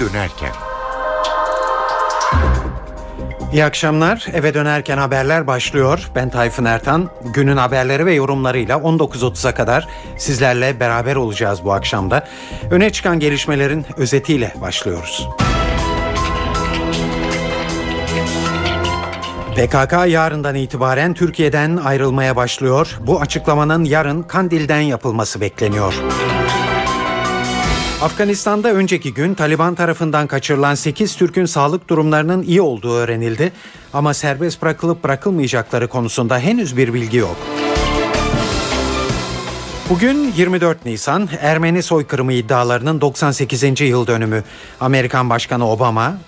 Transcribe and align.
dönerken. 0.00 0.52
İyi 3.52 3.64
akşamlar. 3.64 4.26
Eve 4.32 4.54
dönerken 4.54 4.98
haberler 4.98 5.46
başlıyor. 5.46 6.10
Ben 6.14 6.30
Tayfun 6.30 6.64
Ertan. 6.64 7.10
Günün 7.34 7.56
haberleri 7.56 8.06
ve 8.06 8.14
yorumlarıyla 8.14 8.76
19.30'a 8.76 9.54
kadar 9.54 9.88
sizlerle 10.18 10.80
beraber 10.80 11.16
olacağız 11.16 11.64
bu 11.64 11.72
akşamda. 11.72 12.28
Öne 12.70 12.90
çıkan 12.90 13.18
gelişmelerin 13.18 13.86
özetiyle 13.96 14.54
başlıyoruz. 14.60 15.28
PKK 19.56 19.92
yarından 20.08 20.54
itibaren 20.54 21.14
Türkiye'den 21.14 21.76
ayrılmaya 21.76 22.36
başlıyor. 22.36 22.98
Bu 23.00 23.20
açıklamanın 23.20 23.84
yarın 23.84 24.22
Kandil'den 24.22 24.80
yapılması 24.80 25.40
bekleniyor. 25.40 25.94
Afganistan'da 28.02 28.72
önceki 28.72 29.14
gün 29.14 29.34
Taliban 29.34 29.74
tarafından 29.74 30.26
kaçırılan 30.26 30.74
8 30.74 31.16
Türk'ün 31.16 31.44
sağlık 31.44 31.88
durumlarının 31.88 32.42
iyi 32.42 32.60
olduğu 32.60 32.94
öğrenildi 32.94 33.52
ama 33.92 34.14
serbest 34.14 34.62
bırakılıp 34.62 35.04
bırakılmayacakları 35.04 35.88
konusunda 35.88 36.38
henüz 36.38 36.76
bir 36.76 36.94
bilgi 36.94 37.16
yok. 37.16 37.36
Bugün 39.90 40.32
24 40.36 40.86
Nisan 40.86 41.28
Ermeni 41.40 41.82
soykırımı 41.82 42.32
iddialarının 42.32 43.00
98. 43.00 43.80
yıl 43.80 44.06
dönümü. 44.06 44.44
Amerikan 44.80 45.30
Başkanı 45.30 45.70
Obama 45.70 46.18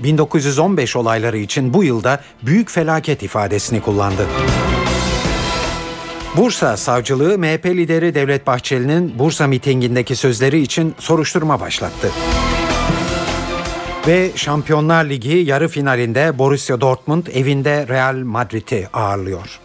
1915 0.00 0.96
olayları 0.96 1.38
için 1.38 1.74
bu 1.74 1.84
yılda 1.84 2.20
büyük 2.42 2.70
felaket 2.70 3.22
ifadesini 3.22 3.80
kullandı. 3.80 4.26
Bursa 6.36 6.76
Savcılığı 6.76 7.38
MHP 7.38 7.66
lideri 7.66 8.14
Devlet 8.14 8.46
Bahçeli'nin 8.46 9.18
Bursa 9.18 9.46
mitingindeki 9.46 10.16
sözleri 10.16 10.60
için 10.60 10.94
soruşturma 10.98 11.60
başlattı. 11.60 12.10
Ve 14.06 14.30
Şampiyonlar 14.36 15.04
Ligi 15.04 15.36
yarı 15.36 15.68
finalinde 15.68 16.38
Borussia 16.38 16.80
Dortmund 16.80 17.26
evinde 17.26 17.88
Real 17.88 18.16
Madrid'i 18.16 18.88
ağırlıyor. 18.92 19.60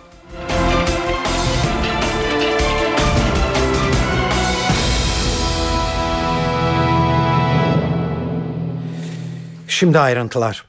Şimdi 9.68 10.00
ayrıntılar. 10.00 10.66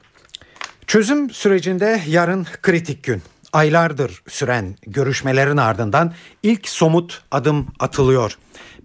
Çözüm 0.87 1.29
sürecinde 1.29 2.01
yarın 2.07 2.47
kritik 2.61 3.03
gün 3.03 3.21
aylardır 3.53 4.21
süren 4.27 4.75
görüşmelerin 4.87 5.57
ardından 5.57 6.13
ilk 6.43 6.69
somut 6.69 7.21
adım 7.31 7.67
atılıyor. 7.79 8.37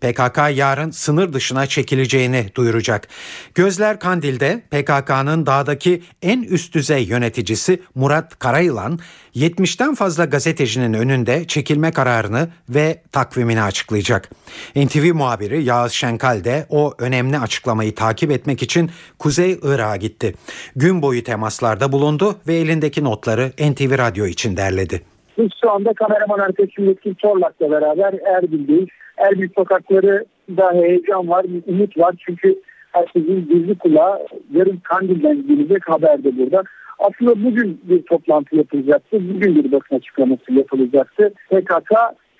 PKK 0.04 0.38
yarın 0.58 0.90
sınır 0.90 1.32
dışına 1.32 1.66
çekileceğini 1.66 2.50
duyuracak. 2.54 3.08
Gözler 3.54 4.00
Kandil'de 4.00 4.62
PKK'nın 4.70 5.46
dağdaki 5.46 6.02
en 6.22 6.42
üst 6.42 6.74
düzey 6.74 7.04
yöneticisi 7.04 7.82
Murat 7.94 8.38
Karayılan 8.38 8.98
70'ten 9.36 9.94
fazla 9.94 10.24
gazetecinin 10.24 10.94
önünde 10.94 11.46
çekilme 11.46 11.92
kararını 11.92 12.48
ve 12.68 13.02
takvimini 13.12 13.62
açıklayacak. 13.62 14.30
NTV 14.76 15.14
muhabiri 15.14 15.64
Yağız 15.64 15.92
Şenkal 15.92 16.44
de 16.44 16.66
o 16.68 16.94
önemli 16.98 17.38
açıklamayı 17.38 17.94
takip 17.94 18.30
etmek 18.30 18.62
için 18.62 18.90
Kuzey 19.18 19.58
Irak'a 19.62 19.96
gitti. 19.96 20.34
Gün 20.76 21.02
boyu 21.02 21.24
temaslarda 21.24 21.92
bulundu 21.92 22.38
ve 22.46 22.54
elindeki 22.54 23.04
notları 23.04 23.52
NTV 23.58 23.98
Radyo 23.98 24.26
için 24.26 24.56
derledi. 24.56 25.13
Biz 25.38 25.48
şu 25.60 25.70
anda 25.70 25.92
kameraman 25.92 26.38
arkadaşım 26.38 26.96
Çorlak'la 27.18 27.70
beraber 27.70 28.14
Erbil'deyiz. 28.36 28.88
Erbil 29.18 29.48
sokakları 29.56 30.24
da 30.56 30.72
heyecan 30.72 31.28
var, 31.28 31.46
umut 31.66 31.98
var. 31.98 32.14
Çünkü 32.26 32.60
herkesin 32.92 33.48
gizli 33.48 33.78
kulağı 33.78 34.26
yarın 34.52 34.76
Kandil'den 34.76 35.46
gelecek 35.46 35.88
haber 35.88 36.24
de 36.24 36.38
burada. 36.38 36.62
Aslında 36.98 37.44
bugün 37.44 37.80
bir 37.82 38.02
toplantı 38.02 38.56
yapılacaktı. 38.56 39.34
Bugün 39.34 39.54
bir 39.54 39.72
basın 39.72 39.96
açıklaması 39.96 40.52
yapılacaktı. 40.52 41.32
PKK 41.50 41.92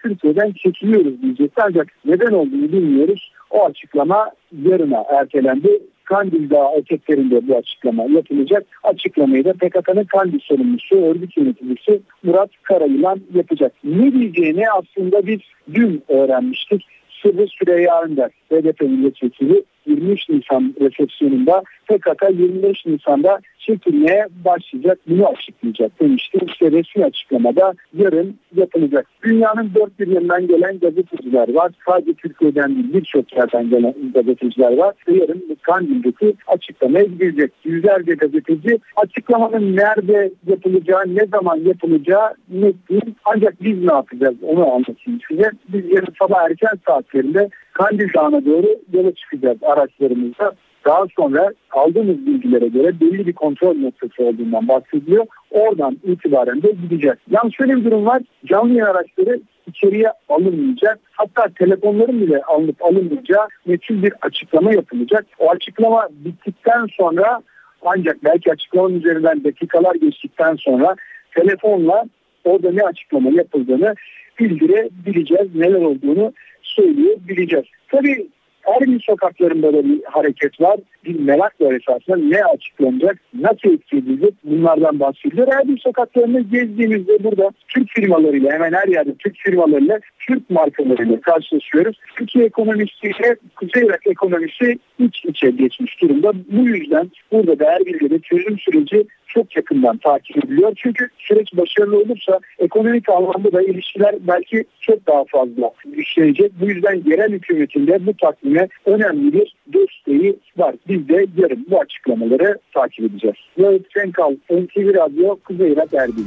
Türkiye'den 0.02 0.52
çekiliyoruz 0.52 1.22
diyecekti. 1.22 1.62
Ancak 1.62 1.86
neden 2.04 2.32
olduğunu 2.32 2.72
bilmiyoruz. 2.72 3.32
O 3.54 3.64
açıklama 3.64 4.30
yarına 4.62 5.04
ertelendi. 5.08 5.80
Kandil 6.04 6.50
Dağı 6.50 6.76
eteklerinde 6.76 7.48
bu 7.48 7.56
açıklama 7.56 8.04
yapılacak. 8.04 8.66
Açıklamayı 8.82 9.44
da 9.44 9.52
PKK'nın 9.52 10.04
Kandil 10.04 10.38
sorumlusu, 10.40 10.96
örgüt 10.96 11.36
yöneticisi 11.36 12.00
Murat 12.22 12.50
Karayılan 12.62 13.20
yapacak. 13.34 13.72
Ne 13.84 14.12
diyeceğini 14.12 14.70
aslında 14.70 15.26
biz 15.26 15.40
dün 15.74 16.02
öğrenmiştik. 16.08 16.82
Sırrı 17.22 17.46
Süreyya 17.46 18.02
Önder, 18.02 18.30
BDP 18.50 18.80
milletvekili 18.80 19.64
23 19.86 20.28
Nisan 20.28 20.74
resepsiyonunda 20.80 21.62
PKK 21.86 22.22
25 22.30 22.86
Nisan'da 22.86 23.40
çekilmeye 23.66 24.26
başlayacak 24.44 24.98
bunu 25.08 25.28
açıklayacak 25.28 26.00
demişti. 26.00 26.38
İşte 26.46 26.70
resmi 26.70 27.04
açıklamada 27.04 27.74
yarın 27.94 28.36
yapılacak. 28.54 29.06
Dünyanın 29.22 29.70
dört 29.74 30.00
bir 30.00 30.06
yanından 30.06 30.46
gelen 30.46 30.78
gazeteciler 30.78 31.54
var. 31.54 31.72
Sadece 31.88 32.14
Türkiye'den 32.14 32.74
değil 32.74 32.94
birçok 32.94 33.36
yerden 33.36 33.70
gelen 33.70 33.94
gazeteciler 34.14 34.76
var. 34.76 34.94
Ve 35.08 35.16
yarın 35.16 35.56
Kandil'deki 35.62 36.34
açıklamaya 36.46 37.04
gidilecek. 37.04 37.52
Yüzlerce 37.64 38.14
gazeteci 38.14 38.78
açıklamanın 38.96 39.76
nerede 39.76 40.32
yapılacağı, 40.46 41.02
ne 41.06 41.26
zaman 41.26 41.56
yapılacağı 41.56 42.34
net 42.48 42.88
değil. 42.90 43.14
Ancak 43.24 43.62
biz 43.62 43.84
ne 43.84 43.92
yapacağız 43.92 44.36
onu 44.42 44.72
anlatayım 44.72 45.20
size. 45.28 45.50
Biz 45.68 45.90
yarın 45.90 46.14
sabah 46.18 46.44
erken 46.44 46.78
saatlerinde 46.86 47.48
Kandil 47.72 48.14
Dağı'na 48.14 48.44
doğru 48.44 48.66
yola 48.92 49.12
çıkacağız 49.14 49.58
araçlarımızda. 49.62 50.52
Daha 50.84 51.06
sonra 51.16 51.52
aldığımız 51.70 52.26
bilgilere 52.26 52.68
göre 52.68 53.00
belli 53.00 53.26
bir 53.26 53.32
kontrol 53.32 53.76
noktası 53.76 54.22
olduğundan 54.22 54.68
bahsediliyor. 54.68 55.26
Oradan 55.50 55.98
itibaren 56.04 56.62
de 56.62 56.70
gideceğiz. 56.70 57.16
Yalnız 57.30 57.54
şöyle 57.54 57.76
bir 57.76 57.84
durum 57.84 58.06
var. 58.06 58.22
Canlı 58.44 58.68
yayın 58.68 58.84
araçları 58.84 59.40
içeriye 59.66 60.12
alınmayacak. 60.28 60.98
Hatta 61.12 61.48
telefonların 61.58 62.20
bile 62.20 62.42
alınıp 62.42 62.84
alınmayacağı 62.84 63.48
meçhul 63.66 64.02
bir 64.02 64.12
açıklama 64.22 64.72
yapılacak. 64.72 65.26
O 65.38 65.50
açıklama 65.50 66.08
bittikten 66.10 66.86
sonra 66.86 67.42
ancak 67.84 68.24
belki 68.24 68.52
açıklamanın 68.52 69.00
üzerinden 69.00 69.44
dakikalar 69.44 69.94
geçtikten 69.94 70.56
sonra 70.56 70.94
telefonla 71.34 72.04
orada 72.44 72.72
ne 72.72 72.82
açıklama 72.82 73.30
yapıldığını 73.30 73.94
bildirebileceğiz. 74.38 75.54
Neler 75.54 75.80
olduğunu 75.80 76.32
söyleyebileceğiz. 76.62 77.66
Tabii 77.88 78.26
Erbil 78.66 78.98
sokaklarında 78.98 79.72
da 79.72 79.84
bir 79.84 80.04
hareket 80.04 80.60
var. 80.60 80.80
Bir 81.04 81.20
merak 81.20 81.60
var 81.60 81.72
esasında 81.72 82.16
ne 82.16 82.44
açıklanacak, 82.44 83.16
nasıl 83.34 83.74
etki 83.74 83.96
edilecek 83.96 84.34
bunlardan 84.44 85.00
bahsediyor. 85.00 85.48
Erbil 85.48 85.76
sokaklarını 85.76 86.40
gezdiğimizde 86.40 87.24
burada 87.24 87.50
Türk 87.68 87.88
firmalarıyla 87.90 88.52
hemen 88.52 88.72
her 88.72 88.88
yerde 88.88 89.14
Türk 89.14 89.36
firmalarıyla 89.36 90.00
Türk 90.18 90.50
markalarıyla 90.50 91.20
karşılaşıyoruz. 91.20 91.96
Türkiye 92.16 92.44
ekonomisiyle 92.44 93.36
Kuzey 93.56 93.82
Irak 93.82 94.06
ekonomisi 94.06 94.78
iç 94.98 95.24
içe 95.24 95.50
geçmiş 95.50 96.02
durumda. 96.02 96.32
Bu 96.52 96.68
yüzden 96.68 97.10
burada 97.32 97.58
da 97.58 97.64
Erbil'de 97.64 98.10
de 98.10 98.18
çözüm 98.18 98.58
süreci 98.58 99.06
çok 99.34 99.56
yakından 99.56 99.96
takip 99.96 100.44
ediliyor. 100.44 100.72
Çünkü 100.76 101.08
süreç 101.18 101.56
başarılı 101.56 101.98
olursa 101.98 102.40
ekonomik 102.58 103.08
anlamda 103.08 103.52
da 103.52 103.62
ilişkiler 103.62 104.14
belki 104.20 104.64
çok 104.80 105.06
daha 105.06 105.24
fazla 105.24 105.70
güçlenecek. 105.84 106.52
Bu 106.60 106.70
yüzden 106.70 107.02
yerel 107.06 107.32
hükümetinde 107.32 108.06
bu 108.06 108.16
takvime 108.16 108.68
önemli 108.86 109.32
bir 109.32 109.54
desteği 109.66 110.36
var. 110.56 110.74
Biz 110.94 111.08
de 111.08 111.26
yarın 111.36 111.66
bu 111.70 111.80
açıklamaları 111.80 112.58
takip 112.74 113.04
edeceğiz. 113.04 113.36
Yağıt 113.56 113.82
Senkal, 113.94 114.32
NTV 114.50 114.94
Radyo, 114.94 115.36
Kuzey 115.44 115.72
Irak 115.72 115.94
Erbil. 115.94 116.24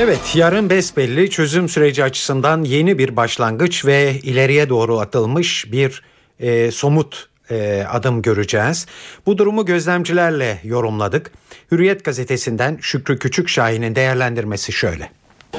Evet 0.00 0.36
yarın 0.36 0.70
besbelli 0.70 1.30
çözüm 1.30 1.68
süreci 1.68 2.04
açısından 2.04 2.62
yeni 2.62 2.98
bir 2.98 3.16
başlangıç 3.16 3.86
ve 3.86 4.12
ileriye 4.22 4.68
doğru 4.68 4.98
atılmış 4.98 5.72
bir 5.72 6.02
e, 6.38 6.70
somut 6.70 7.28
e, 7.50 7.84
adım 7.90 8.22
göreceğiz. 8.22 8.86
Bu 9.26 9.38
durumu 9.38 9.64
gözlemcilerle 9.64 10.58
yorumladık. 10.64 11.32
Hürriyet 11.72 12.04
gazetesinden 12.04 12.78
Şükrü 12.80 13.18
Küçükşahin'in 13.18 13.94
değerlendirmesi 13.94 14.72
şöyle. 14.72 15.10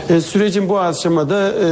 E, 0.09 0.21
sürecin 0.21 0.69
bu 0.69 0.79
aşamada 0.79 1.53
e, 1.63 1.67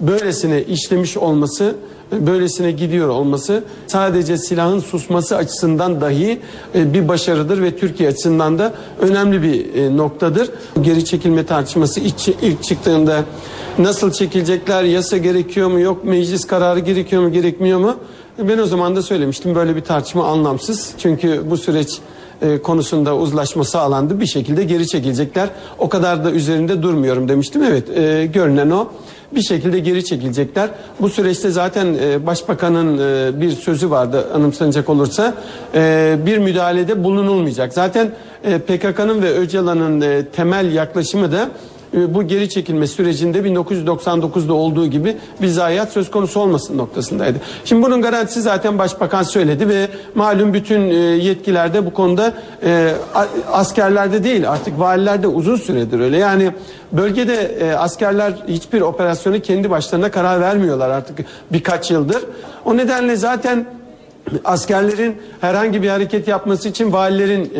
böylesine 0.00 0.62
işlemiş 0.62 1.16
olması 1.16 1.76
böylesine 2.12 2.70
gidiyor 2.72 3.08
olması 3.08 3.64
sadece 3.86 4.38
silahın 4.38 4.80
susması 4.80 5.36
açısından 5.36 6.00
dahi 6.00 6.40
e, 6.74 6.94
bir 6.94 7.08
başarıdır 7.08 7.62
ve 7.62 7.76
Türkiye 7.76 8.08
açısından 8.08 8.58
da 8.58 8.74
önemli 9.00 9.42
bir 9.42 9.74
e, 9.74 9.96
noktadır. 9.96 10.50
Geri 10.80 11.04
çekilme 11.04 11.46
tartışması 11.46 12.00
ilk, 12.00 12.62
çıktığında 12.62 13.24
nasıl 13.78 14.12
çekilecekler, 14.12 14.84
yasa 14.84 15.16
gerekiyor 15.16 15.68
mu, 15.68 15.80
yok 15.80 16.04
meclis 16.04 16.46
kararı 16.46 16.80
gerekiyor 16.80 17.22
mu, 17.22 17.32
gerekmiyor 17.32 17.78
mu? 17.78 17.96
Ben 18.38 18.58
o 18.58 18.66
zaman 18.66 18.96
da 18.96 19.02
söylemiştim 19.02 19.54
böyle 19.54 19.76
bir 19.76 19.80
tartışma 19.80 20.26
anlamsız. 20.26 20.90
Çünkü 20.98 21.42
bu 21.50 21.56
süreç 21.56 21.98
e, 22.42 22.62
konusunda 22.62 23.16
uzlaşma 23.16 23.64
sağlandı. 23.64 24.20
Bir 24.20 24.26
şekilde 24.26 24.64
geri 24.64 24.86
çekilecekler. 24.86 25.48
O 25.78 25.88
kadar 25.88 26.24
da 26.24 26.30
üzerinde 26.30 26.82
durmuyorum 26.82 27.28
demiştim. 27.28 27.62
Evet 27.62 27.90
e, 27.98 28.26
görünen 28.26 28.70
o 28.70 28.88
bir 29.32 29.42
şekilde 29.42 29.78
geri 29.78 30.04
çekilecekler. 30.04 30.70
Bu 31.00 31.08
süreçte 31.08 31.50
zaten 31.50 31.96
e, 32.00 32.26
başbakanın 32.26 32.98
e, 32.98 33.40
bir 33.40 33.50
sözü 33.50 33.90
vardı 33.90 34.26
anımsanacak 34.34 34.88
olursa 34.88 35.34
e, 35.74 36.16
bir 36.26 36.38
müdahalede 36.38 37.04
bulunulmayacak. 37.04 37.72
Zaten 37.72 38.10
e, 38.44 38.58
PKK'nın 38.58 39.22
ve 39.22 39.32
Öcalan'ın 39.32 40.00
e, 40.00 40.24
temel 40.24 40.72
yaklaşımı 40.72 41.32
da 41.32 41.48
bu 41.92 42.22
geri 42.22 42.48
çekilme 42.48 42.86
sürecinde 42.86 43.38
1999'da 43.38 44.54
olduğu 44.54 44.86
gibi 44.86 45.16
bir 45.42 45.48
zayiat 45.48 45.92
söz 45.92 46.10
konusu 46.10 46.40
olmasın 46.40 46.78
noktasındaydı. 46.78 47.38
Şimdi 47.64 47.82
bunun 47.82 48.02
garantisi 48.02 48.42
zaten 48.42 48.78
başbakan 48.78 49.22
söyledi 49.22 49.68
ve 49.68 49.88
malum 50.14 50.54
bütün 50.54 50.80
e, 50.80 50.94
yetkilerde 50.94 51.86
bu 51.86 51.92
konuda 51.92 52.32
e, 52.64 52.92
askerlerde 53.52 54.24
değil 54.24 54.50
artık 54.50 54.78
valilerde 54.78 55.26
uzun 55.26 55.56
süredir 55.56 56.00
öyle. 56.00 56.16
Yani 56.16 56.52
bölgede 56.92 57.76
askerler 57.78 58.32
hiçbir 58.48 58.80
operasyonu 58.80 59.40
kendi 59.40 59.70
başlarına 59.70 60.10
karar 60.10 60.40
vermiyorlar 60.40 60.90
artık 60.90 61.18
birkaç 61.52 61.90
yıldır. 61.90 62.24
O 62.64 62.76
nedenle 62.76 63.16
zaten 63.16 63.66
askerlerin 64.44 65.16
herhangi 65.40 65.82
bir 65.82 65.88
hareket 65.88 66.28
yapması 66.28 66.68
için 66.68 66.92
valilerin 66.92 67.52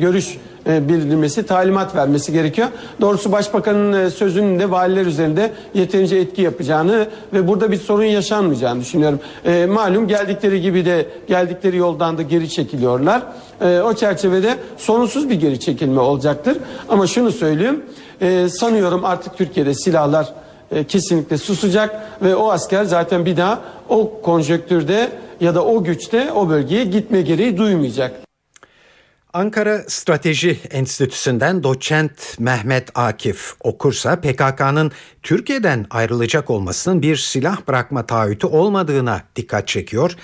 görüş 0.00 0.34
e, 0.34 0.49
bildirmesi, 0.88 1.46
talimat 1.46 1.94
vermesi 1.94 2.32
gerekiyor. 2.32 2.68
Doğrusu 3.00 3.32
başbakanın 3.32 3.92
e, 3.92 4.10
sözünün 4.10 4.58
de 4.58 4.70
valiler 4.70 5.06
üzerinde 5.06 5.52
yeterince 5.74 6.16
etki 6.16 6.42
yapacağını 6.42 7.06
ve 7.32 7.48
burada 7.48 7.72
bir 7.72 7.76
sorun 7.76 8.04
yaşanmayacağını 8.04 8.80
düşünüyorum. 8.80 9.20
E, 9.44 9.66
malum 9.66 10.08
geldikleri 10.08 10.60
gibi 10.60 10.84
de 10.84 11.06
geldikleri 11.28 11.76
yoldan 11.76 12.18
da 12.18 12.22
geri 12.22 12.48
çekiliyorlar. 12.48 13.22
E, 13.60 13.80
o 13.80 13.94
çerçevede 13.94 14.56
sorunsuz 14.78 15.30
bir 15.30 15.34
geri 15.34 15.60
çekilme 15.60 16.00
olacaktır. 16.00 16.58
Ama 16.88 17.06
şunu 17.06 17.32
söyleyeyim, 17.32 17.82
e, 18.20 18.48
sanıyorum 18.48 19.04
artık 19.04 19.38
Türkiye'de 19.38 19.74
silahlar 19.74 20.32
e, 20.72 20.84
kesinlikle 20.84 21.38
susacak 21.38 22.02
ve 22.22 22.36
o 22.36 22.50
asker 22.50 22.84
zaten 22.84 23.26
bir 23.26 23.36
daha 23.36 23.58
o 23.88 24.20
konjöktürde 24.22 25.08
ya 25.40 25.54
da 25.54 25.64
o 25.64 25.84
güçte 25.84 26.32
o 26.32 26.48
bölgeye 26.48 26.84
gitme 26.84 27.22
gereği 27.22 27.56
duymayacak. 27.56 28.29
Ankara 29.32 29.84
Strateji 29.88 30.58
Enstitüsü'nden 30.70 31.62
doçent 31.62 32.36
Mehmet 32.38 32.88
Akif 32.94 33.54
okursa 33.60 34.20
PKK'nın 34.20 34.92
Türkiye'den 35.22 35.86
ayrılacak 35.90 36.50
olmasının 36.50 37.02
bir 37.02 37.16
silah 37.16 37.68
bırakma 37.68 38.06
taahhütü 38.06 38.46
olmadığına 38.46 39.22
dikkat 39.36 39.68
çekiyor 39.68 40.16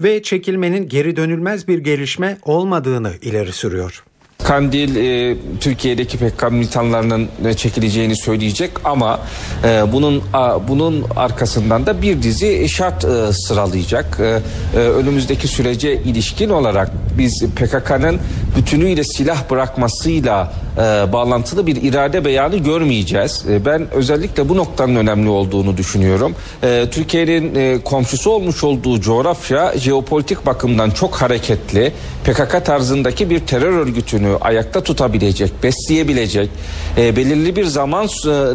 ve 0.00 0.22
çekilmenin 0.22 0.88
geri 0.88 1.16
dönülmez 1.16 1.68
bir 1.68 1.78
gelişme 1.78 2.38
olmadığını 2.42 3.12
ileri 3.22 3.52
sürüyor. 3.52 4.04
Kandil 4.50 4.96
e, 4.96 5.36
Türkiye'deki 5.60 6.18
PKK 6.18 6.52
militanlarının 6.52 7.28
e, 7.44 7.54
çekileceğini 7.54 8.16
söyleyecek 8.16 8.70
ama 8.84 9.20
e, 9.64 9.92
bunun 9.92 10.22
a, 10.32 10.68
bunun 10.68 11.04
arkasından 11.16 11.86
da 11.86 12.02
bir 12.02 12.22
dizi 12.22 12.68
şart 12.68 13.04
e, 13.04 13.32
sıralayacak. 13.32 14.20
E, 14.20 14.40
e, 14.74 14.78
önümüzdeki 14.78 15.48
sürece 15.48 15.94
ilişkin 15.94 16.50
olarak 16.50 16.90
biz 17.18 17.44
PKK'nın 17.56 18.18
bütünüyle 18.56 19.04
silah 19.04 19.50
bırakmasıyla 19.50 20.52
e, 20.76 20.80
bağlantılı 21.12 21.66
bir 21.66 21.82
irade 21.82 22.24
beyanı 22.24 22.56
görmeyeceğiz. 22.56 23.44
E, 23.50 23.64
ben 23.64 23.86
özellikle 23.92 24.48
bu 24.48 24.56
noktanın 24.56 24.96
önemli 24.96 25.28
olduğunu 25.28 25.76
düşünüyorum. 25.76 26.34
E, 26.62 26.86
Türkiye'nin 26.90 27.54
e, 27.54 27.78
komşusu 27.84 28.30
olmuş 28.30 28.64
olduğu 28.64 29.00
coğrafya 29.00 29.78
jeopolitik 29.78 30.46
bakımdan 30.46 30.90
çok 30.90 31.14
hareketli. 31.14 31.92
PKK 32.24 32.64
tarzındaki 32.64 33.30
bir 33.30 33.38
terör 33.40 33.72
örgütünü 33.72 34.36
ayakta 34.40 34.80
tutabilecek, 34.80 35.52
besleyebilecek, 35.62 36.50
e, 36.96 37.16
belirli 37.16 37.56
bir 37.56 37.64
zaman 37.64 38.04
e, 38.04 38.08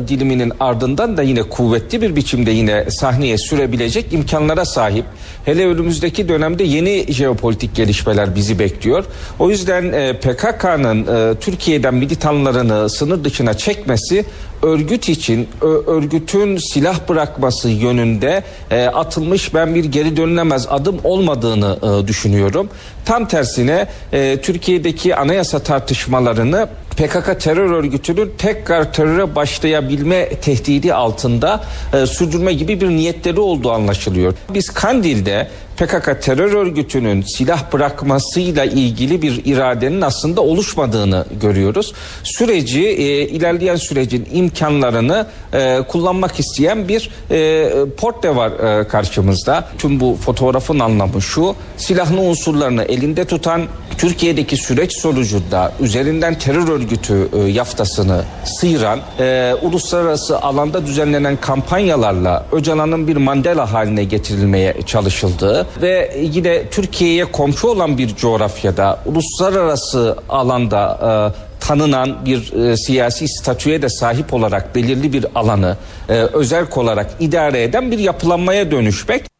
diliminin 0.08 0.54
ardından 0.60 1.18
da 1.18 1.24
yine 1.24 1.44
kuvvetli 1.44 2.02
bir 2.02 2.16
biçimde 2.16 2.52
yine 2.52 2.92
sahneye 2.92 3.38
sürebilecek 3.38 4.14
imkanlara 4.14 4.66
sahip. 4.66 5.06
Hele 5.46 5.68
önümüzdeki 5.68 6.30
dönemde 6.30 6.64
yeni 6.64 7.14
jeopolitik 7.14 7.76
gelişmeler 7.76 8.36
bizi 8.36 8.60
bekliyor. 8.60 9.06
O 9.40 9.50
yüzden 9.50 9.92
e, 9.92 10.14
PKK'nın 10.14 11.32
e, 11.32 11.36
Türkiye'den 11.40 11.94
militanlarını 11.94 12.90
sınır 12.90 13.24
dışına 13.24 13.54
çekmesi 13.54 14.26
örgüt 14.66 15.10
için 15.10 15.48
örgütün 15.88 16.58
silah 16.58 17.10
bırakması 17.10 17.70
yönünde 17.70 18.44
e, 18.72 18.86
atılmış 18.86 19.54
ben 19.54 19.76
bir 19.76 19.86
geri 19.86 20.18
dönülemez 20.18 20.68
adım 20.70 21.00
olmadığını 21.04 21.80
e, 21.84 22.08
düşünüyorum. 22.08 22.70
Tam 23.06 23.28
tersine 23.28 23.88
e, 24.14 24.42
Türkiye'deki 24.42 25.16
anayasa 25.16 25.60
tartışmalarını 25.60 26.68
PKK 26.98 27.40
terör 27.40 27.72
örgütünün 27.72 28.34
tekrar 28.38 28.94
teröre 28.94 29.36
başlayabilme 29.36 30.30
tehdidi 30.30 30.94
altında 30.94 31.64
e, 31.94 32.06
sürdürme 32.06 32.54
gibi 32.54 32.82
bir 32.82 32.90
niyetleri 32.90 33.40
olduğu 33.40 33.72
anlaşılıyor. 33.72 34.34
Biz 34.54 34.70
Kandil'de 34.70 35.48
PKK 35.78 36.22
terör 36.22 36.54
örgütünün 36.54 37.22
silah 37.22 37.74
bırakmasıyla 37.74 38.66
ilgili 38.66 39.22
bir 39.22 39.46
iradenin 39.46 40.02
aslında 40.02 40.42
oluşmadığını 40.42 41.26
görüyoruz. 41.42 41.94
Süreci 42.24 42.82
e, 42.82 43.28
ilerleyen 43.28 43.76
sürecin 43.76 44.28
imkanlarını 44.34 45.28
e, 45.54 45.82
kullanmak 45.88 46.40
isteyen 46.40 46.88
bir 46.88 47.10
e, 47.32 47.70
portre 47.98 48.36
var 48.36 48.80
e, 48.80 48.88
karşımızda. 48.88 49.68
Tüm 49.78 50.00
bu 50.00 50.18
fotoğrafın 50.22 50.80
anlamı 50.80 51.22
şu. 51.22 51.56
Silahlı 51.78 52.20
unsurlarını 52.20 52.84
elinde 52.84 53.26
tutan 53.26 53.62
Türkiye'deki 53.98 54.58
süreç 54.58 54.98
sonucunda 55.02 55.74
üzerinden 55.80 56.40
terör 56.40 56.68
örgütü 56.68 56.85
e, 56.92 57.40
yaftasını 57.52 58.24
sıyıran 58.46 59.00
e, 59.20 59.56
uluslararası 59.62 60.42
alanda 60.42 60.86
düzenlenen 60.86 61.38
kampanyalarla 61.38 62.46
Öcalan'ın 62.52 63.08
bir 63.08 63.16
Mandela 63.16 63.74
haline 63.74 64.04
getirilmeye 64.04 64.76
çalışıldığı 64.86 65.68
ve 65.82 66.18
yine 66.34 66.70
Türkiye'ye 66.70 67.26
komşu 67.26 67.68
olan 67.68 67.98
bir 67.98 68.16
coğrafyada 68.16 69.00
uluslararası 69.06 70.18
alanda 70.30 71.00
e, 71.32 71.66
tanınan 71.68 72.26
bir 72.26 72.54
e, 72.54 72.78
siyasi 72.78 73.28
statüye 73.28 73.82
de 73.82 73.90
sahip 73.90 74.34
olarak 74.34 74.76
belirli 74.76 75.14
bir 75.14 75.26
alanı 75.36 75.78
e, 76.10 76.14
özel 76.14 76.66
olarak 76.76 77.12
idare 77.20 77.64
eden 77.64 77.92
bir 77.92 78.00
yapılanmaya 78.00 78.72
dönüşmek 78.72 79.35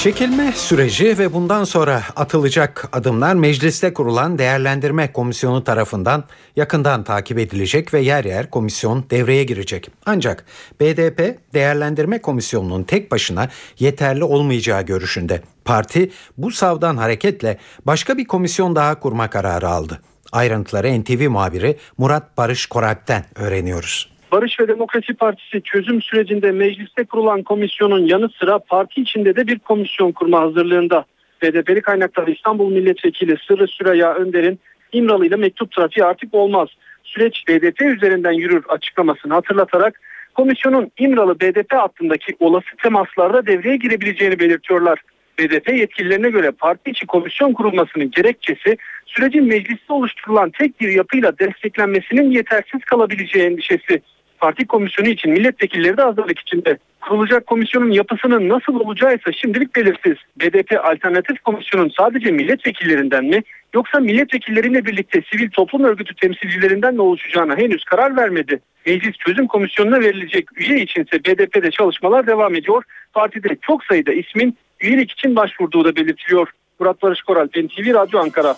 Çekilme 0.00 0.52
süreci 0.52 1.18
ve 1.18 1.32
bundan 1.32 1.64
sonra 1.64 2.02
atılacak 2.16 2.88
adımlar 2.92 3.34
mecliste 3.34 3.94
kurulan 3.94 4.38
değerlendirme 4.38 5.12
komisyonu 5.12 5.64
tarafından 5.64 6.24
yakından 6.56 7.04
takip 7.04 7.38
edilecek 7.38 7.94
ve 7.94 8.00
yer 8.00 8.24
yer 8.24 8.50
komisyon 8.50 9.04
devreye 9.10 9.44
girecek. 9.44 9.90
Ancak 10.06 10.44
BDP 10.80 11.38
değerlendirme 11.54 12.20
komisyonunun 12.20 12.82
tek 12.82 13.10
başına 13.10 13.48
yeterli 13.78 14.24
olmayacağı 14.24 14.82
görüşünde. 14.82 15.42
Parti 15.64 16.10
bu 16.38 16.50
savdan 16.50 16.96
hareketle 16.96 17.58
başka 17.86 18.18
bir 18.18 18.24
komisyon 18.24 18.76
daha 18.76 19.00
kurma 19.00 19.30
kararı 19.30 19.68
aldı. 19.68 20.00
Ayrıntıları 20.32 21.00
NTV 21.00 21.28
muhabiri 21.30 21.76
Murat 21.98 22.36
Barış 22.36 22.66
Koralp'ten 22.66 23.24
öğreniyoruz. 23.34 24.19
Barış 24.32 24.60
ve 24.60 24.68
Demokrasi 24.68 25.14
Partisi 25.14 25.62
çözüm 25.62 26.02
sürecinde 26.02 26.52
mecliste 26.52 27.04
kurulan 27.04 27.42
komisyonun 27.42 28.06
yanı 28.06 28.28
sıra 28.28 28.58
parti 28.58 29.00
içinde 29.00 29.36
de 29.36 29.46
bir 29.46 29.58
komisyon 29.58 30.12
kurma 30.12 30.40
hazırlığında. 30.40 31.04
BDP'li 31.42 31.82
kaynakları 31.82 32.30
İstanbul 32.30 32.72
Milletvekili 32.72 33.36
Sırrı 33.48 33.66
Süreyya 33.68 34.14
Önder'in 34.14 34.58
İmralı 34.92 35.26
ile 35.26 35.36
mektup 35.36 35.72
trafiği 35.72 36.04
artık 36.04 36.34
olmaz. 36.34 36.68
Süreç 37.04 37.44
BDP 37.48 37.80
üzerinden 37.80 38.32
yürür 38.32 38.64
açıklamasını 38.68 39.34
hatırlatarak 39.34 40.00
komisyonun 40.34 40.90
İmralı 40.98 41.40
BDP 41.40 41.74
hattındaki 41.74 42.36
olası 42.40 42.66
temaslarda 42.82 43.46
devreye 43.46 43.76
girebileceğini 43.76 44.38
belirtiyorlar. 44.38 45.02
BDP 45.38 45.68
yetkililerine 45.68 46.30
göre 46.30 46.50
parti 46.50 46.90
içi 46.90 47.06
komisyon 47.06 47.52
kurulmasının 47.52 48.10
gerekçesi 48.10 48.76
sürecin 49.06 49.46
mecliste 49.46 49.92
oluşturulan 49.92 50.50
tek 50.50 50.80
bir 50.80 50.88
yapıyla 50.88 51.38
desteklenmesinin 51.38 52.30
yetersiz 52.30 52.84
kalabileceği 52.84 53.44
endişesi 53.44 54.02
parti 54.40 54.66
komisyonu 54.66 55.08
için 55.08 55.32
milletvekilleri 55.32 55.96
de 55.96 56.02
hazırlık 56.02 56.38
içinde. 56.38 56.78
Kurulacak 57.00 57.46
komisyonun 57.46 57.90
yapısının 57.90 58.48
nasıl 58.48 58.74
olacağı 58.74 59.14
ise 59.14 59.32
şimdilik 59.32 59.76
belirsiz. 59.76 60.16
BDP 60.40 60.84
alternatif 60.84 61.40
komisyonun 61.40 61.92
sadece 61.98 62.30
milletvekillerinden 62.30 63.24
mi 63.24 63.42
yoksa 63.74 64.00
milletvekilleriyle 64.00 64.84
birlikte 64.84 65.22
sivil 65.32 65.50
toplum 65.50 65.84
örgütü 65.84 66.14
temsilcilerinden 66.14 66.94
mi 66.94 67.02
oluşacağına 67.02 67.56
henüz 67.56 67.84
karar 67.84 68.16
vermedi. 68.16 68.60
Meclis 68.86 69.16
çözüm 69.16 69.46
komisyonuna 69.46 70.00
verilecek 70.00 70.46
üye 70.56 70.80
içinse 70.80 71.24
BDP'de 71.24 71.70
çalışmalar 71.70 72.26
devam 72.26 72.54
ediyor. 72.54 72.82
Partide 73.12 73.56
çok 73.62 73.84
sayıda 73.84 74.12
ismin 74.12 74.56
üyelik 74.80 75.10
için 75.12 75.36
başvurduğu 75.36 75.84
da 75.84 75.96
belirtiliyor. 75.96 76.48
Murat 76.80 77.02
Barış 77.02 77.22
Koral, 77.22 77.46
NTV 77.46 77.94
Radyo 77.94 78.20
Ankara. 78.20 78.56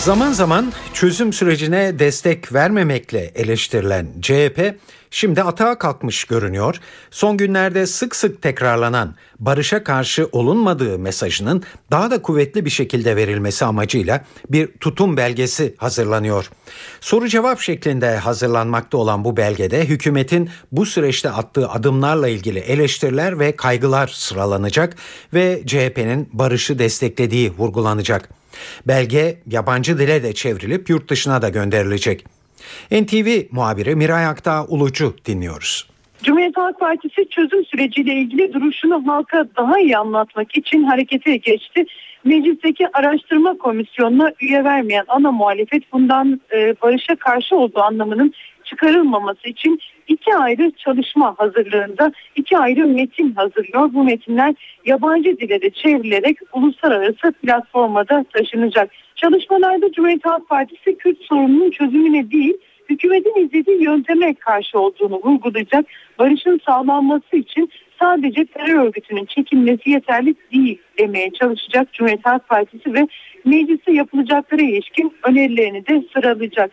Zaman 0.00 0.32
zaman 0.32 0.72
Çözüm 0.92 1.32
sürecine 1.32 1.98
destek 1.98 2.52
vermemekle 2.52 3.30
eleştirilen 3.34 4.06
CHP 4.22 4.74
şimdi 5.10 5.42
atağa 5.42 5.78
kalkmış 5.78 6.24
görünüyor. 6.24 6.80
Son 7.10 7.36
günlerde 7.36 7.86
sık 7.86 8.16
sık 8.16 8.42
tekrarlanan 8.42 9.14
barışa 9.38 9.84
karşı 9.84 10.28
olunmadığı 10.32 10.98
mesajının 10.98 11.62
daha 11.90 12.10
da 12.10 12.22
kuvvetli 12.22 12.64
bir 12.64 12.70
şekilde 12.70 13.16
verilmesi 13.16 13.64
amacıyla 13.64 14.24
bir 14.50 14.66
tutum 14.66 15.16
belgesi 15.16 15.74
hazırlanıyor. 15.78 16.50
Soru 17.00 17.28
cevap 17.28 17.60
şeklinde 17.60 18.16
hazırlanmakta 18.16 18.98
olan 18.98 19.24
bu 19.24 19.36
belgede 19.36 19.84
hükümetin 19.84 20.50
bu 20.72 20.86
süreçte 20.86 21.30
attığı 21.30 21.68
adımlarla 21.68 22.28
ilgili 22.28 22.58
eleştiriler 22.58 23.38
ve 23.38 23.56
kaygılar 23.56 24.08
sıralanacak 24.08 24.96
ve 25.34 25.62
CHP'nin 25.66 26.28
barışı 26.32 26.78
desteklediği 26.78 27.52
vurgulanacak. 27.58 28.39
Belge 28.86 29.38
yabancı 29.46 29.98
dile 29.98 30.22
de 30.22 30.32
çevrilip 30.32 30.90
yurt 30.90 31.10
dışına 31.10 31.42
da 31.42 31.48
gönderilecek. 31.48 32.24
NTV 32.90 33.42
muhabiri 33.50 33.94
Miray 33.96 34.26
Aktağ 34.26 34.64
Ulucu 34.64 35.16
dinliyoruz. 35.26 35.90
Cumhuriyet 36.22 36.56
Halk 36.56 36.80
Partisi 36.80 37.28
çözüm 37.28 37.64
süreciyle 37.64 38.14
ilgili 38.14 38.52
duruşunu 38.52 39.06
halka 39.06 39.46
daha 39.56 39.80
iyi 39.80 39.98
anlatmak 39.98 40.56
için 40.56 40.84
harekete 40.84 41.36
geçti. 41.36 41.84
Meclisteki 42.24 42.88
araştırma 42.92 43.58
komisyonuna 43.58 44.32
üye 44.40 44.64
vermeyen 44.64 45.04
ana 45.08 45.32
muhalefet 45.32 45.92
bundan 45.92 46.40
e, 46.52 46.74
barışa 46.82 47.16
karşı 47.16 47.56
olduğu 47.56 47.80
anlamının 47.80 48.34
çıkarılmaması 48.70 49.48
için 49.48 49.80
iki 50.08 50.34
ayrı 50.34 50.70
çalışma 50.70 51.34
hazırlığında 51.38 52.12
iki 52.36 52.58
ayrı 52.58 52.86
metin 52.86 53.32
hazırlıyor. 53.32 53.94
Bu 53.94 54.04
metinler 54.04 54.54
yabancı 54.86 55.38
dile 55.38 55.62
de 55.62 55.70
çevrilerek 55.70 56.36
uluslararası 56.52 57.32
platforma 57.32 58.08
da 58.08 58.24
taşınacak. 58.32 58.90
Çalışmalarda 59.16 59.92
Cumhuriyet 59.92 60.24
Halk 60.24 60.48
Partisi 60.48 60.98
Kürt 60.98 61.22
sorununun 61.22 61.70
çözümüne 61.70 62.30
değil 62.30 62.54
hükümetin 62.90 63.46
izlediği 63.46 63.82
yönteme 63.82 64.34
karşı 64.34 64.78
olduğunu 64.78 65.20
vurgulayacak. 65.24 65.86
Barışın 66.18 66.60
sağlanması 66.66 67.36
için 67.36 67.70
sadece 68.02 68.44
terör 68.44 68.86
örgütünün 68.86 69.24
çekilmesi 69.24 69.90
yeterli 69.90 70.34
değil 70.52 70.78
demeye 70.98 71.30
çalışacak 71.30 71.92
Cumhuriyet 71.92 72.26
Halk 72.26 72.48
Partisi 72.48 72.94
ve 72.94 73.08
meclise 73.44 73.92
yapılacaklara 73.92 74.62
ilişkin 74.62 75.12
önerilerini 75.22 75.86
de 75.86 76.02
sıralayacak. 76.12 76.70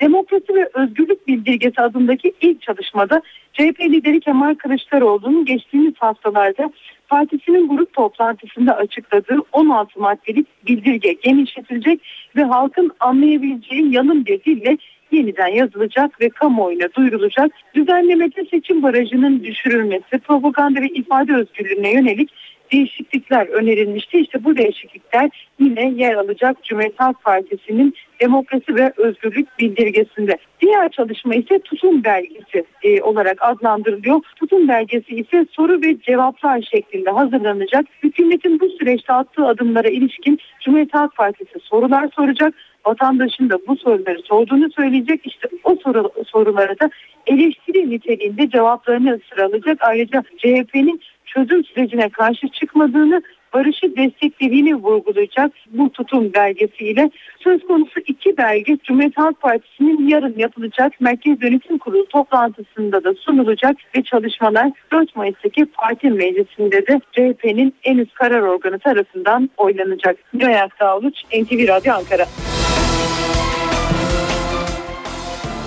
Demokrasi 0.00 0.54
ve 0.54 0.68
Özgürlük 0.74 1.28
Bildirgesi 1.28 1.80
adındaki 1.80 2.32
ilk 2.40 2.62
çalışmada 2.62 3.22
CHP 3.52 3.80
lideri 3.80 4.20
Kemal 4.20 4.54
Kılıçdaroğlu'nun 4.54 5.44
geçtiğimiz 5.44 5.94
haftalarda 5.98 6.72
partisinin 7.08 7.68
grup 7.68 7.92
toplantısında 7.92 8.76
açıkladığı 8.76 9.38
16 9.52 10.00
maddelik 10.00 10.46
bildirge 10.66 11.12
genişletilecek 11.12 12.00
ve 12.36 12.42
halkın 12.44 12.90
anlayabileceği 13.00 13.94
yalın 13.94 14.26
bir 14.26 14.44
dille 14.44 14.78
yeniden 15.12 15.48
yazılacak 15.48 16.20
ve 16.20 16.28
kamuoyuna 16.28 16.88
duyurulacak. 16.96 17.52
Düzenlemede 17.74 18.44
seçim 18.50 18.82
barajının 18.82 19.44
düşürülmesi, 19.44 20.18
propaganda 20.18 20.80
ve 20.80 20.88
ifade 20.88 21.34
özgürlüğüne 21.34 21.92
yönelik 21.92 22.30
değişiklikler 22.72 23.46
önerilmişti. 23.46 24.18
İşte 24.18 24.44
bu 24.44 24.56
değişiklikler 24.56 25.30
yine 25.60 25.90
yer 25.90 26.14
alacak 26.14 26.64
Cumhuriyet 26.64 27.00
Halk 27.00 27.24
Partisi'nin 27.24 27.94
demokrasi 28.20 28.74
ve 28.74 28.92
özgürlük 28.96 29.58
bildirgesinde. 29.58 30.38
Diğer 30.60 30.88
çalışma 30.88 31.34
ise 31.34 31.58
tutum 31.58 32.04
belgesi 32.04 32.64
e, 32.82 33.02
olarak 33.02 33.38
adlandırılıyor. 33.40 34.20
Tutum 34.36 34.68
belgesi 34.68 35.14
ise 35.14 35.46
soru 35.50 35.82
ve 35.82 36.00
cevaplar 36.00 36.62
şeklinde 36.70 37.10
hazırlanacak. 37.10 37.86
Hükümetin 38.02 38.60
bu 38.60 38.68
süreçte 38.68 39.12
attığı 39.12 39.46
adımlara 39.46 39.88
ilişkin 39.88 40.38
Cumhuriyet 40.64 40.94
Halk 40.94 41.16
Partisi 41.16 41.58
sorular 41.60 42.08
soracak 42.16 42.54
vatandaşın 42.86 43.50
da 43.50 43.58
bu 43.68 43.76
soruları 43.76 44.22
sorduğunu 44.22 44.70
söyleyecek. 44.70 45.20
İşte 45.26 45.48
o 45.64 45.76
soru, 45.76 46.12
sorulara 46.26 46.80
da 46.80 46.90
eleştiri 47.26 47.90
niteliğinde 47.90 48.50
cevaplarını 48.50 49.20
sıralayacak. 49.30 49.78
Ayrıca 49.80 50.22
CHP'nin 50.38 51.00
çözüm 51.34 51.64
sürecine 51.64 52.08
karşı 52.08 52.48
çıkmadığını 52.48 53.22
barışı 53.54 53.96
desteklediğini 53.96 54.74
vurgulayacak 54.74 55.52
bu 55.70 55.92
tutum 55.92 56.34
belgesiyle. 56.34 57.10
Söz 57.40 57.66
konusu 57.66 58.00
iki 58.06 58.36
belge 58.36 58.76
Cumhuriyet 58.84 59.18
Halk 59.18 59.40
Partisi'nin 59.40 60.08
yarın 60.08 60.34
yapılacak 60.36 61.00
Merkez 61.00 61.42
Yönetim 61.42 61.78
Kurulu 61.78 62.06
toplantısında 62.08 63.04
da 63.04 63.14
sunulacak 63.14 63.76
ve 63.96 64.02
çalışmalar 64.02 64.70
4 64.92 65.16
Mayıs'taki 65.16 65.64
parti 65.64 66.10
meclisinde 66.10 66.86
de 66.86 67.00
CHP'nin 67.12 67.74
en 67.84 67.98
üst 67.98 68.14
karar 68.14 68.40
organı 68.40 68.78
tarafından 68.78 69.50
oylanacak. 69.56 70.16
Miray 70.32 70.60
Akdağlıç, 70.60 71.24
NTV 71.24 71.68
Radyo 71.68 71.92
Ankara. 71.92 72.26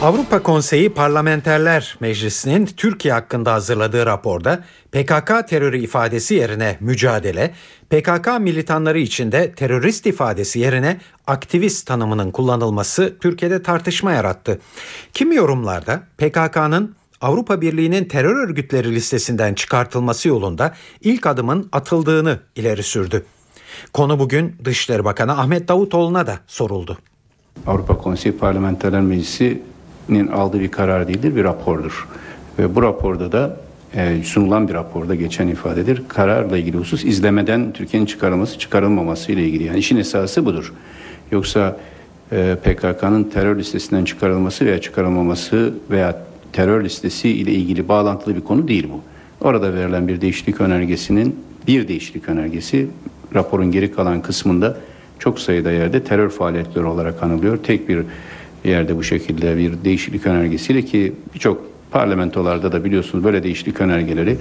Avrupa 0.01 0.43
Konseyi 0.43 0.89
Parlamenterler 0.89 1.97
Meclisi'nin 1.99 2.65
Türkiye 2.65 3.13
hakkında 3.13 3.53
hazırladığı 3.53 4.05
raporda 4.05 4.63
PKK 4.91 5.47
terörü 5.47 5.77
ifadesi 5.77 6.33
yerine 6.35 6.77
mücadele, 6.79 7.53
PKK 7.89 8.39
militanları 8.39 8.99
içinde 8.99 9.51
terörist 9.51 10.05
ifadesi 10.05 10.59
yerine 10.59 10.97
aktivist 11.27 11.87
tanımının 11.87 12.31
kullanılması 12.31 13.17
Türkiye'de 13.19 13.63
tartışma 13.63 14.11
yarattı. 14.11 14.59
Kimi 15.13 15.35
yorumlarda 15.35 16.03
PKK'nın 16.17 16.95
Avrupa 17.21 17.61
Birliği'nin 17.61 18.05
terör 18.05 18.35
örgütleri 18.35 18.95
listesinden 18.95 19.53
çıkartılması 19.53 20.27
yolunda 20.27 20.73
ilk 21.01 21.25
adımın 21.25 21.69
atıldığını 21.71 22.39
ileri 22.55 22.83
sürdü. 22.83 23.25
Konu 23.93 24.19
bugün 24.19 24.55
Dışişleri 24.65 25.05
Bakanı 25.05 25.39
Ahmet 25.39 25.67
Davutoğlu'na 25.67 26.27
da 26.27 26.39
soruldu. 26.47 26.97
Avrupa 27.67 27.97
Konseyi 27.97 28.37
Parlamenterler 28.37 29.01
Meclisi 29.01 29.61
aldığı 30.19 30.59
bir 30.59 30.71
karar 30.71 31.07
değildir, 31.07 31.35
bir 31.35 31.43
rapordur. 31.43 32.07
Ve 32.59 32.75
bu 32.75 32.81
raporda 32.81 33.31
da 33.31 33.57
e, 33.95 34.23
sunulan 34.23 34.67
bir 34.67 34.73
raporda 34.73 35.15
geçen 35.15 35.47
ifadedir. 35.47 36.03
Kararla 36.07 36.57
ilgili 36.57 36.77
husus 36.77 37.05
izlemeden 37.05 37.71
Türkiye'nin 37.71 38.05
çıkarılması, 38.05 38.59
çıkarılmaması 38.59 39.31
ile 39.31 39.43
ilgili. 39.43 39.63
Yani 39.63 39.79
işin 39.79 39.97
esası 39.97 40.45
budur. 40.45 40.73
Yoksa 41.31 41.77
e, 42.31 42.57
PKK'nın 42.63 43.23
terör 43.23 43.57
listesinden 43.59 44.05
çıkarılması 44.05 44.65
veya 44.65 44.81
çıkarılmaması 44.81 45.73
veya 45.91 46.21
terör 46.53 46.83
listesi 46.83 47.29
ile 47.29 47.51
ilgili 47.51 47.87
bağlantılı 47.87 48.35
bir 48.35 48.41
konu 48.41 48.67
değil 48.67 48.87
bu. 48.93 49.01
Orada 49.47 49.73
verilen 49.73 50.07
bir 50.07 50.21
değişiklik 50.21 50.61
önergesinin 50.61 51.35
bir 51.67 51.87
değişiklik 51.87 52.29
önergesi 52.29 52.87
raporun 53.35 53.71
geri 53.71 53.91
kalan 53.91 54.21
kısmında 54.21 54.77
çok 55.19 55.39
sayıda 55.39 55.71
yerde 55.71 56.03
terör 56.03 56.29
faaliyetleri 56.29 56.85
olarak 56.85 57.23
anılıyor. 57.23 57.57
Tek 57.57 57.89
bir 57.89 58.03
yerde 58.63 58.97
bu 58.97 59.03
şekilde 59.03 59.57
bir 59.57 59.73
değişiklik 59.83 60.27
önergesiyle 60.27 60.81
ki 60.81 61.13
birçok 61.33 61.71
parlamentolarda 61.91 62.71
da 62.71 62.83
biliyorsunuz 62.85 63.23
böyle 63.23 63.43
değişiklik 63.43 63.81
önergeleri 63.81 64.37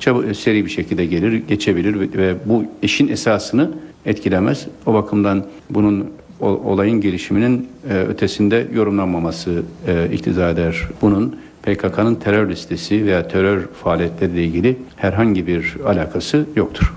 çabuk, 0.00 0.36
seri 0.36 0.64
bir 0.64 0.70
şekilde 0.70 1.06
gelir, 1.06 1.32
geçebilir 1.48 2.18
ve 2.18 2.34
bu 2.44 2.64
işin 2.82 3.08
esasını 3.08 3.70
etkilemez. 4.06 4.66
O 4.86 4.94
bakımdan 4.94 5.46
bunun 5.70 6.10
olayın 6.40 7.00
gelişiminin 7.00 7.68
e, 7.90 7.94
ötesinde 7.94 8.66
yorumlanmaması 8.74 9.62
e, 9.86 10.08
iktiza 10.12 10.50
eder. 10.50 10.88
Bunun 11.02 11.36
PKK'nın 11.62 12.14
terör 12.14 12.50
listesi 12.50 13.06
veya 13.06 13.28
terör 13.28 13.68
faaliyetleriyle 13.82 14.44
ilgili 14.44 14.76
herhangi 14.96 15.46
bir 15.46 15.76
alakası 15.86 16.46
yoktur. 16.56 16.92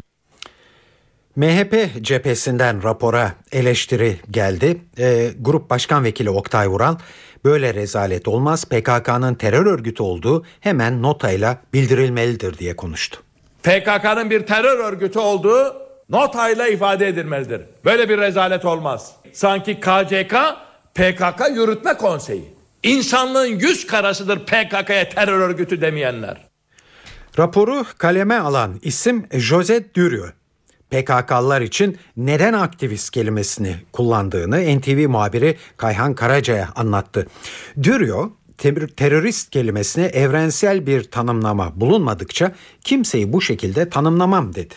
MHP 1.37 2.03
cephesinden 2.03 2.83
rapora 2.83 3.31
eleştiri 3.51 4.15
geldi. 4.31 4.81
E, 4.99 5.31
Grup 5.39 5.69
Başkan 5.69 6.03
Vekili 6.03 6.29
Oktay 6.29 6.67
Vural 6.67 6.95
böyle 7.45 7.73
rezalet 7.73 8.27
olmaz 8.27 8.65
PKK'nın 8.65 9.35
terör 9.35 9.65
örgütü 9.65 10.03
olduğu 10.03 10.45
hemen 10.59 11.01
notayla 11.01 11.57
bildirilmelidir 11.73 12.57
diye 12.57 12.75
konuştu. 12.75 13.23
PKK'nın 13.63 14.29
bir 14.29 14.45
terör 14.45 14.79
örgütü 14.79 15.19
olduğu 15.19 15.75
notayla 16.09 16.67
ifade 16.67 17.07
edilmelidir. 17.07 17.61
Böyle 17.85 18.09
bir 18.09 18.17
rezalet 18.17 18.65
olmaz. 18.65 19.11
Sanki 19.33 19.79
KCK 19.79 20.35
PKK 20.95 21.55
Yürütme 21.55 21.93
Konseyi. 21.93 22.53
İnsanlığın 22.83 23.59
yüz 23.59 23.87
karasıdır 23.87 24.39
PKK'ya 24.39 25.09
terör 25.09 25.39
örgütü 25.39 25.81
demeyenler. 25.81 26.37
Raporu 27.39 27.85
kaleme 27.97 28.37
alan 28.37 28.79
isim 28.81 29.27
Josette 29.31 29.95
Dürüyor. 29.95 30.36
PKK'lılar 30.91 31.61
için 31.61 31.97
neden 32.17 32.53
aktivist 32.53 33.11
kelimesini 33.11 33.75
kullandığını 33.93 34.79
NTV 34.79 35.09
muhabiri 35.09 35.57
Kayhan 35.77 36.13
Karaca'ya 36.13 36.69
anlattı. 36.75 37.27
Dürüyor, 37.83 38.29
terörist 38.97 39.49
kelimesine 39.49 40.05
evrensel 40.05 40.87
bir 40.87 41.03
tanımlama 41.03 41.81
bulunmadıkça 41.81 42.51
kimseyi 42.83 43.33
bu 43.33 43.41
şekilde 43.41 43.89
tanımlamam 43.89 44.55
dedi. 44.55 44.73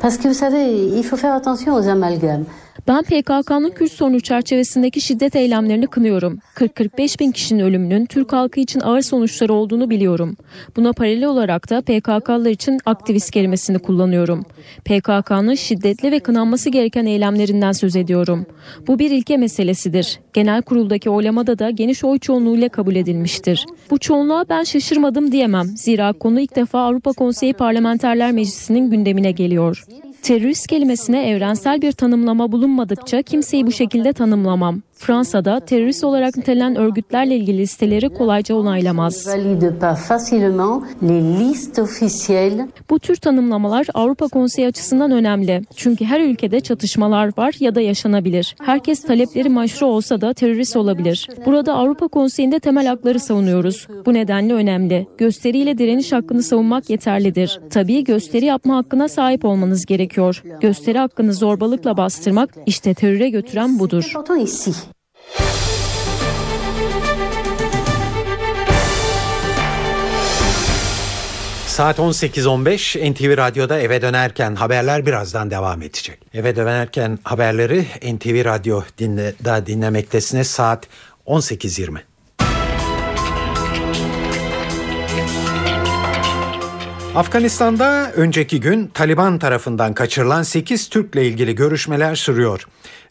Parce 0.00 0.18
que 0.18 0.28
vous 0.28 0.38
savez, 0.38 0.98
il 0.98 1.02
faut 1.02 1.20
faire 1.20 1.34
attention 1.34 1.74
aux 1.74 1.88
amalgames. 1.88 2.46
Ben 2.88 3.02
PKK'nın 3.02 3.70
Kürt 3.70 3.92
sorunu 3.92 4.20
çerçevesindeki 4.20 5.00
şiddet 5.00 5.36
eylemlerini 5.36 5.86
kınıyorum. 5.86 6.38
40-45 6.56 7.20
bin 7.20 7.32
kişinin 7.32 7.60
ölümünün 7.60 8.06
Türk 8.06 8.32
halkı 8.32 8.60
için 8.60 8.80
ağır 8.80 9.00
sonuçları 9.00 9.52
olduğunu 9.54 9.90
biliyorum. 9.90 10.36
Buna 10.76 10.92
paralel 10.92 11.24
olarak 11.24 11.70
da 11.70 11.80
PKK'lılar 11.80 12.50
için 12.50 12.78
aktivist 12.86 13.30
kelimesini 13.30 13.78
kullanıyorum. 13.78 14.44
PKK'nın 14.84 15.54
şiddetli 15.54 16.12
ve 16.12 16.20
kınanması 16.20 16.70
gereken 16.70 17.06
eylemlerinden 17.06 17.72
söz 17.72 17.96
ediyorum. 17.96 18.46
Bu 18.86 18.98
bir 18.98 19.10
ilke 19.10 19.36
meselesidir. 19.36 20.20
Genel 20.32 20.62
kuruldaki 20.62 21.10
oylamada 21.10 21.58
da 21.58 21.70
geniş 21.70 22.04
oy 22.04 22.18
çoğunluğuyla 22.18 22.68
kabul 22.68 22.96
edilmiştir. 22.96 23.66
Bu 23.90 23.98
çoğunluğa 23.98 24.44
ben 24.48 24.62
şaşırmadım 24.62 25.32
diyemem. 25.32 25.66
Zira 25.76 26.12
konu 26.12 26.40
ilk 26.40 26.56
defa 26.56 26.80
Avrupa 26.80 27.12
Konseyi 27.12 27.52
Parlamenterler 27.52 28.32
Meclisi'nin 28.32 28.90
gündemine 28.90 29.30
geliyor. 29.30 29.84
Terörist 30.22 30.66
kelimesine 30.66 31.28
evrensel 31.30 31.82
bir 31.82 31.92
tanımlama 31.92 32.52
bulunmadıkça 32.52 33.22
kimseyi 33.22 33.66
bu 33.66 33.72
şekilde 33.72 34.12
tanımlamam. 34.12 34.82
Fransa'da 35.02 35.60
terörist 35.60 36.04
olarak 36.04 36.36
nitelenen 36.36 36.76
örgütlerle 36.76 37.36
ilgili 37.36 37.58
listeleri 37.58 38.08
kolayca 38.08 38.54
onaylamaz. 38.54 39.26
Bu 42.90 42.98
tür 42.98 43.16
tanımlamalar 43.16 43.86
Avrupa 43.94 44.28
Konseyi 44.28 44.68
açısından 44.68 45.10
önemli. 45.10 45.62
Çünkü 45.76 46.04
her 46.04 46.20
ülkede 46.20 46.60
çatışmalar 46.60 47.30
var 47.36 47.54
ya 47.60 47.74
da 47.74 47.80
yaşanabilir. 47.80 48.56
Herkes 48.62 49.02
talepleri 49.02 49.48
maşru 49.48 49.86
olsa 49.86 50.20
da 50.20 50.32
terörist 50.32 50.76
olabilir. 50.76 51.28
Burada 51.46 51.74
Avrupa 51.74 52.08
Konseyi'nde 52.08 52.58
temel 52.58 52.86
hakları 52.86 53.20
savunuyoruz. 53.20 53.86
Bu 54.06 54.14
nedenle 54.14 54.54
önemli. 54.54 55.06
Gösteriyle 55.18 55.78
direniş 55.78 56.12
hakkını 56.12 56.42
savunmak 56.42 56.90
yeterlidir. 56.90 57.60
Tabii 57.70 58.04
gösteri 58.04 58.44
yapma 58.44 58.76
hakkına 58.76 59.08
sahip 59.08 59.44
olmanız 59.44 59.86
gerekiyor. 59.86 60.42
Gösteri 60.60 60.98
hakkını 60.98 61.34
zorbalıkla 61.34 61.96
bastırmak 61.96 62.50
işte 62.66 62.94
teröre 62.94 63.30
götüren 63.30 63.78
budur. 63.78 64.12
Saat 71.72 71.98
18.15 71.98 73.12
NTV 73.12 73.36
Radyo'da 73.36 73.80
eve 73.80 74.02
dönerken 74.02 74.54
haberler 74.54 75.06
birazdan 75.06 75.50
devam 75.50 75.82
edecek. 75.82 76.18
Eve 76.34 76.56
dönerken 76.56 77.18
haberleri 77.24 77.86
NTV 78.14 78.44
Radyo 78.44 78.82
dinle, 78.98 79.34
da 79.44 79.66
dinlemektesiniz 79.66 80.46
saat 80.46 80.86
18.20. 81.26 81.98
Afganistan'da 87.14 88.12
önceki 88.12 88.60
gün 88.60 88.86
Taliban 88.86 89.38
tarafından 89.38 89.94
kaçırılan 89.94 90.42
8 90.42 90.88
Türk'le 90.88 91.16
ilgili 91.16 91.54
görüşmeler 91.54 92.14
sürüyor. 92.14 92.66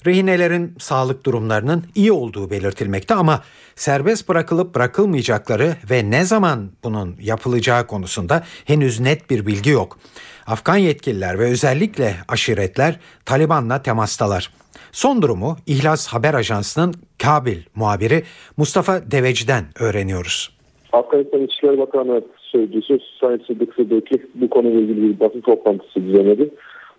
Rehinelerin 0.06 0.74
sağlık 0.80 1.26
durumlarının 1.26 1.84
iyi 1.96 2.12
olduğu 2.12 2.50
belirtilmekte 2.50 3.14
ama 3.14 3.42
serbest 3.76 4.30
bırakılıp 4.30 4.76
bırakılmayacakları 4.76 5.74
ve 5.92 6.12
ne 6.12 6.26
zaman 6.26 6.70
bunun 6.84 7.16
yapılacağı 7.22 7.88
konusunda 7.88 8.44
henüz 8.66 9.00
net 9.00 9.30
bir 9.30 9.46
bilgi 9.46 9.70
yok. 9.70 9.98
Afgan 10.48 10.78
yetkililer 10.78 11.40
ve 11.40 11.44
özellikle 11.44 12.16
aşiretler 12.28 13.00
Taliban'la 13.26 13.82
temastalar. 13.82 14.52
Son 14.92 15.22
durumu 15.22 15.58
İhlas 15.68 16.08
Haber 16.08 16.34
Ajansı'nın 16.34 16.94
Kabil 17.24 17.58
muhabiri 17.76 18.24
Mustafa 18.58 19.12
Deveci'den 19.12 19.64
öğreniyoruz. 19.80 20.58
Afganistan 20.94 21.42
İçişleri 21.42 21.78
Bakanı 21.78 22.22
Sözcüsü 22.38 23.00
Sayın 23.20 23.44
Sıddık 23.48 23.74
Sıddıki 23.74 24.28
bu 24.36 24.50
konuyla 24.50 24.80
ilgili 24.80 25.02
bir 25.02 25.20
basın 25.20 25.42
toplantısı 25.42 26.04
düzenledi. 26.04 26.50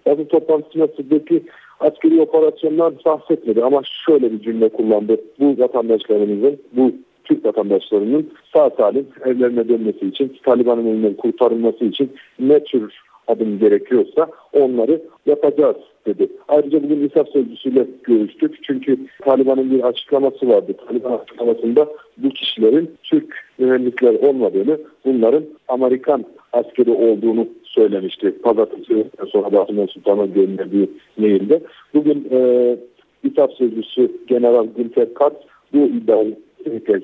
Basın 0.06 0.24
toplantısında 0.24 0.86
Sıddıki 0.86 1.42
askeri 1.82 2.20
operasyonlar 2.20 2.92
bahsetmedi 3.04 3.64
ama 3.64 3.82
şöyle 4.06 4.32
bir 4.32 4.40
cümle 4.40 4.68
kullandı. 4.68 5.16
Bu 5.40 5.62
vatandaşlarımızın, 5.62 6.58
bu 6.72 6.92
Türk 7.24 7.44
vatandaşlarının 7.44 8.30
sağ 8.52 8.70
salim 8.70 9.06
evlerine 9.24 9.68
dönmesi 9.68 10.06
için, 10.06 10.36
Taliban'ın 10.42 10.86
elinden 10.86 11.14
kurtarılması 11.14 11.84
için 11.84 12.12
ne 12.40 12.64
tür 12.64 13.02
adım 13.28 13.58
gerekiyorsa 13.58 14.28
onları 14.52 15.02
yapacağız 15.26 15.76
dedi. 16.06 16.28
Ayrıca 16.48 16.82
bugün 16.82 17.08
İSAF 17.08 17.28
Sözcüsü'yle 17.28 17.86
görüştük. 18.02 18.58
Çünkü 18.62 18.98
Taliban'ın 19.22 19.70
bir 19.70 19.82
açıklaması 19.82 20.48
vardı. 20.48 20.72
Taliban 20.86 21.12
açıklamasında 21.12 21.88
bu 22.16 22.28
kişilerin 22.28 22.90
Türk 23.02 23.34
mühendisler 23.58 24.14
olmadığını, 24.14 24.78
bunların 25.04 25.44
Amerikan 25.68 26.24
askeri 26.52 26.90
olduğunu 26.90 27.48
söylemişti. 27.74 28.38
Pazartesi 28.42 29.06
sonra 29.28 29.52
da 29.52 29.62
Ahmet 29.62 29.90
Sultan'a 29.90 30.26
gönderdiği 30.26 30.90
mailde. 31.16 31.60
Bugün 31.94 32.28
e, 32.30 32.76
İSAF 33.24 33.52
Sözcüsü 33.52 34.12
General 34.26 34.66
Günter 34.76 35.14
Katz 35.14 35.36
bu 35.72 35.78
iddiayı 35.78 36.36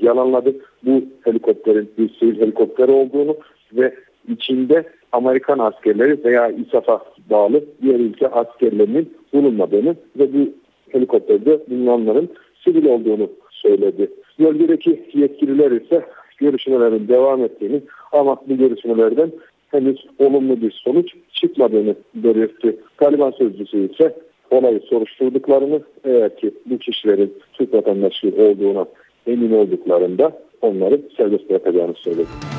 yalanladı. 0.03 0.57
Bu 0.83 1.03
helikopterin 1.25 1.91
bir 1.99 2.15
sivil 2.15 2.41
helikopter 2.41 2.89
olduğunu 2.89 3.37
ve 3.73 3.95
içinde 4.29 4.85
Amerikan 5.13 5.59
askerleri 5.59 6.25
veya 6.25 6.49
İSAF'a 6.49 7.03
bağlı 7.31 7.65
diğer 7.83 8.01
ülke 8.01 8.29
askerlerinin 8.29 9.13
bulunmadığını 9.33 9.97
ve 10.19 10.35
bu 10.35 10.49
helikopterde 10.93 11.61
bulunanların 11.71 12.29
sivil 12.65 12.87
olduğunu 12.87 13.31
söyledi. 13.51 14.11
Bölgedeki 14.39 15.05
yetkililer 15.15 15.71
ise 15.71 16.03
görüşmelerin 16.39 17.09
devam 17.09 17.45
ettiğini 17.45 17.81
ama 18.13 18.37
bu 18.49 18.57
görüşmelerden 18.57 19.33
henüz 19.71 20.07
olumlu 20.19 20.61
bir 20.61 20.71
sonuç 20.71 21.15
çıkmadığını 21.33 21.95
belirtti. 22.15 22.77
Taliban 22.97 23.31
sözcüsü 23.31 23.93
ise 23.93 24.17
olayı 24.51 24.81
soruşturduklarını 24.81 25.81
eğer 26.05 26.37
ki 26.37 26.51
bu 26.67 26.79
kişilerin 26.79 27.35
Türk 27.53 27.75
vatandaşı 27.75 28.29
olduğuna 28.29 28.87
emin 29.27 29.53
olduklarında 29.53 30.33
onları 30.63 31.01
serbest 31.17 31.51
bırakacağını 31.51 31.95
söyledi. 31.95 32.58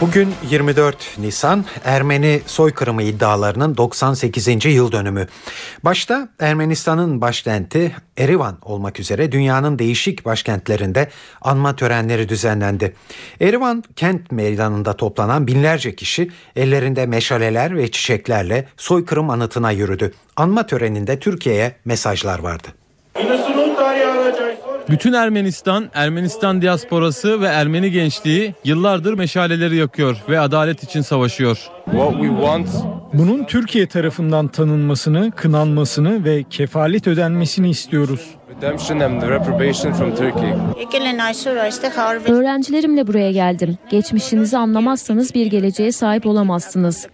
Bugün 0.00 0.34
24 0.50 1.18
Nisan 1.18 1.64
Ermeni 1.84 2.40
soykırımı 2.46 3.02
iddialarının 3.02 3.76
98. 3.76 4.64
yıl 4.64 4.92
dönümü. 4.92 5.26
Başta 5.84 6.28
Ermenistan'ın 6.40 7.20
başkenti 7.20 7.96
Erivan 8.18 8.58
olmak 8.62 9.00
üzere 9.00 9.32
dünyanın 9.32 9.78
değişik 9.78 10.24
başkentlerinde 10.24 11.08
anma 11.40 11.76
törenleri 11.76 12.28
düzenlendi. 12.28 12.94
Erivan 13.40 13.84
kent 13.96 14.32
meydanında 14.32 14.96
toplanan 14.96 15.46
binlerce 15.46 15.96
kişi 15.96 16.30
ellerinde 16.56 17.06
meşaleler 17.06 17.76
ve 17.76 17.90
çiçeklerle 17.90 18.68
soykırım 18.76 19.30
anıtına 19.30 19.70
yürüdü. 19.70 20.14
Anma 20.36 20.66
töreninde 20.66 21.18
Türkiye'ye 21.18 21.76
mesajlar 21.84 22.38
vardı. 22.38 22.68
Bütün 24.90 25.12
Ermenistan, 25.12 25.90
Ermenistan 25.94 26.62
diasporası 26.62 27.40
ve 27.40 27.46
Ermeni 27.46 27.90
gençliği 27.90 28.54
yıllardır 28.64 29.14
meşaleleri 29.14 29.76
yakıyor 29.76 30.16
ve 30.28 30.40
adalet 30.40 30.82
için 30.82 31.00
savaşıyor. 31.00 31.68
Bunun 33.12 33.44
Türkiye 33.44 33.88
tarafından 33.88 34.48
tanınmasını, 34.48 35.30
kınanmasını 35.30 36.24
ve 36.24 36.44
kefalet 36.50 37.06
ödenmesini 37.06 37.70
istiyoruz. 37.70 38.30
Öğrencilerimle 42.26 43.06
buraya 43.06 43.32
geldim. 43.32 43.78
Geçmişinizi 43.90 44.58
anlamazsanız 44.58 45.34
bir 45.34 45.46
geleceğe 45.46 45.92
sahip 45.92 46.26
olamazsınız. 46.26 47.06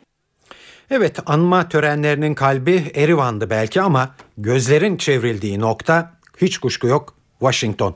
Evet 0.90 1.18
anma 1.26 1.68
törenlerinin 1.68 2.34
kalbi 2.34 2.92
Erivan'dı 2.94 3.50
belki 3.50 3.82
ama 3.82 4.10
gözlerin 4.38 4.96
çevrildiği 4.96 5.60
nokta 5.60 6.10
hiç 6.40 6.58
kuşku 6.58 6.86
yok 6.86 7.23
Washington. 7.38 7.94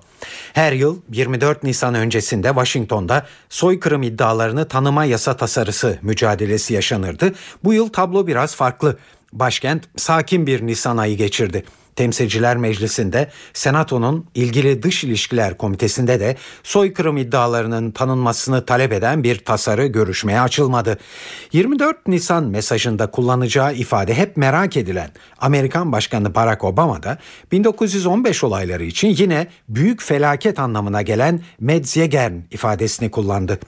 Her 0.52 0.72
yıl 0.72 1.00
24 1.12 1.62
Nisan 1.62 1.94
öncesinde 1.94 2.48
Washington'da 2.48 3.26
soykırım 3.48 4.02
iddialarını 4.02 4.68
tanıma 4.68 5.04
yasa 5.04 5.36
tasarısı 5.36 5.98
mücadelesi 6.02 6.74
yaşanırdı. 6.74 7.34
Bu 7.64 7.74
yıl 7.74 7.88
tablo 7.88 8.26
biraz 8.26 8.54
farklı. 8.54 8.98
Başkent 9.32 9.84
sakin 9.96 10.46
bir 10.46 10.66
Nisan 10.66 10.96
ayı 10.96 11.16
geçirdi. 11.16 11.64
Temsilciler 11.98 12.56
Meclisi'nde, 12.56 13.30
Senato'nun 13.52 14.26
ilgili 14.34 14.82
Dış 14.82 15.04
İlişkiler 15.04 15.56
Komitesi'nde 15.58 16.20
de 16.20 16.36
soykırım 16.62 17.16
iddialarının 17.16 17.90
tanınmasını 17.90 18.66
talep 18.66 18.92
eden 18.92 19.24
bir 19.24 19.38
tasarı 19.38 19.86
görüşmeye 19.86 20.40
açılmadı. 20.40 20.98
24 21.52 22.08
Nisan 22.08 22.44
mesajında 22.44 23.10
kullanacağı 23.10 23.74
ifade 23.74 24.14
hep 24.14 24.36
merak 24.36 24.76
edilen 24.76 25.10
Amerikan 25.38 25.92
Başkanı 25.92 26.34
Barack 26.34 26.64
Obama 26.64 27.02
da 27.02 27.18
1915 27.52 28.44
olayları 28.44 28.84
için 28.84 29.08
yine 29.08 29.46
büyük 29.68 30.02
felaket 30.02 30.58
anlamına 30.58 31.02
gelen 31.02 31.40
Medzjegern 31.60 32.32
ifadesini 32.50 33.10
kullandı. 33.10 33.58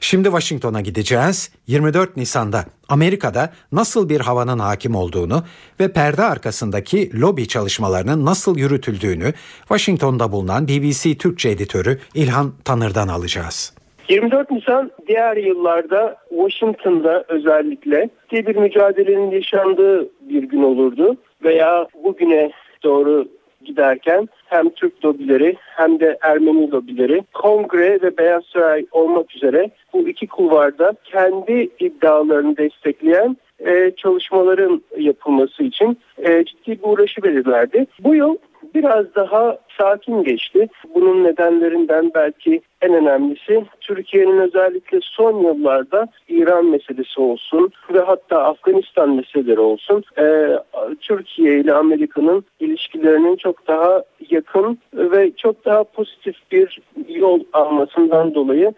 Şimdi 0.00 0.24
Washington'a 0.24 0.80
gideceğiz. 0.80 1.52
24 1.66 2.16
Nisan'da 2.16 2.64
Amerika'da 2.88 3.52
nasıl 3.72 4.08
bir 4.08 4.20
havanın 4.20 4.58
hakim 4.58 4.94
olduğunu 4.94 5.42
ve 5.80 5.92
perde 5.92 6.22
arkasındaki 6.22 7.20
lobi 7.20 7.48
çalışmalarının 7.48 8.24
nasıl 8.24 8.58
yürütüldüğünü 8.58 9.32
Washington'da 9.58 10.32
bulunan 10.32 10.68
BBC 10.68 11.18
Türkçe 11.18 11.50
editörü 11.50 11.98
İlhan 12.14 12.52
Tanır'dan 12.64 13.08
alacağız. 13.08 13.74
24 14.08 14.50
Nisan 14.50 14.90
diğer 15.08 15.36
yıllarda 15.36 16.16
Washington'da 16.28 17.24
özellikle 17.28 18.08
bir 18.32 18.56
mücadelenin 18.56 19.30
yaşandığı 19.30 20.08
bir 20.20 20.42
gün 20.42 20.62
olurdu 20.62 21.16
veya 21.44 21.86
bugüne 22.04 22.50
doğru 22.82 23.28
giderken 23.64 24.28
hem 24.46 24.70
Türk 24.70 25.04
lobileri 25.04 25.56
hem 25.60 26.00
de 26.00 26.18
Ermeni 26.20 26.70
lobileri 26.70 27.22
Kongre 27.34 27.98
ve 28.02 28.18
Beyaz 28.18 28.44
Saray 28.44 28.86
olmak 28.92 29.36
üzere 29.36 29.70
bu 29.92 30.08
iki 30.08 30.26
kulvarda 30.26 30.92
kendi 31.04 31.68
iddialarını 31.78 32.56
destekleyen 32.56 33.36
e, 33.66 33.92
çalışmaların 33.96 34.82
yapılması 34.98 35.62
için 35.62 35.98
e, 36.18 36.44
ciddi 36.44 36.70
bir 36.70 36.78
uğraşı 36.82 37.22
verirlerdi. 37.22 37.86
Bu 38.04 38.14
yıl 38.14 38.36
biraz 38.74 39.14
daha 39.14 39.58
sakin 39.78 40.22
geçti. 40.22 40.68
Bunun 40.94 41.24
nedenlerinden 41.24 42.10
belki 42.14 42.60
en 42.82 42.94
önemlisi 42.94 43.64
Türkiye'nin 43.80 44.38
özellikle 44.38 44.98
son 45.02 45.42
yıllarda 45.42 46.08
İran 46.28 46.66
meselesi 46.66 47.20
olsun 47.20 47.70
ve 47.94 48.00
hatta 48.00 48.44
Afganistan 48.44 49.10
meseleleri 49.10 49.60
olsun 49.60 50.04
e, 50.18 50.58
Türkiye 51.00 51.60
ile 51.60 51.74
Amerika'nın 51.74 52.44
ilişkilerinin 52.60 53.36
çok 53.36 53.68
daha 53.68 54.02
yakın 54.30 54.78
ve 54.94 55.30
çok 55.36 55.64
daha 55.64 55.84
pozitif 55.84 56.36
bir 56.52 56.80
yol 57.08 57.40
almasından 57.52 58.34
dolayı 58.34 58.72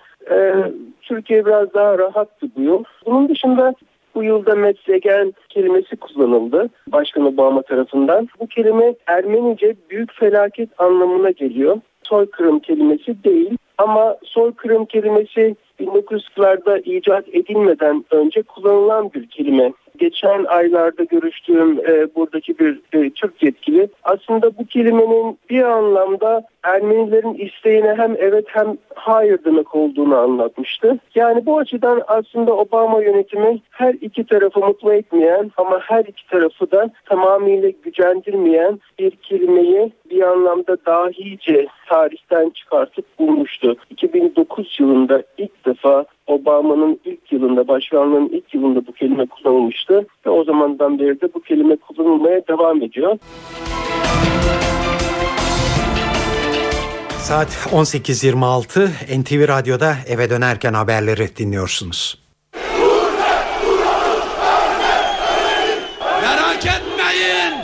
Türkiye 1.03 1.47
biraz 1.47 1.75
daha 1.75 1.99
rahattı 1.99 2.47
bu 2.57 2.63
yıl. 2.63 2.85
Bunun 3.07 3.29
dışında 3.29 3.75
bu 4.17 4.25
yılda 4.25 4.55
Metzegen 4.55 5.35
kelimesi 5.49 5.97
kullanıldı 5.97 6.69
Başkan 6.93 7.27
Obama 7.27 7.63
tarafından. 7.63 8.29
Bu 8.41 8.47
kelime 8.47 8.95
Ermenice 9.07 9.77
büyük 9.91 10.13
felaket 10.13 10.69
anlamına 10.79 11.31
geliyor. 11.31 11.81
Soykırım 12.03 12.61
kelimesi 12.61 13.25
değil 13.25 13.57
ama 13.79 14.17
soykırım 14.25 14.85
kelimesi 14.85 15.57
1900'larda 15.81 16.83
icat 16.83 17.29
edilmeden 17.29 18.05
önce 18.11 18.43
kullanılan 18.43 19.13
bir 19.13 19.27
kelime. 19.27 19.73
Geçen 19.99 20.45
aylarda 20.45 21.05
görüştüğüm 21.05 21.79
e, 21.79 22.15
buradaki 22.15 22.59
bir 22.59 22.81
e, 22.93 23.11
Türk 23.11 23.43
yetkili 23.43 23.89
aslında 24.03 24.59
bu 24.59 24.67
kelimenin 24.67 25.39
bir 25.51 25.63
anlamda 25.63 26.45
Ermenilerin 26.63 27.35
isteğine 27.35 27.95
hem 27.97 28.17
evet 28.19 28.45
hem 28.49 28.77
hayır 28.95 29.39
demek 29.45 29.75
olduğunu 29.75 30.17
anlatmıştı. 30.17 30.99
Yani 31.15 31.47
bu 31.47 31.59
açıdan 31.59 32.03
aslında 32.07 32.53
Obama 32.57 33.03
yönetimi 33.03 33.61
her 33.71 33.95
iki 33.95 34.27
tarafı 34.27 34.61
mutlu 34.61 34.93
etmeyen 34.93 35.51
ama 35.57 35.81
her 35.81 36.05
iki 36.05 36.29
tarafı 36.29 36.71
da 36.71 36.91
tamamıyla 37.05 37.71
gücendirmeyen 37.83 38.81
bir 38.99 39.11
kelimeyi 39.11 39.93
bir 40.11 40.23
anlamda 40.23 40.77
dahice 40.87 41.67
tarihten 41.89 42.51
çıkartıp 42.51 43.19
bulmuştu. 43.19 43.77
2009 43.91 44.77
yılında 44.81 45.23
ilk 45.39 45.67
defa 45.67 46.05
Obama'nın 46.27 47.01
ilk 47.05 47.33
yılında, 47.33 47.69
başkanlığının 47.69 48.29
ilk 48.29 48.55
yılında 48.55 48.87
bu 48.87 48.93
kelime 48.93 49.27
kullanılmıştı 49.27 50.07
ve 50.27 50.31
o 50.31 50.45
zamandan 50.45 50.99
beri 50.99 51.21
de 51.21 51.35
bu 51.35 51.41
kelime 51.41 51.77
kullanılmaya 51.77 52.47
devam 52.49 52.83
ediyor. 52.83 53.19
Saat 57.19 57.49
18.26 57.49 58.89
NTV 59.23 59.49
Radyo'da 59.49 59.95
eve 60.09 60.31
dönerken 60.31 60.73
haberleri 60.73 61.37
dinliyorsunuz. 61.37 62.23
Merak 66.23 66.67
etmeyin, 66.67 67.55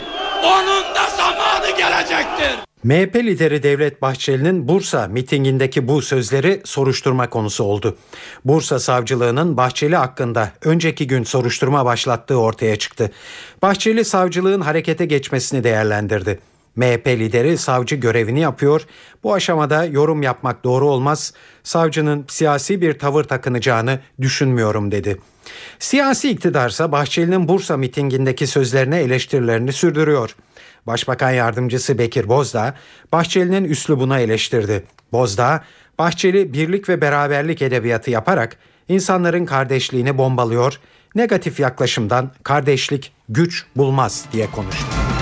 onun 0.43 0.83
da 0.95 1.05
zamanı 1.17 1.77
gelecektir. 1.77 2.72
MHP 2.83 3.15
lideri 3.15 3.63
Devlet 3.63 4.01
Bahçeli'nin 4.01 4.67
Bursa 4.67 5.07
mitingindeki 5.07 5.87
bu 5.87 6.01
sözleri 6.01 6.61
soruşturma 6.65 7.29
konusu 7.29 7.63
oldu. 7.63 7.97
Bursa 8.45 8.79
savcılığının 8.79 9.57
Bahçeli 9.57 9.95
hakkında 9.95 10.51
önceki 10.63 11.07
gün 11.07 11.23
soruşturma 11.23 11.85
başlattığı 11.85 12.39
ortaya 12.39 12.75
çıktı. 12.75 13.11
Bahçeli 13.61 14.05
savcılığın 14.05 14.61
harekete 14.61 15.05
geçmesini 15.05 15.63
değerlendirdi. 15.63 16.39
MHP 16.75 17.07
lideri 17.07 17.57
savcı 17.57 17.95
görevini 17.95 18.39
yapıyor. 18.39 18.81
Bu 19.23 19.33
aşamada 19.33 19.85
yorum 19.85 20.21
yapmak 20.21 20.63
doğru 20.63 20.87
olmaz. 20.89 21.33
Savcının 21.63 22.25
siyasi 22.27 22.81
bir 22.81 22.99
tavır 22.99 23.23
takınacağını 23.23 23.99
düşünmüyorum 24.21 24.91
dedi. 24.91 25.17
Siyasi 25.79 26.29
iktidarsa 26.29 26.91
Bahçeli'nin 26.91 27.47
Bursa 27.47 27.77
mitingindeki 27.77 28.47
sözlerine 28.47 28.99
eleştirilerini 28.99 29.73
sürdürüyor. 29.73 30.35
Başbakan 30.87 31.31
yardımcısı 31.31 31.97
Bekir 31.97 32.29
Bozdağ, 32.29 32.73
Bahçeli'nin 33.11 33.63
üslubuna 33.63 34.19
eleştirdi. 34.19 34.83
Bozdağ, 35.11 35.63
Bahçeli 35.99 36.53
birlik 36.53 36.89
ve 36.89 37.01
beraberlik 37.01 37.61
edebiyatı 37.61 38.11
yaparak 38.11 38.57
insanların 38.89 39.45
kardeşliğini 39.45 40.17
bombalıyor, 40.17 40.79
negatif 41.15 41.59
yaklaşımdan 41.59 42.31
kardeşlik 42.43 43.11
güç 43.29 43.65
bulmaz 43.75 44.25
diye 44.31 44.51
konuştu. 44.51 45.12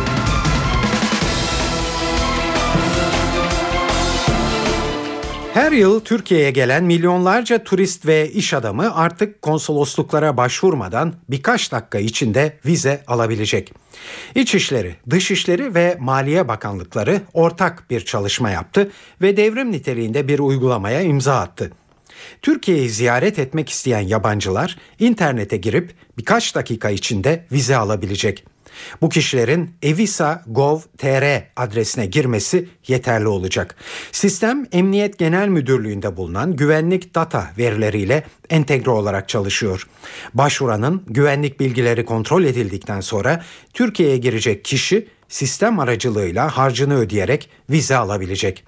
Her 5.53 5.71
yıl 5.71 5.99
Türkiye'ye 5.99 6.51
gelen 6.51 6.83
milyonlarca 6.83 7.63
turist 7.63 8.05
ve 8.05 8.31
iş 8.31 8.53
adamı 8.53 8.95
artık 8.95 9.41
konsolosluklara 9.41 10.37
başvurmadan 10.37 11.13
birkaç 11.29 11.71
dakika 11.71 11.99
içinde 11.99 12.57
vize 12.65 13.03
alabilecek. 13.07 13.73
İçişleri, 14.35 14.95
Dışişleri 15.09 15.75
ve 15.75 15.97
Maliye 15.99 16.47
Bakanlıkları 16.47 17.21
ortak 17.33 17.89
bir 17.89 18.05
çalışma 18.05 18.49
yaptı 18.49 18.91
ve 19.21 19.37
devrim 19.37 19.71
niteliğinde 19.71 20.27
bir 20.27 20.39
uygulamaya 20.39 21.01
imza 21.01 21.39
attı. 21.39 21.71
Türkiye'yi 22.41 22.89
ziyaret 22.89 23.39
etmek 23.39 23.69
isteyen 23.69 24.01
yabancılar 24.01 24.77
internete 24.99 25.57
girip 25.57 25.95
birkaç 26.17 26.55
dakika 26.55 26.89
içinde 26.89 27.45
vize 27.51 27.77
alabilecek. 27.77 28.50
Bu 29.01 29.09
kişilerin 29.09 29.75
evisa.gov.tr 29.81 31.43
adresine 31.55 32.05
girmesi 32.05 32.69
yeterli 32.87 33.27
olacak. 33.27 33.75
Sistem 34.11 34.67
Emniyet 34.71 35.17
Genel 35.19 35.47
Müdürlüğü'nde 35.47 36.17
bulunan 36.17 36.55
güvenlik 36.55 37.15
data 37.15 37.51
verileriyle 37.57 38.23
entegre 38.49 38.91
olarak 38.91 39.29
çalışıyor. 39.29 39.87
Başvuranın 40.33 41.03
güvenlik 41.07 41.59
bilgileri 41.59 42.05
kontrol 42.05 42.43
edildikten 42.43 43.01
sonra 43.01 43.43
Türkiye'ye 43.73 44.17
girecek 44.17 44.65
kişi 44.65 45.07
sistem 45.29 45.79
aracılığıyla 45.79 46.57
harcını 46.57 46.97
ödeyerek 46.97 47.49
vize 47.69 47.95
alabilecek. 47.95 48.63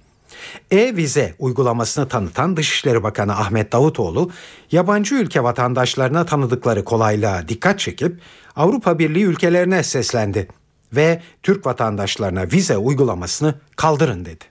E-vize 0.72 1.36
uygulamasını 1.40 2.08
tanıtan 2.08 2.58
Dışişleri 2.58 3.04
Bakanı 3.04 3.38
Ahmet 3.38 3.72
Davutoğlu, 3.72 4.32
yabancı 4.72 5.16
ülke 5.16 5.44
vatandaşlarına 5.44 6.26
tanıdıkları 6.26 6.84
kolaylığa 6.84 7.48
dikkat 7.48 7.80
çekip 7.80 8.20
Avrupa 8.56 9.00
Birliği 9.00 9.24
ülkelerine 9.24 9.84
seslendi 9.84 10.48
ve 10.94 11.22
Türk 11.44 11.66
vatandaşlarına 11.66 12.44
vize 12.44 12.78
uygulamasını 12.78 13.56
kaldırın 13.76 14.26
dedi. 14.26 14.44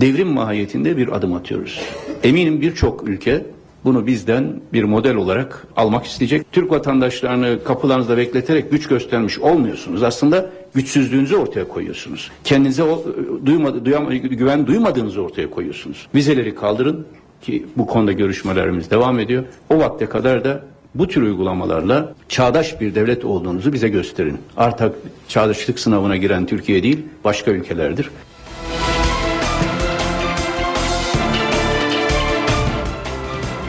Devrim 0.00 0.28
mahiyetinde 0.28 0.96
bir 0.96 1.16
adım 1.16 1.34
atıyoruz. 1.34 1.80
Eminim 2.22 2.60
birçok 2.60 3.08
ülke 3.08 3.46
bunu 3.84 4.06
bizden 4.06 4.60
bir 4.72 4.84
model 4.84 5.14
olarak 5.14 5.66
almak 5.76 6.06
isteyecek. 6.06 6.52
Türk 6.52 6.70
vatandaşlarını 6.70 7.64
kapılarınızda 7.64 8.16
bekleterek 8.16 8.70
güç 8.70 8.88
göstermiş 8.88 9.38
olmuyorsunuz. 9.38 10.02
Aslında 10.02 10.50
güçsüzlüğünüzü 10.74 11.36
ortaya 11.36 11.68
koyuyorsunuz. 11.68 12.30
Kendinize 12.44 12.82
o, 12.82 13.04
duymadı, 13.46 13.84
duyam, 13.84 14.10
güven 14.10 14.66
duymadığınızı 14.66 15.22
ortaya 15.22 15.50
koyuyorsunuz. 15.50 16.06
Vizeleri 16.14 16.54
kaldırın 16.54 17.06
ki 17.42 17.66
bu 17.76 17.86
konuda 17.86 18.12
görüşmelerimiz 18.12 18.90
devam 18.90 19.18
ediyor. 19.18 19.44
O 19.70 19.78
vakte 19.78 20.06
kadar 20.06 20.44
da 20.44 20.64
bu 20.94 21.08
tür 21.08 21.22
uygulamalarla 21.22 22.14
çağdaş 22.28 22.80
bir 22.80 22.94
devlet 22.94 23.24
olduğunuzu 23.24 23.72
bize 23.72 23.88
gösterin. 23.88 24.38
Artık 24.56 24.94
çağdaşlık 25.28 25.78
sınavına 25.78 26.16
giren 26.16 26.46
Türkiye 26.46 26.82
değil, 26.82 27.06
başka 27.24 27.50
ülkelerdir. 27.50 28.10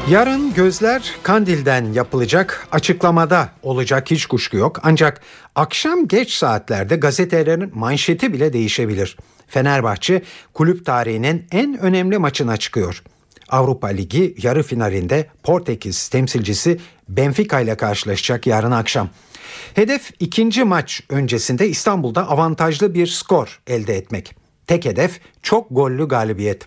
Yarın 0.09 0.53
gözler 0.53 1.11
Kandil'den 1.23 1.93
yapılacak 1.93 2.67
açıklamada 2.71 3.49
olacak 3.63 4.11
hiç 4.11 4.25
kuşku 4.25 4.57
yok. 4.57 4.79
Ancak 4.83 5.21
akşam 5.55 6.07
geç 6.07 6.31
saatlerde 6.31 6.95
gazetelerin 6.95 7.71
manşeti 7.73 8.33
bile 8.33 8.53
değişebilir. 8.53 9.17
Fenerbahçe 9.47 10.21
kulüp 10.53 10.85
tarihinin 10.85 11.45
en 11.51 11.77
önemli 11.77 12.17
maçına 12.17 12.57
çıkıyor. 12.57 13.03
Avrupa 13.49 13.87
Ligi 13.87 14.35
yarı 14.41 14.63
finalinde 14.63 15.27
Portekiz 15.43 16.09
temsilcisi 16.09 16.79
Benfica 17.17 17.59
ile 17.59 17.77
karşılaşacak 17.77 18.47
yarın 18.47 18.71
akşam. 18.71 19.09
Hedef 19.73 20.11
ikinci 20.19 20.63
maç 20.63 21.01
öncesinde 21.09 21.69
İstanbul'da 21.69 22.29
avantajlı 22.29 22.93
bir 22.93 23.07
skor 23.07 23.61
elde 23.67 23.97
etmek. 23.97 24.35
Tek 24.67 24.85
hedef 24.85 25.19
çok 25.41 25.67
gollü 25.71 26.07
galibiyet. 26.07 26.65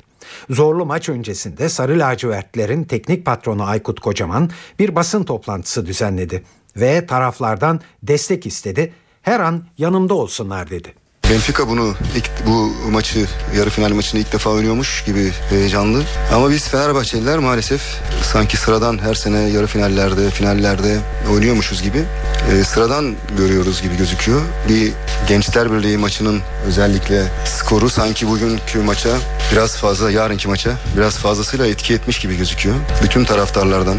Zorlu 0.51 0.87
maç 0.87 1.09
öncesinde 1.09 1.69
Sarı 1.69 1.99
Lacivertlerin 1.99 2.85
teknik 2.85 3.27
patronu 3.27 3.65
Aykut 3.65 4.01
Kocaman 4.01 4.51
bir 4.79 4.95
basın 4.95 5.25
toplantısı 5.25 5.87
düzenledi 5.87 6.45
ve 6.77 7.07
taraflardan 7.07 7.81
destek 8.03 8.47
istedi. 8.47 8.93
Her 9.23 9.41
an 9.41 9.65
yanımda 9.79 10.15
olsunlar 10.15 10.71
dedi. 10.71 11.04
Benfica 11.31 11.69
bunu 11.69 11.95
ilk, 12.17 12.47
bu 12.47 12.73
maçı 12.91 13.27
yarı 13.57 13.71
final 13.71 13.91
maçını 13.91 14.21
ilk 14.21 14.33
defa 14.33 14.51
oynuyormuş 14.51 15.05
gibi 15.05 15.33
heyecanlı. 15.51 16.03
Ama 16.35 16.51
biz 16.51 16.69
Fenerbahçeliler 16.69 17.39
maalesef 17.39 17.83
sanki 18.23 18.57
sıradan 18.57 18.99
her 18.99 19.15
sene 19.15 19.39
yarı 19.39 19.67
finallerde, 19.67 20.31
finallerde 20.31 20.99
oynuyormuşuz 21.33 21.83
gibi 21.83 22.05
e, 22.53 22.65
sıradan 22.65 23.15
görüyoruz 23.39 23.83
gibi 23.83 23.97
gözüküyor. 23.97 24.41
Bir 24.69 24.93
Gençler 25.29 25.73
Birliği 25.73 25.99
maçının 25.99 26.41
özellikle 26.67 27.23
skoru 27.47 27.91
sanki 27.91 28.29
bugünkü 28.29 28.79
maça 28.79 29.11
biraz 29.53 29.77
fazla 29.77 30.11
yarınki 30.11 30.49
maça 30.49 30.71
biraz 30.97 31.19
fazlasıyla 31.19 31.67
etki 31.67 31.95
etmiş 31.95 32.19
gibi 32.19 32.37
gözüküyor. 32.37 32.77
Bütün 33.03 33.25
taraftarlardan, 33.25 33.99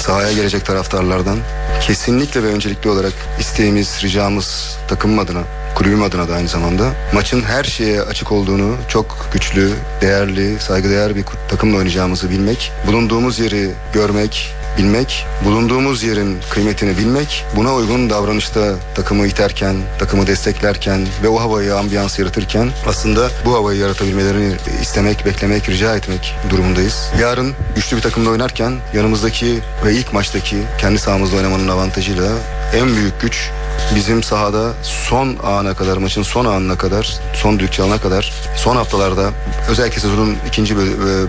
sahaya 0.00 0.32
gelecek 0.32 0.66
taraftarlardan 0.66 1.38
kesinlikle 1.86 2.42
ve 2.42 2.46
öncelikli 2.46 2.88
olarak 2.88 3.12
isteğimiz, 3.40 3.98
ricamız 4.02 4.76
takımım 4.88 5.18
adına 5.18 5.42
kulübüm 5.76 6.02
adına 6.02 6.28
da 6.28 6.34
aynı 6.34 6.48
zamanda 6.48 6.92
maçın 7.14 7.42
her 7.42 7.64
şeye 7.64 8.02
açık 8.02 8.32
olduğunu 8.32 8.76
çok 8.88 9.28
güçlü, 9.32 9.70
değerli, 10.00 10.60
saygıdeğer 10.60 11.16
bir 11.16 11.24
takımla 11.48 11.76
oynayacağımızı 11.76 12.30
bilmek, 12.30 12.72
bulunduğumuz 12.86 13.38
yeri 13.38 13.70
görmek, 13.92 14.54
bilmek, 14.78 15.26
bulunduğumuz 15.44 16.02
yerin 16.02 16.38
kıymetini 16.50 16.98
bilmek, 16.98 17.44
buna 17.56 17.74
uygun 17.74 18.10
davranışta 18.10 18.74
takımı 18.94 19.26
iterken, 19.26 19.76
takımı 19.98 20.26
desteklerken 20.26 21.06
ve 21.22 21.28
o 21.28 21.40
havayı, 21.40 21.76
ambiyans 21.76 22.18
yaratırken 22.18 22.70
aslında 22.88 23.30
bu 23.44 23.54
havayı 23.54 23.80
yaratabilmelerini 23.80 24.54
istemek, 24.82 25.26
beklemek, 25.26 25.68
rica 25.68 25.96
etmek 25.96 26.34
durumundayız. 26.50 27.10
Yarın 27.20 27.54
güçlü 27.74 27.96
bir 27.96 28.02
takımla 28.02 28.30
oynarken 28.30 28.72
yanımızdaki 28.94 29.58
ve 29.84 29.94
ilk 29.94 30.12
maçtaki 30.12 30.56
kendi 30.78 30.98
sahamızda 30.98 31.36
oynamanın 31.36 31.68
avantajıyla 31.68 32.28
en 32.74 32.96
büyük 32.96 33.20
güç 33.20 33.50
bizim 33.94 34.22
sahada 34.22 34.72
son 34.82 35.36
ana 35.44 35.74
kadar 35.74 35.96
maçın 35.96 36.22
son 36.22 36.44
anına 36.44 36.78
kadar 36.78 37.20
son 37.34 37.58
düdük 37.58 37.72
çalana 37.72 37.98
kadar 37.98 38.32
son 38.56 38.76
haftalarda 38.76 39.30
özellikle 39.70 40.00
sezonun 40.00 40.36
ikinci 40.48 40.76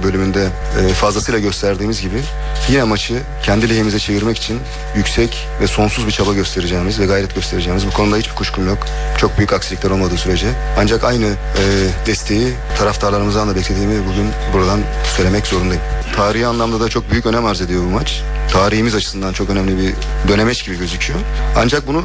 bölümünde 0.03 0.47
fazlasıyla 0.93 1.39
gösterdiğimiz 1.39 2.01
gibi 2.01 2.21
yine 2.69 2.83
maçı 2.83 3.13
kendi 3.43 3.69
lehimize 3.69 3.99
çevirmek 3.99 4.37
için 4.37 4.59
yüksek 4.95 5.47
ve 5.61 5.67
sonsuz 5.67 6.07
bir 6.07 6.11
çaba 6.11 6.33
göstereceğimiz 6.33 6.99
ve 6.99 7.05
gayret 7.05 7.35
göstereceğimiz 7.35 7.87
bu 7.87 7.91
konuda 7.91 8.17
hiçbir 8.17 8.35
kuşkum 8.35 8.67
yok. 8.67 8.77
Çok 9.17 9.37
büyük 9.37 9.53
aksilikler 9.53 9.89
olmadığı 9.89 10.17
sürece. 10.17 10.47
Ancak 10.79 11.03
aynı 11.03 11.25
e, 11.25 11.63
desteği 12.05 12.53
taraftarlarımızdan 12.77 13.49
da 13.49 13.55
beklediğimi 13.55 14.07
bugün 14.07 14.29
buradan 14.53 14.79
söylemek 15.15 15.47
zorundayım. 15.47 15.83
Tarihi 16.15 16.47
anlamda 16.47 16.79
da 16.79 16.89
çok 16.89 17.11
büyük 17.11 17.25
önem 17.25 17.45
arz 17.45 17.61
ediyor 17.61 17.83
bu 17.83 17.89
maç. 17.89 18.21
Tarihimiz 18.51 18.95
açısından 18.95 19.33
çok 19.33 19.49
önemli 19.49 19.77
bir 19.77 19.93
dönemeç 20.27 20.65
gibi 20.65 20.77
gözüküyor. 20.77 21.19
Ancak 21.57 21.87
bunu 21.87 22.03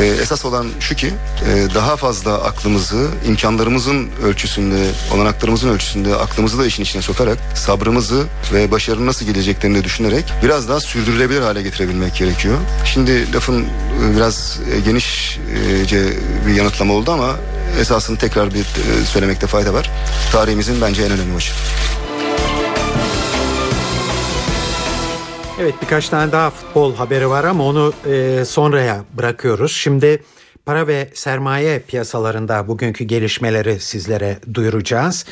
e, 0.00 0.06
esas 0.06 0.44
olan 0.44 0.66
şu 0.80 0.94
ki 0.94 1.06
e, 1.48 1.74
daha 1.74 1.96
fazla 1.96 2.42
aklımızı 2.44 3.08
imkanlarımızın 3.28 4.10
ölçüsünde, 4.24 4.90
olanaklarımızın 5.14 5.68
ölçüsünde 5.68 6.14
aklımızı 6.14 6.58
da 6.58 6.66
işin 6.66 6.82
içine 6.82 7.02
sokarak 7.02 7.38
sabrımızı 7.54 8.24
ve 8.52 8.70
başarının 8.70 9.06
nasıl 9.06 9.26
geleceklerini 9.26 9.84
düşünerek 9.84 10.24
biraz 10.42 10.68
daha 10.68 10.80
sürdürülebilir 10.80 11.40
hale 11.40 11.62
getirebilmek 11.62 12.14
gerekiyor. 12.14 12.58
Şimdi 12.84 13.32
lafın 13.32 13.62
e, 13.62 14.16
biraz 14.16 14.58
e, 14.76 14.80
genişce 14.80 16.12
bir 16.46 16.54
yanıtlama 16.54 16.94
oldu 16.94 17.12
ama 17.12 17.36
esasını 17.80 18.18
tekrar 18.18 18.54
bir 18.54 18.60
e, 18.60 19.04
söylemekte 19.04 19.46
fayda 19.46 19.74
var. 19.74 19.90
Tarihimizin 20.32 20.80
bence 20.80 21.02
en 21.02 21.10
önemli 21.10 21.32
maçı. 21.32 21.52
Evet 25.60 25.74
birkaç 25.82 26.08
tane 26.08 26.32
daha 26.32 26.50
futbol 26.50 26.94
haberi 26.94 27.28
var 27.28 27.44
ama 27.44 27.64
onu 27.64 27.92
e, 28.06 28.44
sonraya 28.44 28.96
bırakıyoruz. 29.18 29.72
Şimdi 29.72 30.22
para 30.66 30.86
ve 30.86 31.06
sermaye 31.12 31.80
piyasalarında 31.88 32.68
bugünkü 32.68 33.04
gelişmeleri 33.04 33.80
sizlere 33.80 34.36
duyuracağız. 34.54 35.26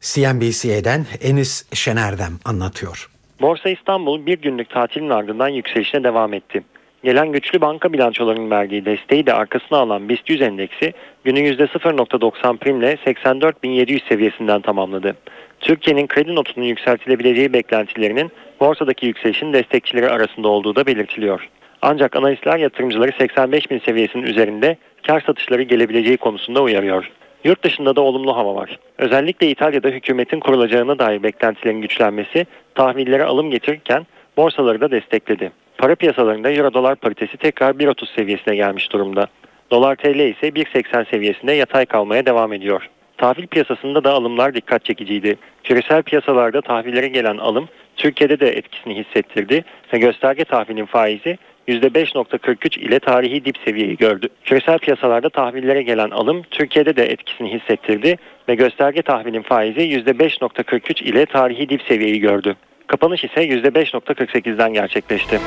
CNBC'den 0.00 1.06
Enis 1.20 1.74
Şener'den 1.74 2.32
anlatıyor. 2.44 3.10
Borsa 3.40 3.70
İstanbul 3.70 4.26
bir 4.26 4.38
günlük 4.38 4.70
tatilin 4.70 5.10
ardından 5.10 5.48
yükselişine 5.48 6.04
devam 6.04 6.34
etti. 6.34 6.62
Gelen 7.04 7.32
güçlü 7.32 7.60
banka 7.60 7.92
bilançolarının 7.92 8.50
verdiği 8.50 8.84
desteği 8.84 9.26
de 9.26 9.34
arkasına 9.34 9.78
alan 9.78 10.08
BIST 10.08 10.30
100 10.30 10.42
endeksi 10.42 10.92
günü 11.24 11.38
%0.90 11.40 12.56
primle 12.56 12.94
84.700 12.94 14.08
seviyesinden 14.08 14.60
tamamladı. 14.60 15.16
Türkiye'nin 15.60 16.06
kredi 16.06 16.34
notunun 16.34 16.66
yükseltilebileceği 16.66 17.52
beklentilerinin 17.52 18.30
borsadaki 18.60 19.06
yükselişin 19.06 19.52
destekçileri 19.52 20.10
arasında 20.10 20.48
olduğu 20.48 20.76
da 20.76 20.86
belirtiliyor. 20.86 21.48
Ancak 21.82 22.16
analistler 22.16 22.58
yatırımcıları 22.58 23.12
85 23.18 23.70
bin 23.70 23.78
seviyesinin 23.78 24.22
üzerinde 24.22 24.76
kar 25.06 25.20
satışları 25.20 25.62
gelebileceği 25.62 26.16
konusunda 26.16 26.62
uyarıyor. 26.62 27.10
Yurt 27.44 27.64
dışında 27.64 27.96
da 27.96 28.00
olumlu 28.00 28.36
hava 28.36 28.54
var. 28.54 28.78
Özellikle 28.98 29.50
İtalya'da 29.50 29.88
hükümetin 29.88 30.40
kurulacağına 30.40 30.98
dair 30.98 31.22
beklentilerin 31.22 31.80
güçlenmesi 31.80 32.46
tahvillere 32.74 33.24
alım 33.24 33.50
getirirken 33.50 34.06
borsaları 34.36 34.80
da 34.80 34.90
destekledi. 34.90 35.52
Para 35.78 35.94
piyasalarında 35.94 36.50
euro 36.50 36.74
dolar 36.74 36.96
paritesi 36.96 37.36
tekrar 37.36 37.74
1.30 37.74 38.14
seviyesine 38.14 38.56
gelmiş 38.56 38.92
durumda. 38.92 39.26
Dolar 39.70 39.96
TL 39.96 40.18
ise 40.18 40.48
1.80 40.48 41.10
seviyesinde 41.10 41.52
yatay 41.52 41.86
kalmaya 41.86 42.26
devam 42.26 42.52
ediyor. 42.52 42.88
Tahvil 43.18 43.46
piyasasında 43.46 44.04
da 44.04 44.12
alımlar 44.12 44.54
dikkat 44.54 44.84
çekiciydi. 44.84 45.36
Küresel 45.64 46.02
piyasalarda 46.02 46.60
tahvillere 46.60 47.08
gelen 47.08 47.36
alım 47.36 47.68
Türkiye'de 48.00 48.40
de 48.40 48.48
etkisini 48.48 49.04
hissettirdi 49.04 49.64
ve 49.92 49.98
gösterge 49.98 50.44
tahvilin 50.44 50.86
faizi 50.86 51.38
%5.43 51.68 52.78
ile 52.78 52.98
tarihi 52.98 53.44
dip 53.44 53.56
seviyeyi 53.64 53.96
gördü. 53.96 54.28
Küresel 54.44 54.78
piyasalarda 54.78 55.30
tahvillere 55.30 55.82
gelen 55.82 56.10
alım 56.10 56.42
Türkiye'de 56.50 56.96
de 56.96 57.06
etkisini 57.06 57.52
hissettirdi 57.52 58.16
ve 58.48 58.54
gösterge 58.54 59.02
tahvilin 59.02 59.42
faizi 59.42 59.80
%5.43 59.80 61.04
ile 61.04 61.26
tarihi 61.26 61.68
dip 61.68 61.82
seviyeyi 61.82 62.20
gördü. 62.20 62.56
Kapanış 62.86 63.24
ise 63.24 63.44
%5.48'den 63.48 64.72
gerçekleşti. 64.72 65.40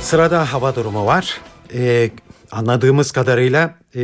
Sırada 0.00 0.52
hava 0.52 0.74
durumu 0.74 1.06
var. 1.06 1.40
Ee, 1.74 2.10
anladığımız 2.52 3.12
kadarıyla 3.12 3.74
e, 3.96 4.00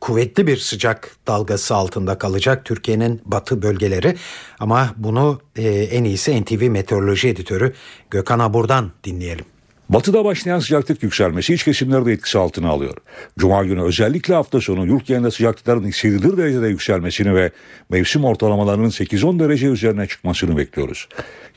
kuvvetli 0.00 0.46
bir 0.46 0.56
sıcak 0.56 1.16
dalgası 1.26 1.74
altında 1.74 2.18
kalacak 2.18 2.64
Türkiye'nin 2.64 3.20
batı 3.24 3.62
bölgeleri. 3.62 4.16
Ama 4.58 4.94
bunu 4.96 5.40
e, 5.56 5.68
en 5.68 6.04
iyisi 6.04 6.42
NTV 6.42 6.70
Meteoroloji 6.70 7.28
Editörü 7.28 7.74
Gökhan 8.10 8.38
Abur'dan 8.38 8.90
dinleyelim. 9.04 9.44
Batıda 9.88 10.24
başlayan 10.24 10.58
sıcaklık 10.58 11.02
yükselmesi 11.02 11.54
iç 11.54 11.64
kesimleri 11.64 12.06
de 12.06 12.12
etkisi 12.12 12.38
altına 12.38 12.68
alıyor. 12.68 12.94
Cuma 13.38 13.64
günü 13.64 13.82
özellikle 13.82 14.34
hafta 14.34 14.60
sonu 14.60 14.86
yurt 14.86 15.06
genelinde 15.06 15.30
sıcaklıkların 15.30 15.86
hissedilir 15.86 16.36
derecede 16.36 16.68
yükselmesini 16.68 17.34
ve 17.34 17.50
mevsim 17.90 18.24
ortalamalarının 18.24 18.90
8-10 18.90 19.38
derece 19.38 19.66
üzerine 19.66 20.06
çıkmasını 20.06 20.56
bekliyoruz. 20.56 21.08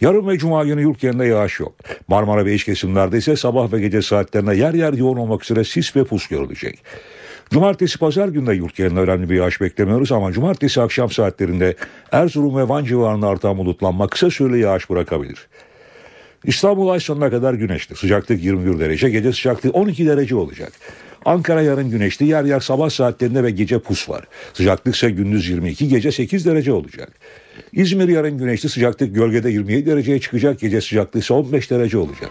Yarın 0.01 0.27
ve 0.27 0.37
cuma 0.37 0.65
günü 0.65 0.81
yurt 0.81 0.99
genelinde 0.99 1.25
yağış 1.25 1.59
yok. 1.59 1.73
Marmara 2.07 2.45
ve 2.45 2.53
iç 2.53 2.63
kesimlerde 2.63 3.17
ise 3.17 3.35
sabah 3.35 3.73
ve 3.73 3.79
gece 3.79 4.01
saatlerinde 4.01 4.55
yer 4.55 4.73
yer 4.73 4.93
yoğun 4.93 5.17
olmak 5.17 5.43
üzere 5.43 5.63
sis 5.63 5.95
ve 5.95 6.03
pus 6.03 6.27
görülecek. 6.27 6.83
Cumartesi 7.51 7.97
pazar 7.97 8.27
günde 8.27 8.53
yurt 8.53 8.79
önemli 8.79 9.29
bir 9.29 9.35
yağış 9.35 9.61
beklemiyoruz 9.61 10.11
ama 10.11 10.31
cumartesi 10.31 10.81
akşam 10.81 11.11
saatlerinde 11.11 11.75
Erzurum 12.11 12.57
ve 12.57 12.69
Van 12.69 12.85
civarında 12.85 13.27
artan 13.27 13.57
bulutlanma 13.57 14.07
kısa 14.07 14.29
süreli 14.29 14.59
yağış 14.59 14.89
bırakabilir. 14.89 15.47
İstanbul 16.45 16.89
ay 16.89 16.99
sonuna 16.99 17.29
kadar 17.29 17.53
güneşli. 17.53 17.95
Sıcaklık 17.95 18.43
21 18.43 18.79
derece, 18.79 19.09
gece 19.09 19.33
sıcaklığı 19.33 19.69
12 19.69 20.07
derece 20.07 20.35
olacak. 20.35 20.71
Ankara 21.25 21.61
yarın 21.61 21.89
güneşli, 21.89 22.25
yer 22.25 22.43
yer 22.43 22.59
sabah 22.59 22.89
saatlerinde 22.89 23.43
ve 23.43 23.51
gece 23.51 23.79
pus 23.79 24.09
var. 24.09 24.23
Sıcaklık 24.53 24.95
ise 24.95 25.09
gündüz 25.09 25.49
22, 25.49 25.87
gece 25.87 26.11
8 26.11 26.45
derece 26.45 26.73
olacak. 26.73 27.11
İzmir 27.73 28.07
yarın 28.07 28.37
güneşli, 28.37 28.69
sıcaklık 28.69 29.15
gölgede 29.15 29.49
27 29.49 29.85
dereceye 29.85 30.19
çıkacak, 30.19 30.59
gece 30.59 30.81
sıcaklığı 30.81 31.19
ise 31.19 31.33
15 31.33 31.71
derece 31.71 31.97
olacak. 31.97 32.29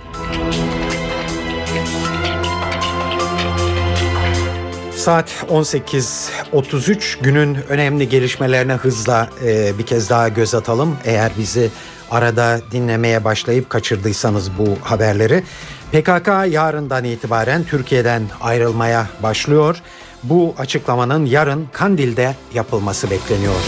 Saat 5.00 5.44
18.33 5.50 7.22
günün 7.22 7.54
önemli 7.68 8.08
gelişmelerine 8.08 8.72
hızla 8.72 9.30
e, 9.44 9.78
bir 9.78 9.86
kez 9.86 10.10
daha 10.10 10.28
göz 10.28 10.54
atalım. 10.54 10.96
Eğer 11.04 11.32
bizi 11.38 11.70
arada 12.10 12.60
dinlemeye 12.70 13.24
başlayıp 13.24 13.70
kaçırdıysanız 13.70 14.58
bu 14.58 14.76
haberleri. 14.82 15.44
PKK 15.92 16.28
yarından 16.48 17.04
itibaren 17.04 17.64
Türkiye'den 17.64 18.22
ayrılmaya 18.40 19.06
başlıyor. 19.22 19.82
Bu 20.22 20.54
açıklamanın 20.58 21.26
yarın 21.26 21.68
Kandil'de 21.72 22.34
yapılması 22.54 23.10
bekleniyor. 23.10 23.60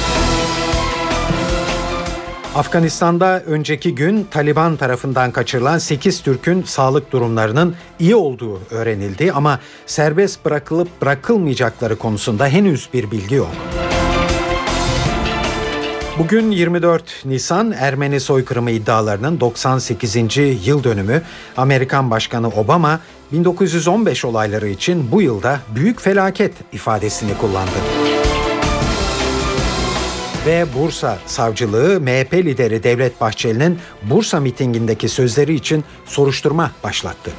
Afganistan'da 2.54 3.42
önceki 3.46 3.94
gün 3.94 4.26
Taliban 4.30 4.76
tarafından 4.76 5.30
kaçırılan 5.30 5.78
8 5.78 6.20
Türk'ün 6.20 6.62
sağlık 6.62 7.12
durumlarının 7.12 7.74
iyi 7.98 8.14
olduğu 8.14 8.60
öğrenildi 8.70 9.32
ama 9.32 9.60
serbest 9.86 10.44
bırakılıp 10.44 11.02
bırakılmayacakları 11.02 11.96
konusunda 11.96 12.46
henüz 12.46 12.88
bir 12.94 13.10
bilgi 13.10 13.34
yok. 13.34 13.50
Bugün 16.18 16.50
24 16.50 17.22
Nisan 17.24 17.74
Ermeni 17.78 18.20
soykırımı 18.20 18.70
iddialarının 18.70 19.40
98. 19.40 20.16
yıl 20.66 20.84
dönümü. 20.84 21.22
Amerikan 21.56 22.10
Başkanı 22.10 22.48
Obama 22.48 23.00
1915 23.32 24.24
olayları 24.24 24.68
için 24.68 25.12
bu 25.12 25.22
yılda 25.22 25.60
büyük 25.74 26.00
felaket 26.00 26.52
ifadesini 26.72 27.38
kullandı. 27.38 28.11
Ve 30.46 30.66
Bursa 30.74 31.18
Savcılığı 31.26 32.00
MHP 32.00 32.34
lideri 32.34 32.82
Devlet 32.82 33.20
Bahçeli'nin 33.20 33.78
Bursa 34.02 34.40
mitingindeki 34.40 35.08
sözleri 35.08 35.54
için 35.54 35.84
soruşturma 36.06 36.70
başlattı. 36.84 37.30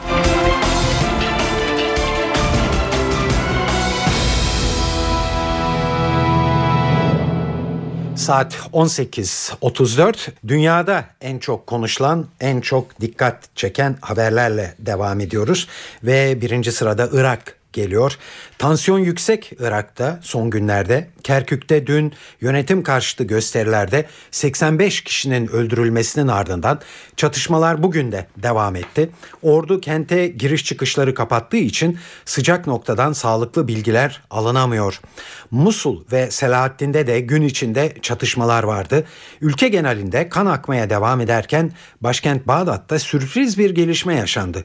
Saat 8.16 8.54
18.34 8.74 10.16
dünyada 10.48 11.06
en 11.22 11.40
çok 11.40 11.68
konuşulan, 11.68 12.26
en 12.40 12.62
çok 12.62 13.02
dikkat 13.02 13.56
çeken 13.56 13.96
haberlerle 14.02 14.76
devam 14.80 15.20
ediyoruz. 15.20 15.68
Ve 16.04 16.42
birinci 16.42 16.72
sırada 16.72 17.10
Irak 17.14 17.63
geliyor. 17.74 18.18
Tansiyon 18.58 19.00
yüksek 19.00 19.52
Irak'ta 19.60 20.20
son 20.24 20.50
günlerde. 20.50 21.10
Kerkük'te 21.24 21.88
dün 21.88 22.14
yönetim 22.42 22.84
karşıtı 22.84 23.24
gösterilerde 23.24 24.06
85 24.32 25.02
kişinin 25.02 25.48
öldürülmesinin 25.48 26.28
ardından 26.28 26.80
çatışmalar 27.18 27.84
bugün 27.84 28.12
de 28.12 28.28
devam 28.38 28.76
etti. 28.76 29.10
Ordu 29.42 29.82
kente 29.82 30.28
giriş 30.28 30.66
çıkışları 30.66 31.14
kapattığı 31.14 31.58
için 31.58 32.00
sıcak 32.26 32.68
noktadan 32.68 33.14
sağlıklı 33.14 33.68
bilgiler 33.68 34.22
alınamıyor. 34.30 35.00
Musul 35.52 36.04
ve 36.12 36.32
Selahaddin'de 36.32 37.08
de 37.08 37.20
gün 37.20 37.42
içinde 37.42 37.94
çatışmalar 38.02 38.64
vardı. 38.64 39.06
Ülke 39.42 39.68
genelinde 39.68 40.30
kan 40.30 40.46
akmaya 40.46 40.90
devam 40.90 41.22
ederken 41.22 41.72
başkent 42.02 42.48
Bağdat'ta 42.48 43.00
sürpriz 43.00 43.58
bir 43.58 43.70
gelişme 43.70 44.16
yaşandı. 44.16 44.64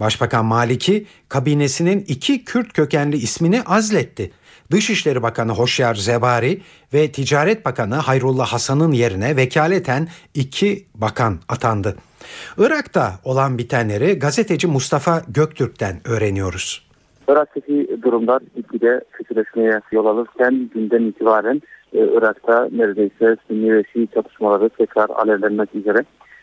Başbakan 0.00 0.44
Maliki 0.44 1.06
kabinesinin 1.28 2.04
iki 2.08 2.44
Kürt 2.44 2.72
kökenli 2.72 3.16
ismini 3.16 3.62
azletti. 3.62 4.30
Dışişleri 4.70 5.22
Bakanı 5.22 5.52
Hoşyar 5.52 5.94
Zebari 5.94 6.60
ve 6.94 7.12
Ticaret 7.12 7.64
Bakanı 7.64 7.94
Hayrullah 7.94 8.46
Hasan'ın 8.46 8.92
yerine 8.92 9.36
vekaleten 9.36 10.08
iki 10.34 10.84
bakan 10.94 11.38
atandı. 11.48 11.96
Irak'ta 12.58 13.12
olan 13.24 13.58
bitenleri 13.58 14.18
gazeteci 14.18 14.66
Mustafa 14.66 15.22
Göktürk'ten 15.28 15.96
öğreniyoruz. 16.04 16.86
Irak'taki 17.28 17.96
durumlar 18.02 18.42
gitgide 18.56 19.00
kötüleşmeye 19.12 19.80
yol 19.92 20.06
alırken 20.06 20.70
günden 20.74 21.02
itibaren 21.02 21.62
e, 21.92 21.98
Irak'ta 21.98 22.68
neredeyse 22.72 23.36
Sünni 23.48 23.74
ve 23.74 23.82
Şii 23.92 24.08
çatışmaları 24.14 24.68
tekrar 24.68 25.10
alevlenmek 25.10 25.74
üzere. 25.74 25.98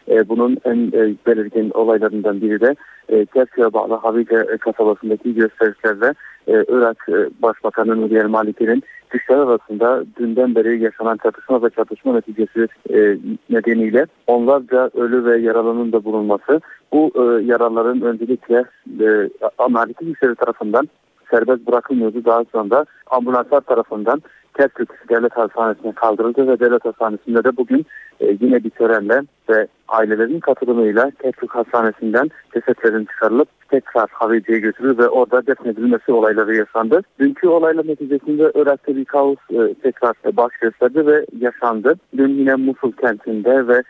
E, 0.10 0.30
bunun 0.30 0.58
en 0.66 0.78
e, 0.88 1.16
belirgin 1.28 1.72
olaylarından 1.74 2.42
biri 2.42 2.62
de 2.62 2.76
e, 3.12 3.74
bağlı 3.74 3.94
Havice 3.94 4.58
kasabasındaki 4.60 5.36
gösterişlerde 5.36 6.13
e, 6.48 6.52
Irak 6.52 7.06
e, 7.10 7.42
Başbakanı 7.42 8.02
Nuriye 8.02 8.24
Maliki'nin 8.24 8.84
güçler 9.10 9.38
arasında 9.38 10.04
dünden 10.20 10.56
beri 10.56 10.84
yaşanan 10.84 11.18
çatışma 11.24 11.63
ve 11.63 11.70
çatışma 11.70 12.13
neticesi 12.13 12.68
e, 12.89 13.18
nedeniyle 13.50 14.06
onlarca 14.28 14.89
ölü 14.94 15.26
ve 15.26 15.38
yaralının 15.38 15.92
da 15.92 16.04
bulunması 16.04 16.62
bu 16.94 17.12
e, 17.16 17.44
yaraların 17.44 18.02
öncelikle 18.02 18.63
e, 19.02 19.30
Maliki 19.70 20.06
güçleri 20.06 20.36
tarafından 20.36 20.89
serbest 21.32 21.68
bırakılmıyordu. 21.68 22.26
Daha 22.26 22.44
sonra 22.52 22.86
ambulanslar 23.12 23.62
tarafından 23.62 24.22
Kerkük 24.58 25.10
Devlet 25.10 25.38
Hastanesi'ne 25.38 25.92
kaldırıldı 25.92 26.48
ve 26.48 26.60
Devlet 26.60 26.86
Hastanesi'nde 26.86 27.44
de 27.44 27.58
bugün 27.58 27.86
e, 28.20 28.38
yine 28.42 28.63
bir 28.63 28.70
törenle 28.70 29.22
ve 29.50 29.68
ailelerin 29.88 30.39
katılımıyla 30.39 31.12
Kerkük 31.22 31.56
Hastanesi'nden 31.56 32.30
cesetlerin 32.54 33.06
çıkarılıp 33.06 33.48
tekrar 33.70 34.10
Havici'ye 34.12 34.60
götürülür 34.60 34.98
ve 34.98 35.08
orada 35.08 35.48
defnedilmesi 35.48 36.12
olayları 36.12 36.56
yaşandı. 36.56 37.02
Dünkü 37.20 37.48
olaylar 37.48 37.88
neticesinde 37.88 38.52
Irak'ta 38.56 38.96
bir 38.96 39.06
kaos 39.06 39.38
e, 39.50 39.74
tekrar 39.74 40.13
baş 40.38 40.52
gösterdi 40.62 41.08
ve 41.08 41.26
yaşandı. 41.39 41.96
Dün 42.18 42.30
yine 42.30 42.56
Musul 42.56 42.92
kentinde 42.92 43.68
ve 43.68 43.84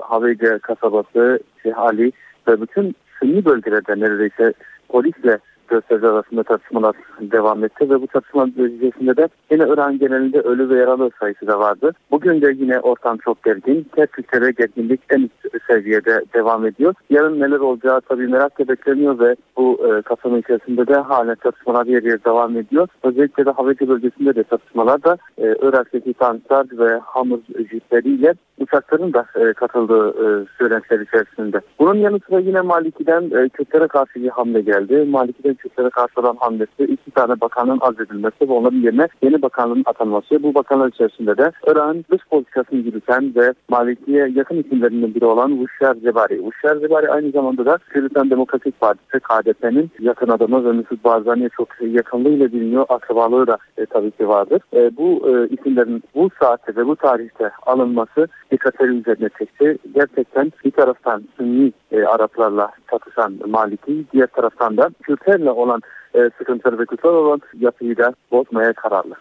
Havice 0.00 0.58
kasabası, 0.58 1.40
Şeyh 1.62 1.78
Ali 1.78 2.12
ve 2.48 2.60
bütün 2.60 2.94
Sünni 3.20 3.44
bölgelerde 3.44 4.00
neredeyse 4.00 4.52
polisle 4.88 5.38
gösterici 5.68 6.06
arasında 6.06 6.42
tartışmalar 6.42 6.96
devam 7.20 7.64
etti 7.64 7.90
ve 7.90 8.02
bu 8.02 8.06
tartışma 8.06 8.46
neticesinde 8.46 9.16
de 9.16 9.28
yine 9.50 9.64
İran 9.64 9.98
genelinde 9.98 10.40
ölü 10.40 10.68
ve 10.70 10.80
yaralı 10.80 11.10
sayısı 11.20 11.46
da 11.46 11.58
vardı. 11.58 11.92
Bugün 12.10 12.42
de 12.42 12.54
yine 12.56 12.80
ortam 12.80 13.16
çok 13.16 13.44
gergin. 13.44 13.86
De 13.96 14.50
gerginlik 14.58 15.00
en 15.10 15.20
üst 15.20 15.64
seviyede 15.66 16.24
devam 16.34 16.66
ediyor. 16.66 16.94
Yarın 17.10 17.40
neler 17.40 17.58
olacağı 17.58 18.00
tabii 18.00 18.26
merakla 18.26 18.68
bekleniyor 18.68 19.18
ve 19.18 19.36
bu 19.56 19.80
e, 19.88 20.02
kasabın 20.02 20.40
içerisinde 20.40 20.86
de 20.86 20.94
halen 20.94 21.36
çatışmalar 21.42 21.86
yer 21.86 22.02
yer 22.02 22.24
devam 22.24 22.56
ediyor. 22.56 22.88
Özellikle 23.02 23.46
de 23.46 23.50
Havacı 23.50 23.88
bölgesinde 23.88 24.34
de 24.34 24.44
çatışmalar 24.50 25.04
da 25.04 25.16
e, 25.38 25.54
Irak'taki 25.62 26.14
tanklar 26.14 26.66
ve 26.72 26.98
hamur 26.98 27.38
jipleriyle 27.70 28.34
uçakların 28.58 29.12
da 29.12 29.26
e, 29.34 29.52
katıldığı 29.52 30.08
e, 30.08 30.46
söylentiler 30.58 31.00
içerisinde. 31.00 31.60
Bunun 31.78 31.94
yanı 31.94 32.20
sıra 32.28 32.40
yine 32.40 32.60
Maliki'den 32.60 33.22
e, 33.22 33.48
Kürtlere 33.48 33.88
karşı 33.88 34.22
bir 34.22 34.28
hamle 34.28 34.60
geldi. 34.60 35.06
Maliki'den 35.10 35.55
Kürtlere 35.56 35.90
karşı 35.90 36.20
olan 36.20 36.36
hamlesi 36.40 36.84
iki 36.84 37.10
tane 37.10 37.40
bakanın 37.40 37.78
azledilmesi 37.80 38.48
ve 38.48 38.52
onların 38.52 38.80
yerine 38.80 39.08
yeni 39.22 39.42
bakanlığın 39.42 39.82
atanması. 39.86 40.42
Bu 40.42 40.54
bakanlar 40.54 40.88
içerisinde 40.88 41.38
de 41.38 41.52
Irak'ın 41.66 42.04
dış 42.10 42.22
politikasını 42.30 42.78
yürüten 42.78 43.32
ve 43.36 43.52
Maliki'ye 43.68 44.28
yakın 44.34 44.62
isimlerinden 44.62 45.14
biri 45.14 45.24
olan 45.24 45.58
Vuşar 45.58 45.94
Zebari. 45.94 46.42
Vuşar 46.42 46.76
Zebari 46.76 47.10
aynı 47.10 47.30
zamanda 47.30 47.66
da 47.66 47.78
Kürdistan 47.88 48.30
Demokratik 48.30 48.80
Partisi 48.80 49.20
KDP'nin 49.20 49.90
yakın 50.00 50.28
adamı 50.28 50.64
ve 50.64 50.72
Mesut 50.72 51.04
Barzani'ye 51.04 51.48
çok 51.56 51.68
yakınlığıyla 51.80 52.52
biliniyor. 52.52 52.86
Akrabalığı 52.88 53.46
da 53.46 53.58
e, 53.76 53.86
tabii 53.86 54.10
ki 54.10 54.28
vardır. 54.28 54.60
E, 54.74 54.96
bu 54.96 55.28
e, 55.28 55.48
isimlerin 55.54 56.02
bu 56.14 56.30
saatte 56.40 56.76
ve 56.76 56.86
bu 56.86 56.96
tarihte 56.96 57.50
alınması 57.66 58.28
dikkatleri 58.50 58.90
üzerine 58.90 59.28
çekti. 59.38 59.78
Gerçekten 59.94 60.52
bir 60.64 60.70
taraftan 60.70 61.24
Sünni 61.36 61.72
e, 61.92 62.04
Araplarla 62.04 62.70
çatışan 62.90 63.34
Maliki, 63.46 64.04
diğer 64.12 64.26
taraftan 64.26 64.76
da 64.76 64.90
Kürtlerle 65.02 65.45
olan 65.50 65.80
e, 66.14 66.18
sıkıntıları 66.38 66.78
ve 66.78 66.84
kutsal 66.84 67.14
olan 67.14 67.40
yapıyı 67.58 67.96
da 67.96 68.14
bozmaya 68.30 68.72
kararlı. 68.72 69.14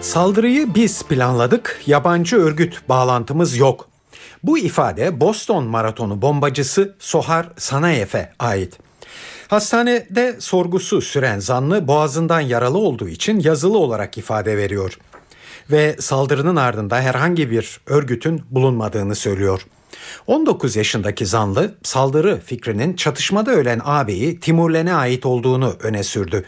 Saldırıyı 0.00 0.74
biz 0.74 1.08
planladık, 1.08 1.80
yabancı 1.86 2.36
örgüt 2.36 2.88
bağlantımız 2.88 3.56
yok. 3.56 3.88
Bu 4.42 4.58
ifade 4.58 5.20
Boston 5.20 5.64
Maratonu 5.64 6.22
bombacısı 6.22 6.96
Sohar 6.98 7.48
Sanayef'e 7.56 8.32
ait. 8.38 8.78
Hastanede 9.48 10.36
sorgusu 10.38 11.00
süren 11.00 11.38
zanlı 11.38 11.88
boğazından 11.88 12.40
yaralı 12.40 12.78
olduğu 12.78 13.08
için 13.08 13.40
yazılı 13.40 13.78
olarak 13.78 14.18
ifade 14.18 14.56
veriyor. 14.56 14.98
Ve 15.70 15.96
saldırının 15.98 16.56
ardında 16.56 17.00
herhangi 17.00 17.50
bir 17.50 17.80
örgütün 17.86 18.42
bulunmadığını 18.50 19.14
söylüyor. 19.14 19.66
19 20.26 20.76
yaşındaki 20.76 21.26
zanlı 21.26 21.74
saldırı 21.82 22.40
fikrinin 22.40 22.96
çatışmada 22.96 23.50
ölen 23.50 23.80
ağabeyi 23.84 24.40
Timurlen'e 24.40 24.94
ait 24.94 25.26
olduğunu 25.26 25.76
öne 25.82 26.02
sürdü. 26.02 26.44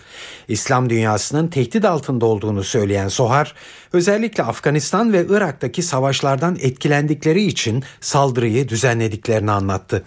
İslam 0.49 0.91
dünyasının 0.91 1.49
tehdit 1.49 1.85
altında 1.85 2.27
olduğunu 2.27 2.65
söyleyen 2.65 3.09
Sohar, 3.09 3.55
özellikle 3.93 4.43
Afganistan 4.43 5.13
ve 5.13 5.27
Irak'taki 5.29 5.83
savaşlardan 5.83 6.57
etkilendikleri 6.61 7.43
için 7.43 7.85
saldırıyı 8.01 8.69
düzenlediklerini 8.69 9.51
anlattı. 9.51 10.05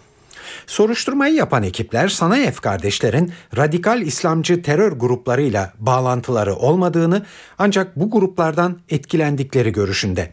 Soruşturmayı 0.68 1.34
yapan 1.34 1.64
ekipler 1.64 2.08
Sanayev 2.08 2.54
kardeşlerin 2.54 3.32
radikal 3.58 4.02
İslamcı 4.02 4.62
terör 4.62 4.92
gruplarıyla 4.92 5.74
bağlantıları 5.80 6.56
olmadığını 6.56 7.26
ancak 7.60 7.96
bu 7.96 8.12
gruplardan 8.12 8.80
etkilendikleri 8.90 9.72
görüşünde. 9.72 10.32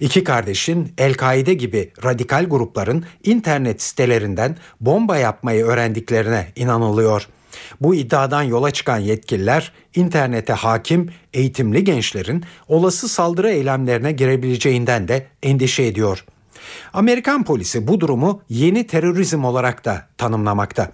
İki 0.00 0.24
kardeşin 0.24 0.92
El-Kaide 0.98 1.54
gibi 1.54 1.92
radikal 2.04 2.44
grupların 2.44 3.04
internet 3.24 3.82
sitelerinden 3.82 4.56
bomba 4.80 5.16
yapmayı 5.16 5.64
öğrendiklerine 5.64 6.52
inanılıyor. 6.56 7.28
Bu 7.80 7.94
iddiadan 7.94 8.42
yola 8.42 8.70
çıkan 8.70 8.98
yetkililer 8.98 9.72
internete 9.94 10.52
hakim 10.52 11.10
eğitimli 11.32 11.84
gençlerin 11.84 12.44
olası 12.68 13.08
saldırı 13.08 13.50
eylemlerine 13.50 14.12
girebileceğinden 14.12 15.08
de 15.08 15.26
endişe 15.42 15.82
ediyor. 15.82 16.24
Amerikan 16.92 17.44
polisi 17.44 17.88
bu 17.88 18.00
durumu 18.00 18.42
yeni 18.48 18.86
terörizm 18.86 19.44
olarak 19.44 19.84
da 19.84 20.06
tanımlamakta. 20.18 20.92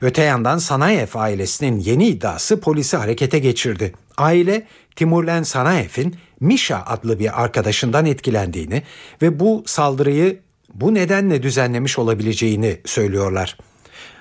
Öte 0.00 0.22
yandan 0.22 0.58
Sanayev 0.58 1.08
ailesinin 1.14 1.78
yeni 1.78 2.08
iddiası 2.08 2.60
polisi 2.60 2.96
harekete 2.96 3.38
geçirdi. 3.38 3.92
Aile 4.16 4.66
Timurlen 4.96 5.42
Sanayev'in 5.42 6.16
Misha 6.40 6.82
adlı 6.86 7.18
bir 7.18 7.42
arkadaşından 7.42 8.06
etkilendiğini 8.06 8.82
ve 9.22 9.40
bu 9.40 9.62
saldırıyı 9.66 10.40
bu 10.74 10.94
nedenle 10.94 11.42
düzenlemiş 11.42 11.98
olabileceğini 11.98 12.80
söylüyorlar. 12.84 13.58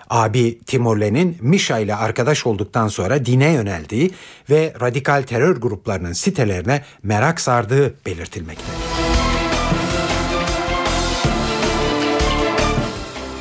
Abi 0.10 0.60
Timurlen'in 0.60 1.38
Misha 1.42 1.80
ile 1.80 1.96
arkadaş 1.96 2.46
olduktan 2.46 2.88
sonra 2.88 3.26
dine 3.26 3.54
yöneldiği 3.54 4.12
ve 4.50 4.74
radikal 4.82 5.24
terör 5.24 5.58
gruplarının 5.58 6.14
sitelerine 6.14 6.84
merak 7.04 7.42
sardığı 7.42 7.96
belirtilmekte. 8.06 8.64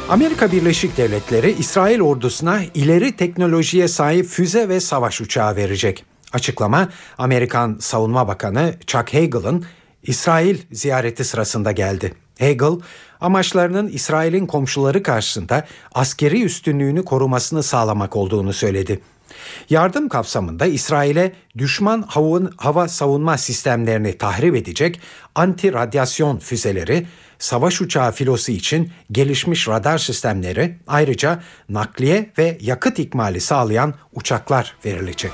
Amerika 0.09 0.53
Birleşik 0.53 0.97
Devletleri 0.97 1.53
İsrail 1.59 2.01
ordusuna 2.01 2.61
ileri 2.75 3.17
teknolojiye 3.17 3.89
sahip 3.89 4.27
füze 4.27 4.69
ve 4.69 4.81
savaş 4.81 5.21
uçağı 5.21 5.57
verecek. 5.57 6.05
Açıklama 6.37 6.89
Amerikan 7.19 7.77
Savunma 7.81 8.29
Bakanı 8.29 8.75
Chuck 8.87 9.15
Hagel'ın 9.15 9.65
İsrail 10.03 10.59
ziyareti 10.73 11.25
sırasında 11.25 11.73
geldi. 11.73 12.15
Hagel, 12.39 12.81
amaçlarının 13.21 13.89
İsrail'in 13.89 14.47
komşuları 14.47 15.03
karşısında 15.03 15.67
askeri 15.95 16.43
üstünlüğünü 16.43 17.05
korumasını 17.05 17.63
sağlamak 17.63 18.17
olduğunu 18.17 18.53
söyledi. 18.53 19.01
Yardım 19.71 20.09
kapsamında 20.09 20.67
İsrail'e 20.67 21.33
düşman 21.59 22.03
hava, 22.03 22.41
hava 22.57 22.89
savunma 22.89 23.39
sistemlerini 23.39 24.19
tahrip 24.19 24.57
edecek 24.57 25.01
anti 25.35 25.73
radyasyon 25.73 26.39
füzeleri, 26.39 27.07
savaş 27.39 27.81
uçağı 27.81 28.13
filosu 28.13 28.53
için 28.53 28.91
gelişmiş 29.13 29.69
radar 29.69 29.99
sistemleri, 29.99 30.79
ayrıca 30.87 31.43
nakliye 31.69 32.31
ve 32.39 32.59
yakıt 32.61 32.99
ikmali 32.99 33.41
sağlayan 33.41 33.95
uçaklar 34.13 34.77
verilecek. 34.85 35.33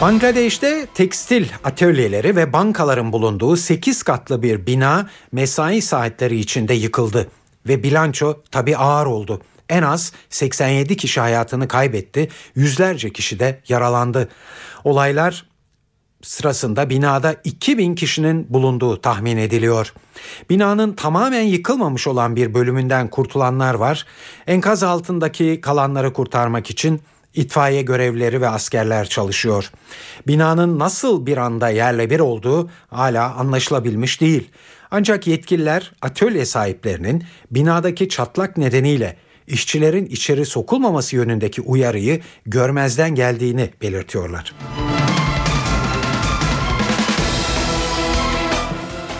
Bangladeş'te 0.00 0.86
tekstil 0.94 1.46
atölyeleri 1.64 2.36
ve 2.36 2.52
bankaların 2.52 3.12
bulunduğu 3.12 3.56
8 3.56 4.02
katlı 4.02 4.42
bir 4.42 4.66
bina 4.66 5.10
mesai 5.32 5.82
saatleri 5.82 6.38
içinde 6.38 6.74
yıkıldı 6.74 7.28
ve 7.68 7.82
bilanço 7.82 8.42
tabi 8.50 8.76
ağır 8.76 9.06
oldu. 9.06 9.40
En 9.68 9.82
az 9.82 10.12
87 10.30 10.96
kişi 10.96 11.20
hayatını 11.20 11.68
kaybetti, 11.68 12.28
yüzlerce 12.54 13.12
kişi 13.12 13.38
de 13.38 13.60
yaralandı. 13.68 14.28
Olaylar 14.84 15.46
sırasında 16.22 16.90
binada 16.90 17.36
2000 17.44 17.94
kişinin 17.94 18.46
bulunduğu 18.50 19.00
tahmin 19.00 19.36
ediliyor. 19.36 19.94
Binanın 20.50 20.92
tamamen 20.92 21.42
yıkılmamış 21.42 22.06
olan 22.06 22.36
bir 22.36 22.54
bölümünden 22.54 23.08
kurtulanlar 23.08 23.74
var. 23.74 24.06
Enkaz 24.46 24.82
altındaki 24.82 25.60
kalanları 25.60 26.12
kurtarmak 26.12 26.70
için 26.70 27.00
itfaiye 27.34 27.82
görevlileri 27.82 28.40
ve 28.40 28.48
askerler 28.48 29.08
çalışıyor. 29.08 29.70
Binanın 30.26 30.78
nasıl 30.78 31.26
bir 31.26 31.36
anda 31.36 31.68
yerle 31.68 32.10
bir 32.10 32.20
olduğu 32.20 32.70
hala 32.90 33.34
anlaşılabilmiş 33.34 34.20
değil. 34.20 34.50
Ancak 34.90 35.26
yetkililer 35.26 35.92
atölye 36.02 36.44
sahiplerinin 36.44 37.24
binadaki 37.50 38.08
çatlak 38.08 38.56
nedeniyle 38.56 39.16
işçilerin 39.46 40.06
içeri 40.06 40.46
sokulmaması 40.46 41.16
yönündeki 41.16 41.60
uyarıyı 41.60 42.20
görmezden 42.46 43.14
geldiğini 43.14 43.70
belirtiyorlar. 43.82 44.54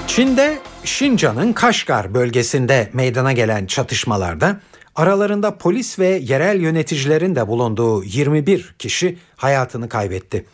Çin'de 0.07 0.59
Şincan'ın 0.85 1.53
Kaşgar 1.53 2.15
bölgesinde 2.15 2.91
meydana 2.93 3.33
gelen 3.33 3.67
çatışmalarda 3.67 4.61
aralarında 4.97 5.59
polis 5.59 5.99
ve 5.99 6.09
yerel 6.09 6.61
yöneticilerin 6.61 7.37
de 7.37 7.49
bulunduğu 7.49 8.05
21 8.05 8.75
kişi 8.79 9.19
hayatını 9.37 9.89
kaybetti. 9.89 10.47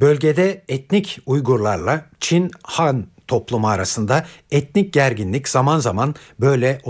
Bölgede 0.00 0.62
etnik 0.68 1.18
Uygurlarla 1.26 2.04
Çin 2.20 2.50
Han 2.62 3.06
toplumu 3.28 3.68
arasında 3.68 4.26
etnik 4.50 4.92
gerginlik 4.92 5.48
zaman 5.48 5.78
zaman 5.78 6.14
böyle 6.40 6.80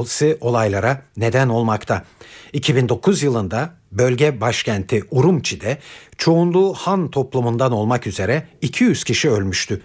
olaylara 0.40 1.02
neden 1.16 1.48
olmakta. 1.48 2.04
2009 2.52 3.22
yılında 3.22 3.70
bölge 3.92 4.40
başkenti 4.40 5.04
Urumçi'de 5.10 5.78
çoğunluğu 6.18 6.74
Han 6.74 7.10
toplumundan 7.10 7.72
olmak 7.72 8.06
üzere 8.06 8.48
200 8.62 9.04
kişi 9.04 9.30
ölmüştü. 9.30 9.82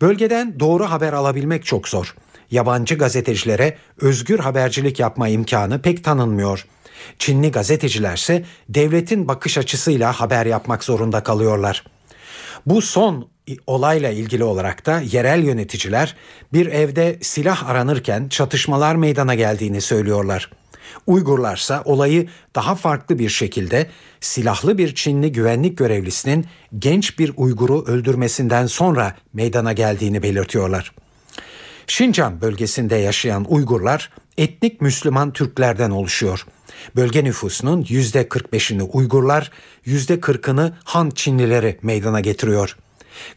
Bölgeden 0.00 0.60
doğru 0.60 0.84
haber 0.84 1.12
alabilmek 1.12 1.64
çok 1.64 1.88
zor. 1.88 2.14
Yabancı 2.50 2.98
gazetecilere 2.98 3.76
özgür 4.00 4.38
habercilik 4.38 5.00
yapma 5.00 5.28
imkanı 5.28 5.82
pek 5.82 6.04
tanınmıyor. 6.04 6.66
Çinli 7.18 7.50
gazetecilerse 7.50 8.44
devletin 8.68 9.28
bakış 9.28 9.58
açısıyla 9.58 10.12
haber 10.12 10.46
yapmak 10.46 10.84
zorunda 10.84 11.22
kalıyorlar. 11.22 11.84
Bu 12.66 12.82
son 12.82 13.28
olayla 13.66 14.10
ilgili 14.10 14.44
olarak 14.44 14.86
da 14.86 15.00
yerel 15.00 15.44
yöneticiler 15.44 16.16
bir 16.52 16.66
evde 16.66 17.18
silah 17.22 17.68
aranırken 17.68 18.28
çatışmalar 18.28 18.94
meydana 18.94 19.34
geldiğini 19.34 19.80
söylüyorlar. 19.80 20.50
Uygurlarsa 21.06 21.82
olayı 21.84 22.28
daha 22.54 22.74
farklı 22.74 23.18
bir 23.18 23.28
şekilde 23.28 23.86
silahlı 24.20 24.78
bir 24.78 24.94
Çinli 24.94 25.32
güvenlik 25.32 25.78
görevlisinin 25.78 26.46
genç 26.78 27.18
bir 27.18 27.32
Uygur'u 27.36 27.84
öldürmesinden 27.84 28.66
sonra 28.66 29.16
meydana 29.32 29.72
geldiğini 29.72 30.22
belirtiyorlar. 30.22 30.92
Şincan 31.88 32.40
bölgesinde 32.40 32.96
yaşayan 32.96 33.46
Uygurlar 33.48 34.10
etnik 34.38 34.80
Müslüman 34.80 35.32
Türklerden 35.32 35.90
oluşuyor. 35.90 36.46
Bölge 36.96 37.24
nüfusunun 37.24 37.82
%45'ini 37.82 38.82
Uygurlar, 38.82 39.50
%40'ını 39.86 40.72
Han 40.84 41.10
Çinlileri 41.10 41.78
meydana 41.82 42.20
getiriyor. 42.20 42.76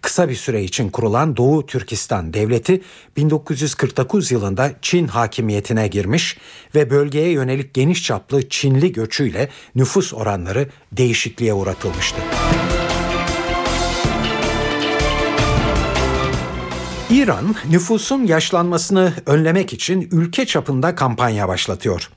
Kısa 0.02 0.30
bir 0.30 0.36
süre 0.36 0.64
için 0.64 0.90
kurulan 0.90 1.38
Doğu 1.38 1.66
Türkistan 1.66 2.34
Devleti 2.34 2.82
1949 3.18 4.32
yılında 4.32 4.72
Çin 4.82 5.08
hakimiyetine 5.08 5.88
girmiş 5.88 6.38
ve 6.76 6.90
bölgeye 6.90 7.32
yönelik 7.32 7.74
geniş 7.74 8.04
çaplı 8.04 8.50
Çinli 8.50 8.92
göçüyle 8.92 9.50
nüfus 9.76 10.14
oranları 10.14 10.70
değişikliğe 10.92 11.54
uğratılmıştı. 11.54 12.22
İran 17.12 17.56
nüfusun 17.70 18.26
yaşlanmasını 18.26 19.14
önlemek 19.26 19.74
için 19.74 20.10
ülke 20.12 20.46
çapında 20.46 20.96
kampanya 20.96 21.48
başlatıyor. 21.48 22.10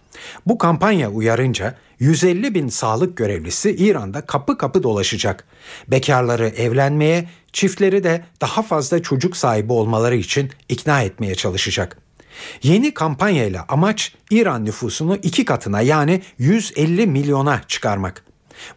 Bu 0.47 0.59
kampanya 0.59 1.11
uyarınca 1.11 1.75
150 1.99 2.55
bin 2.55 2.69
sağlık 2.69 3.17
görevlisi 3.17 3.71
İran'da 3.71 4.21
kapı 4.21 4.59
kapı 4.59 4.83
dolaşacak. 4.83 5.45
Bekarları 5.89 6.49
evlenmeye, 6.49 7.29
çiftleri 7.53 8.05
de 8.05 8.25
daha 8.41 8.63
fazla 8.63 9.03
çocuk 9.03 9.37
sahibi 9.37 9.73
olmaları 9.73 10.17
için 10.17 10.51
ikna 10.69 11.03
etmeye 11.03 11.35
çalışacak. 11.35 11.99
Yeni 12.63 12.95
kampanyayla 12.95 13.65
amaç 13.69 14.15
İran 14.31 14.65
nüfusunu 14.65 15.17
iki 15.17 15.45
katına 15.45 15.81
yani 15.81 16.23
150 16.39 17.07
milyona 17.07 17.61
çıkarmak. 17.69 18.25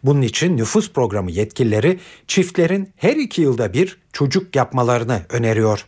Bunun 0.04 0.22
için 0.22 0.56
nüfus 0.56 0.92
programı 0.92 1.30
yetkilileri 1.30 2.00
çiftlerin 2.26 2.92
her 2.96 3.16
iki 3.16 3.42
yılda 3.42 3.72
bir 3.72 3.98
çocuk 4.12 4.56
yapmalarını 4.56 5.22
öneriyor. 5.28 5.86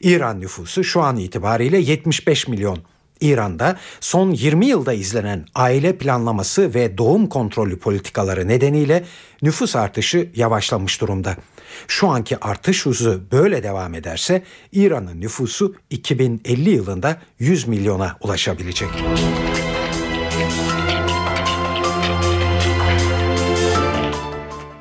İran 0.00 0.40
nüfusu 0.40 0.84
şu 0.84 1.02
an 1.02 1.16
itibariyle 1.16 1.78
75 1.78 2.48
milyon. 2.48 2.78
İran'da 3.20 3.76
son 4.00 4.30
20 4.30 4.66
yılda 4.66 4.92
izlenen 4.92 5.46
aile 5.54 5.98
planlaması 5.98 6.74
ve 6.74 6.98
doğum 6.98 7.26
kontrolü 7.26 7.78
politikaları 7.78 8.48
nedeniyle 8.48 9.04
nüfus 9.42 9.76
artışı 9.76 10.30
yavaşlamış 10.36 11.00
durumda. 11.00 11.36
Şu 11.88 12.08
anki 12.08 12.44
artış 12.44 12.86
hızı 12.86 13.20
böyle 13.32 13.62
devam 13.62 13.94
ederse 13.94 14.42
İran'ın 14.72 15.20
nüfusu 15.20 15.74
2050 15.90 16.70
yılında 16.70 17.20
100 17.38 17.66
milyona 17.66 18.16
ulaşabilecek. 18.20 18.88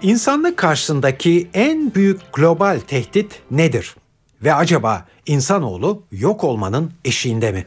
İnsanlık 0.02 0.58
karşısındaki 0.58 1.50
en 1.54 1.96
büyük 1.96 2.34
global 2.34 2.80
tehdit 2.88 3.42
nedir? 3.52 3.96
Ve 4.44 4.54
acaba 4.54 5.06
insanoğlu 5.26 6.04
yok 6.12 6.44
olmanın 6.44 6.92
eşiğinde 7.06 7.52
mi? 7.52 7.66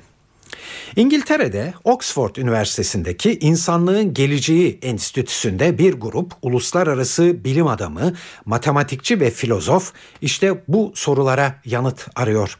İngiltere'de 0.97 1.75
Oxford 1.85 2.37
Üniversitesi'ndeki 2.37 3.39
İnsanlığın 3.39 4.15
Geleceği 4.15 4.79
Enstitüsü'nde 4.83 5.79
bir 5.79 5.95
grup 5.95 6.33
uluslararası 6.43 7.45
bilim 7.45 7.67
adamı, 7.67 8.15
matematikçi 8.45 9.21
ve 9.21 9.31
filozof 9.31 9.93
işte 10.23 10.65
bu 10.69 10.93
sorulara 10.95 11.55
yanıt 11.65 12.09
arıyor. 12.17 12.59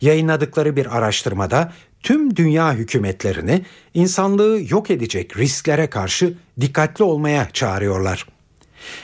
Yayınladıkları 0.00 0.76
bir 0.76 0.96
araştırmada 0.96 1.72
tüm 2.02 2.36
dünya 2.36 2.72
hükümetlerini 2.72 3.64
insanlığı 3.94 4.60
yok 4.68 4.90
edecek 4.90 5.36
risklere 5.36 5.90
karşı 5.90 6.34
dikkatli 6.60 7.04
olmaya 7.04 7.50
çağırıyorlar. 7.52 8.26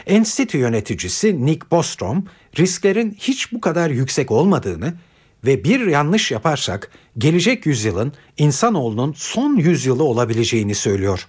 Enstitü 0.07 0.59
yöneticisi 0.59 1.47
Nick 1.47 1.71
Bostrom 1.71 2.25
risklerin 2.59 3.17
hiç 3.19 3.53
bu 3.53 3.61
kadar 3.61 3.91
yüksek 3.91 4.31
olmadığını 4.31 4.95
ve 5.45 5.65
bir 5.65 5.87
yanlış 5.87 6.31
yaparsak 6.31 6.91
gelecek 7.19 7.67
yüzyılın 7.67 8.13
insanoğlunun 8.39 9.15
son 9.17 9.57
yüzyılı 9.57 10.05
olabileceğini 10.05 10.75
söylüyor. 10.75 11.27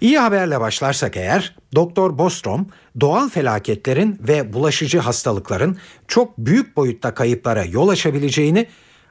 İyi 0.00 0.18
haberle 0.18 0.60
başlarsak 0.60 1.16
eğer 1.16 1.56
Doktor 1.74 2.18
Bostrom 2.18 2.66
doğal 3.00 3.28
felaketlerin 3.28 4.18
ve 4.28 4.52
bulaşıcı 4.52 4.98
hastalıkların 4.98 5.78
çok 6.08 6.38
büyük 6.38 6.76
boyutta 6.76 7.14
kayıplara 7.14 7.64
yol 7.64 7.88
açabileceğini 7.88 8.66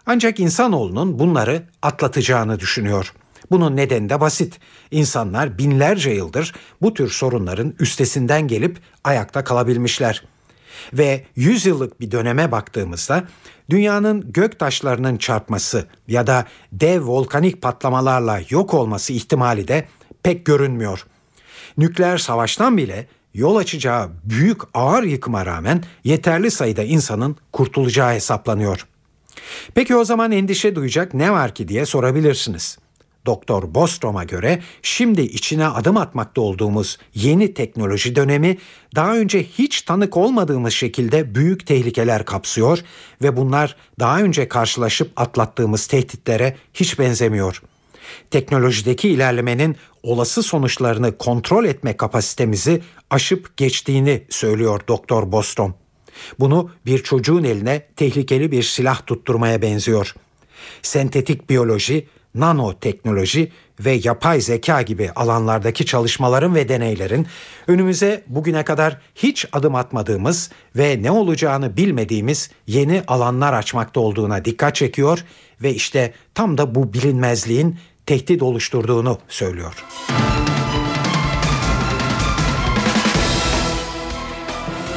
Ancak 0.06 0.40
insanoğlunun 0.40 1.20
bunları 1.20 1.64
atlatacağını 1.82 2.60
düşünüyor. 2.60 3.14
Bunun 3.52 3.76
nedeni 3.76 4.10
de 4.10 4.22
basit. 4.22 4.60
İnsanlar 4.92 5.58
binlerce 5.58 6.12
yıldır 6.12 6.54
bu 6.82 6.94
tür 6.94 7.10
sorunların 7.10 7.74
üstesinden 7.80 8.48
gelip 8.48 8.78
ayakta 9.04 9.44
kalabilmişler. 9.44 10.24
Ve 10.94 11.26
100 11.36 11.66
yıllık 11.66 12.02
bir 12.02 12.12
döneme 12.12 12.52
baktığımızda 12.52 13.24
dünyanın 13.70 14.32
gök 14.34 14.60
taşlarının 14.60 15.18
çarpması 15.18 15.88
ya 16.08 16.28
da 16.28 16.46
dev 16.72 17.08
volkanik 17.08 17.62
patlamalarla 17.62 18.42
yok 18.50 18.74
olması 18.74 19.14
ihtimali 19.14 19.68
de 19.68 19.88
pek 20.24 20.46
görünmüyor. 20.46 21.06
Nükleer 21.78 22.18
savaştan 22.18 22.78
bile 22.78 23.08
yol 23.34 23.56
açacağı 23.56 24.10
büyük 24.24 24.62
ağır 24.74 25.04
yıkıma 25.04 25.46
rağmen 25.46 25.84
yeterli 26.04 26.52
sayıda 26.52 26.84
insanın 26.84 27.38
kurtulacağı 27.54 28.14
hesaplanıyor. 28.14 28.88
Peki 29.74 29.96
o 29.96 30.04
zaman 30.04 30.32
endişe 30.32 30.76
duyacak 30.76 31.14
ne 31.14 31.32
var 31.32 31.56
ki 31.56 31.68
diye 31.68 31.86
sorabilirsiniz. 31.86 32.78
Doktor 33.26 33.76
Bostrom'a 33.76 34.24
göre 34.24 34.62
şimdi 34.82 35.22
içine 35.22 35.68
adım 35.68 35.98
atmakta 35.98 36.42
olduğumuz 36.42 36.98
yeni 37.14 37.54
teknoloji 37.54 38.16
dönemi 38.16 38.58
daha 38.96 39.18
önce 39.18 39.44
hiç 39.44 39.82
tanık 39.82 40.18
olmadığımız 40.18 40.74
şekilde 40.74 41.36
büyük 41.36 41.68
tehlikeler 41.68 42.26
kapsıyor 42.26 42.80
ve 43.22 43.38
bunlar 43.38 43.76
daha 44.00 44.22
önce 44.22 44.48
karşılaşıp 44.48 45.12
atlattığımız 45.16 45.88
tehditlere 45.88 46.56
hiç 46.74 47.00
benzemiyor. 47.00 47.62
Teknolojideki 48.32 49.10
ilerlemenin 49.10 49.76
olası 50.04 50.44
sonuçlarını 50.44 51.18
kontrol 51.18 51.66
etme 51.66 51.98
kapasitemizi 51.98 52.82
aşıp 53.10 53.58
geçtiğini 53.58 54.24
söylüyor 54.30 54.82
Doktor 54.88 55.32
Bostrom. 55.32 55.76
Bunu 56.40 56.70
bir 56.86 57.04
çocuğun 57.04 57.44
eline 57.44 57.88
tehlikeli 57.96 58.52
bir 58.52 58.64
silah 58.64 59.06
tutturmaya 59.06 59.62
benziyor. 59.62 60.16
Sentetik 60.82 61.50
biyoloji, 61.50 62.08
nanoteknoloji 62.36 63.52
ve 63.80 64.00
yapay 64.04 64.42
zeka 64.42 64.82
gibi 64.82 65.12
alanlardaki 65.16 65.86
çalışmaların 65.86 66.56
ve 66.56 66.70
deneylerin 66.70 67.28
önümüze 67.68 68.24
bugüne 68.28 68.64
kadar 68.64 68.98
hiç 69.16 69.46
adım 69.52 69.76
atmadığımız 69.76 70.52
ve 70.76 70.98
ne 71.02 71.12
olacağını 71.12 71.78
bilmediğimiz 71.78 72.50
yeni 72.68 73.04
alanlar 73.08 73.54
açmakta 73.54 74.00
olduğuna 74.00 74.46
dikkat 74.46 74.76
çekiyor 74.76 75.26
ve 75.62 75.74
işte 75.74 76.14
tam 76.34 76.58
da 76.58 76.76
bu 76.76 76.94
bilinmezliğin 76.94 77.80
tehdit 78.06 78.42
oluşturduğunu 78.42 79.20
söylüyor. 79.28 79.86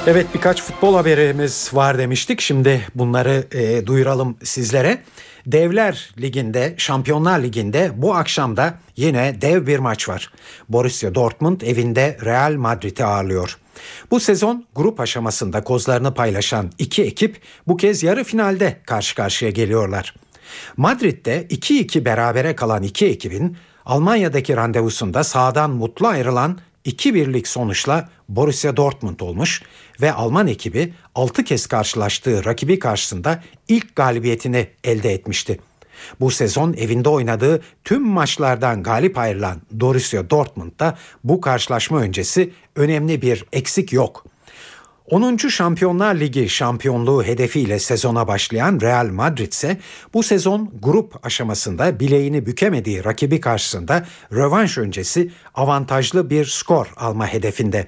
Evet 0.07 0.27
birkaç 0.35 0.63
futbol 0.63 0.95
haberimiz 0.95 1.71
var 1.73 1.99
demiştik. 1.99 2.41
Şimdi 2.41 2.87
bunları 2.95 3.47
e, 3.53 3.87
duyuralım 3.87 4.37
sizlere. 4.43 4.99
Devler 5.53 6.11
Ligi'nde, 6.21 6.75
Şampiyonlar 6.77 7.43
Ligi'nde 7.43 7.91
bu 7.97 8.15
akşam 8.15 8.57
da 8.57 8.79
yine 8.97 9.41
dev 9.41 9.67
bir 9.67 9.79
maç 9.79 10.09
var. 10.09 10.33
Borussia 10.69 11.15
Dortmund 11.15 11.61
evinde 11.61 12.19
Real 12.25 12.55
Madrid'i 12.55 13.05
ağırlıyor. 13.05 13.59
Bu 14.11 14.21
sezon 14.21 14.67
grup 14.75 15.01
aşamasında 15.01 15.65
kozlarını 15.65 16.15
paylaşan 16.15 16.71
iki 16.79 17.03
ekip 17.03 17.41
bu 17.67 17.77
kez 17.77 18.03
yarı 18.03 18.25
finalde 18.25 18.81
karşı 18.87 19.15
karşıya 19.15 19.51
geliyorlar. 19.51 20.15
Madrid'de 20.77 21.47
2-2 21.51 22.05
berabere 22.05 22.57
kalan 22.57 22.83
iki 22.83 23.07
ekibin 23.07 23.57
Almanya'daki 23.87 24.57
randevusunda 24.57 25.25
sağdan 25.25 25.71
mutlu 25.71 26.07
ayrılan 26.07 26.59
2-1'lik 26.89 27.49
sonuçla 27.49 28.09
Borussia 28.29 28.77
Dortmund 28.77 29.21
olmuş 29.21 29.63
ve 30.01 30.13
Alman 30.13 30.47
ekibi 30.47 30.93
6 31.15 31.45
kez 31.45 31.67
karşılaştığı 31.67 32.45
rakibi 32.45 32.79
karşısında 32.79 33.43
ilk 33.69 33.97
galibiyetini 33.97 34.67
elde 34.85 35.13
etmişti. 35.13 35.59
Bu 36.21 36.31
sezon 36.31 36.73
evinde 36.73 37.09
oynadığı 37.09 37.63
tüm 37.85 38.03
maçlardan 38.03 38.83
galip 38.83 39.19
ayrılan 39.19 39.63
Borussia 39.71 40.31
Dortmund'da 40.31 40.99
bu 41.25 41.41
karşılaşma 41.41 42.01
öncesi 42.01 42.53
önemli 42.77 43.23
bir 43.23 43.45
eksik 43.53 43.93
yok. 43.93 44.25
10. 45.11 45.37
Şampiyonlar 45.37 46.15
Ligi 46.15 46.49
şampiyonluğu 46.49 47.25
hedefiyle 47.25 47.79
sezona 47.79 48.29
başlayan 48.29 48.81
Real 48.81 49.07
Madrid 49.07 49.53
ise 49.53 49.79
bu 50.15 50.23
sezon 50.23 50.73
grup 50.83 51.27
aşamasında 51.27 52.01
bileğini 52.01 52.47
bükemediği 52.47 53.05
rakibi 53.05 53.41
karşısında 53.41 54.07
rövanş 54.33 54.79
öncesi 54.79 55.31
avantajlı 55.55 56.31
bir 56.31 56.45
skor 56.45 56.93
alma 56.97 57.27
hedefinde. 57.27 57.87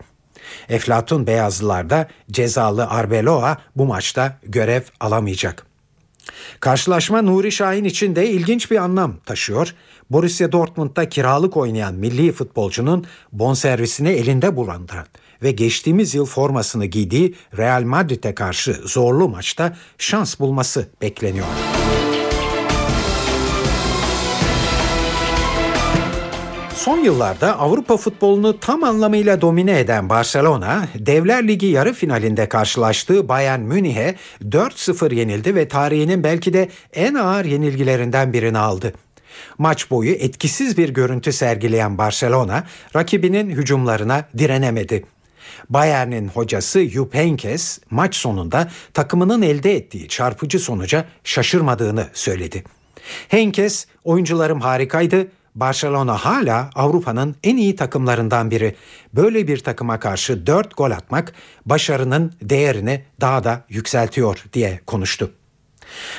Eflatun 0.69 1.27
Beyazlılar'da 1.27 2.09
cezalı 2.31 2.87
Arbeloa 2.87 3.59
bu 3.77 3.87
maçta 3.87 4.39
görev 4.43 4.83
alamayacak. 5.01 5.67
Karşılaşma 6.61 7.23
Nuri 7.23 7.53
Şahin 7.53 7.85
için 7.85 8.17
de 8.17 8.31
ilginç 8.31 8.71
bir 8.71 8.77
anlam 8.77 9.17
taşıyor. 9.27 9.75
Borussia 10.11 10.53
Dortmund'da 10.53 11.09
kiralık 11.09 11.57
oynayan 11.57 11.95
milli 11.95 12.33
futbolcunun 12.33 13.07
bonservisini 13.33 14.09
elinde 14.09 14.57
bulandıran 14.57 15.07
ve 15.43 15.51
geçtiğimiz 15.51 16.15
yıl 16.15 16.27
formasını 16.27 16.87
giydiği 16.87 17.35
Real 17.59 17.83
Madrid'e 17.83 18.35
karşı 18.35 18.73
zorlu 18.73 19.29
maçta 19.29 19.77
şans 19.99 20.41
bulması 20.41 20.89
bekleniyor. 21.03 21.47
Son 26.75 26.99
yıllarda 26.99 27.59
Avrupa 27.59 27.97
futbolunu 27.97 28.61
tam 28.61 28.85
anlamıyla 28.85 29.41
domine 29.41 29.81
eden 29.81 30.09
Barcelona, 30.09 30.89
Devler 30.95 31.49
Ligi 31.49 31.67
yarı 31.67 31.93
finalinde 31.93 32.49
karşılaştığı 32.49 33.29
Bayern 33.29 33.61
Münih'e 33.61 34.15
4-0 34.45 35.15
yenildi 35.15 35.55
ve 35.55 35.69
tarihinin 35.69 36.25
belki 36.25 36.53
de 36.53 36.69
en 36.93 37.15
ağır 37.15 37.45
yenilgilerinden 37.45 38.33
birini 38.33 38.59
aldı. 38.59 38.93
Maç 39.59 39.91
boyu 39.91 40.11
etkisiz 40.11 40.79
bir 40.79 40.89
görüntü 40.89 41.33
sergileyen 41.33 41.99
Barcelona, 41.99 42.65
rakibinin 42.97 43.51
hücumlarına 43.51 44.25
direnemedi. 44.39 45.05
Bayern'in 45.69 46.29
hocası 46.29 46.85
Jupp 46.85 47.15
Heynckes 47.15 47.81
maç 47.91 48.15
sonunda 48.15 48.71
takımının 48.95 49.43
elde 49.43 49.77
ettiği 49.77 50.09
çarpıcı 50.09 50.59
sonuca 50.59 51.05
şaşırmadığını 51.25 52.07
söyledi. 52.13 52.65
Heynckes, 53.29 53.87
oyuncularım 54.05 54.61
harikaydı, 54.61 55.27
Barcelona 55.55 56.17
hala 56.17 56.71
Avrupa'nın 56.75 57.37
en 57.45 57.57
iyi 57.57 57.77
takımlarından 57.77 58.51
biri. 58.51 58.77
Böyle 59.15 59.49
bir 59.49 59.59
takıma 59.59 60.01
karşı 60.01 60.47
4 60.47 60.77
gol 60.77 60.91
atmak 60.91 61.33
başarının 61.67 62.33
değerini 62.43 63.05
daha 63.21 63.45
da 63.45 63.65
yükseltiyor 63.69 64.45
diye 64.53 64.81
konuştu. 64.87 65.33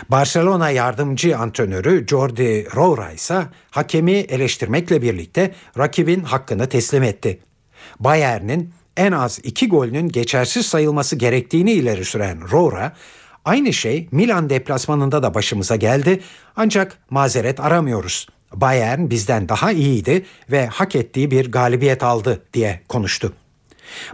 Barcelona 0.09 0.69
yardımcı 0.69 1.37
antrenörü 1.37 2.07
Jordi 2.07 2.67
Roura 2.75 3.11
ise 3.11 3.47
hakemi 3.71 4.11
eleştirmekle 4.11 5.01
birlikte 5.01 5.53
rakibin 5.77 6.23
hakkını 6.23 6.69
teslim 6.69 7.03
etti. 7.03 7.39
Bayern'in 7.99 8.73
en 8.97 9.11
az 9.11 9.39
iki 9.43 9.67
golünün 9.67 10.09
geçersiz 10.09 10.65
sayılması 10.65 11.15
gerektiğini 11.15 11.71
ileri 11.71 12.05
süren 12.05 12.51
Roura, 12.51 12.93
aynı 13.45 13.73
şey 13.73 14.07
Milan 14.11 14.49
deplasmanında 14.49 15.23
da 15.23 15.33
başımıza 15.33 15.75
geldi 15.75 16.21
ancak 16.55 16.97
mazeret 17.09 17.59
aramıyoruz. 17.59 18.27
Bayern 18.53 19.09
bizden 19.09 19.49
daha 19.49 19.71
iyiydi 19.71 20.25
ve 20.51 20.67
hak 20.67 20.95
ettiği 20.95 21.31
bir 21.31 21.51
galibiyet 21.51 22.03
aldı 22.03 22.43
diye 22.53 22.81
konuştu. 22.87 23.33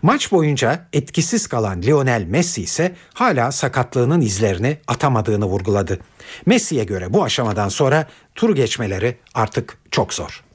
Maç 0.02 0.32
boyunca 0.32 0.88
etkisiz 0.94 1.48
kalan 1.48 1.82
Lionel 1.82 2.24
Messi 2.24 2.62
ise 2.62 2.96
hala 3.14 3.52
sakatlığının 3.52 4.22
izlerini 4.22 4.78
atamadığını 4.88 5.46
vurguladı. 5.46 6.00
Messi'ye 6.46 6.84
göre 6.84 7.14
bu 7.14 7.24
aşamadan 7.24 7.70
sonra 7.70 8.08
tur 8.36 8.56
geçmeleri 8.56 9.18
artık 9.34 9.78
çok 9.92 10.14
zor. 10.14 10.47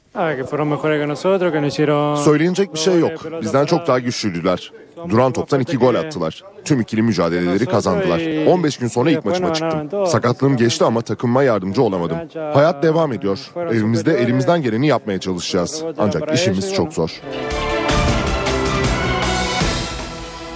Söylenecek 2.16 2.74
bir 2.74 2.78
şey 2.78 2.98
yok. 2.98 3.26
Bizden 3.42 3.64
çok 3.66 3.86
daha 3.86 3.98
güçlüydüler. 3.98 4.72
Duran 5.08 5.32
toptan 5.32 5.60
iki 5.60 5.76
gol 5.76 5.94
attılar. 5.94 6.42
Tüm 6.64 6.80
ikili 6.80 7.02
mücadeleleri 7.02 7.66
kazandılar. 7.66 8.46
15 8.46 8.76
gün 8.78 8.88
sonra 8.88 9.10
ilk 9.10 9.24
maçıma 9.24 9.54
çıktım. 9.54 10.06
Sakatlığım 10.06 10.56
geçti 10.56 10.84
ama 10.84 11.00
takımıma 11.02 11.42
yardımcı 11.42 11.82
olamadım. 11.82 12.16
Hayat 12.54 12.82
devam 12.82 13.12
ediyor. 13.12 13.38
Evimizde 13.56 14.14
elimizden 14.14 14.62
geleni 14.62 14.86
yapmaya 14.86 15.20
çalışacağız. 15.20 15.84
Ancak 15.98 16.34
işimiz 16.34 16.74
çok 16.74 16.92
zor. 16.92 17.10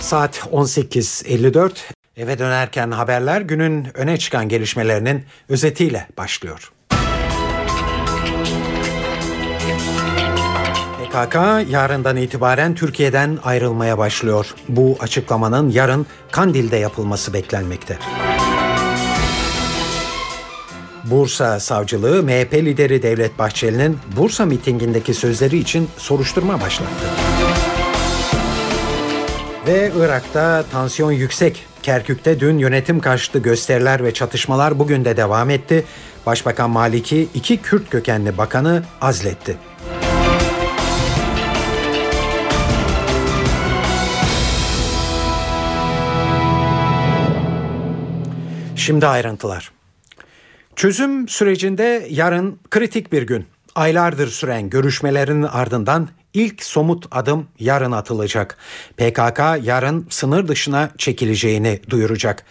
Saat 0.01 0.37
18.54. 0.53 1.71
Eve 2.17 2.39
dönerken 2.39 2.91
haberler 2.91 3.41
günün 3.41 3.87
öne 3.95 4.17
çıkan 4.17 4.49
gelişmelerinin 4.49 5.25
özetiyle 5.49 6.07
başlıyor. 6.19 6.73
PKK 11.17 11.37
yarından 11.71 12.17
itibaren 12.17 12.75
Türkiye'den 12.75 13.39
ayrılmaya 13.45 13.99
başlıyor. 13.99 14.55
Bu 14.69 14.97
açıklamanın 15.01 15.71
yarın 15.71 16.07
Kandil'de 16.31 16.77
yapılması 16.77 17.33
beklenmekte. 17.33 17.99
Bursa 21.05 21.61
Savcılığı 21.61 22.23
MHP 22.23 22.55
lideri 22.55 23.03
Devlet 23.03 23.39
Bahçeli'nin 23.39 23.99
Bursa 24.17 24.45
mitingindeki 24.45 25.14
sözleri 25.14 25.59
için 25.59 25.89
soruşturma 25.97 26.61
başlattı. 26.61 27.07
Ve 29.67 29.93
Irak'ta 29.97 30.64
tansiyon 30.73 31.12
yüksek. 31.12 31.67
Kerkük'te 31.83 32.41
dün 32.41 32.59
yönetim 32.59 33.01
karşıtı 33.01 33.39
gösteriler 33.39 34.05
ve 34.05 34.14
çatışmalar 34.14 34.79
bugün 34.79 35.05
de 35.05 35.17
devam 35.17 35.51
etti. 35.51 35.85
Başbakan 36.27 36.71
Maliki 36.71 37.29
iki 37.35 37.57
Kürt 37.57 37.91
kökenli 37.91 38.39
bakanı 38.39 38.83
azletti. 39.01 39.57
Şimdi 48.87 49.07
ayrıntılar. 49.07 49.72
Çözüm 50.76 51.28
sürecinde 51.28 52.07
yarın 52.11 52.61
kritik 52.70 53.12
bir 53.12 53.22
gün. 53.22 53.47
Aylardır 53.74 54.28
süren 54.28 54.70
görüşmelerin 54.70 55.43
ardından 55.43 56.09
ilk 56.34 56.62
somut 56.62 57.07
adım 57.11 57.47
yarın 57.59 57.93
atılacak. 57.93 58.57
PKK 58.97 59.41
yarın 59.62 60.07
sınır 60.11 60.49
dışına 60.49 60.91
çekileceğini 60.99 61.80
duyuracak. 61.91 62.45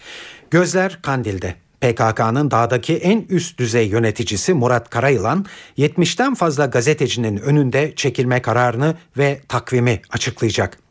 Gözler 0.50 0.98
Kandil'de. 1.02 1.54
PKK'nın 1.80 2.50
dağdaki 2.50 2.96
en 2.96 3.26
üst 3.28 3.58
düzey 3.58 3.88
yöneticisi 3.88 4.54
Murat 4.54 4.90
Karayılan 4.90 5.46
70'ten 5.78 6.34
fazla 6.34 6.66
gazetecinin 6.66 7.36
önünde 7.36 7.92
çekilme 7.94 8.42
kararını 8.42 8.94
ve 9.18 9.40
takvimi 9.48 10.00
açıklayacak. 10.10 10.85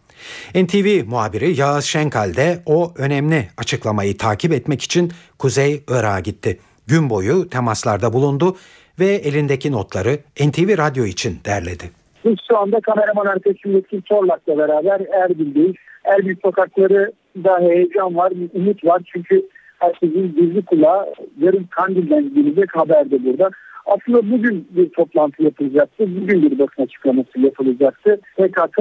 NTV 0.56 1.10
muhabiri 1.10 1.60
Yağız 1.60 1.86
Şenkal 1.86 2.36
de 2.36 2.60
o 2.66 2.94
önemli 2.98 3.48
açıklamayı 3.58 4.18
takip 4.18 4.54
etmek 4.54 4.82
için 4.82 5.12
Kuzey 5.40 5.84
Irak'a 5.90 6.20
gitti. 6.20 6.60
Gün 6.88 7.10
boyu 7.10 7.50
temaslarda 7.50 8.14
bulundu 8.14 8.56
ve 9.00 9.06
elindeki 9.06 9.72
notları 9.72 10.20
NTV 10.48 10.78
Radyo 10.78 11.06
için 11.06 11.38
derledi. 11.46 11.84
Biz 12.26 12.36
şu 12.48 12.58
anda 12.58 12.80
kameraman 12.80 13.26
arkadaşım 13.26 13.84
Çorlak'la 14.06 14.58
beraber 14.58 15.02
Erbil'deyiz. 15.24 15.76
Erbil 16.06 16.36
sokakları 16.46 17.12
da 17.44 17.60
heyecan 17.60 18.16
var, 18.16 18.34
umut 18.54 18.86
var. 18.86 19.02
Çünkü 19.14 19.46
herkesin 19.80 20.36
gizli 20.36 20.66
kulağı 20.66 21.14
yarın 21.42 21.64
Kandil'den 21.64 22.34
gelecek 22.34 22.76
haber 22.76 23.12
de 23.12 23.24
burada. 23.26 23.50
Aslında 23.86 24.32
bugün 24.32 24.68
bir 24.70 24.90
toplantı 24.90 25.44
yapılacaktı. 25.44 26.22
Bugün 26.22 26.42
bir 26.42 26.60
basın 26.60 26.82
açıklaması 26.84 27.40
yapılacaktı. 27.40 28.20
PKK 28.38 28.80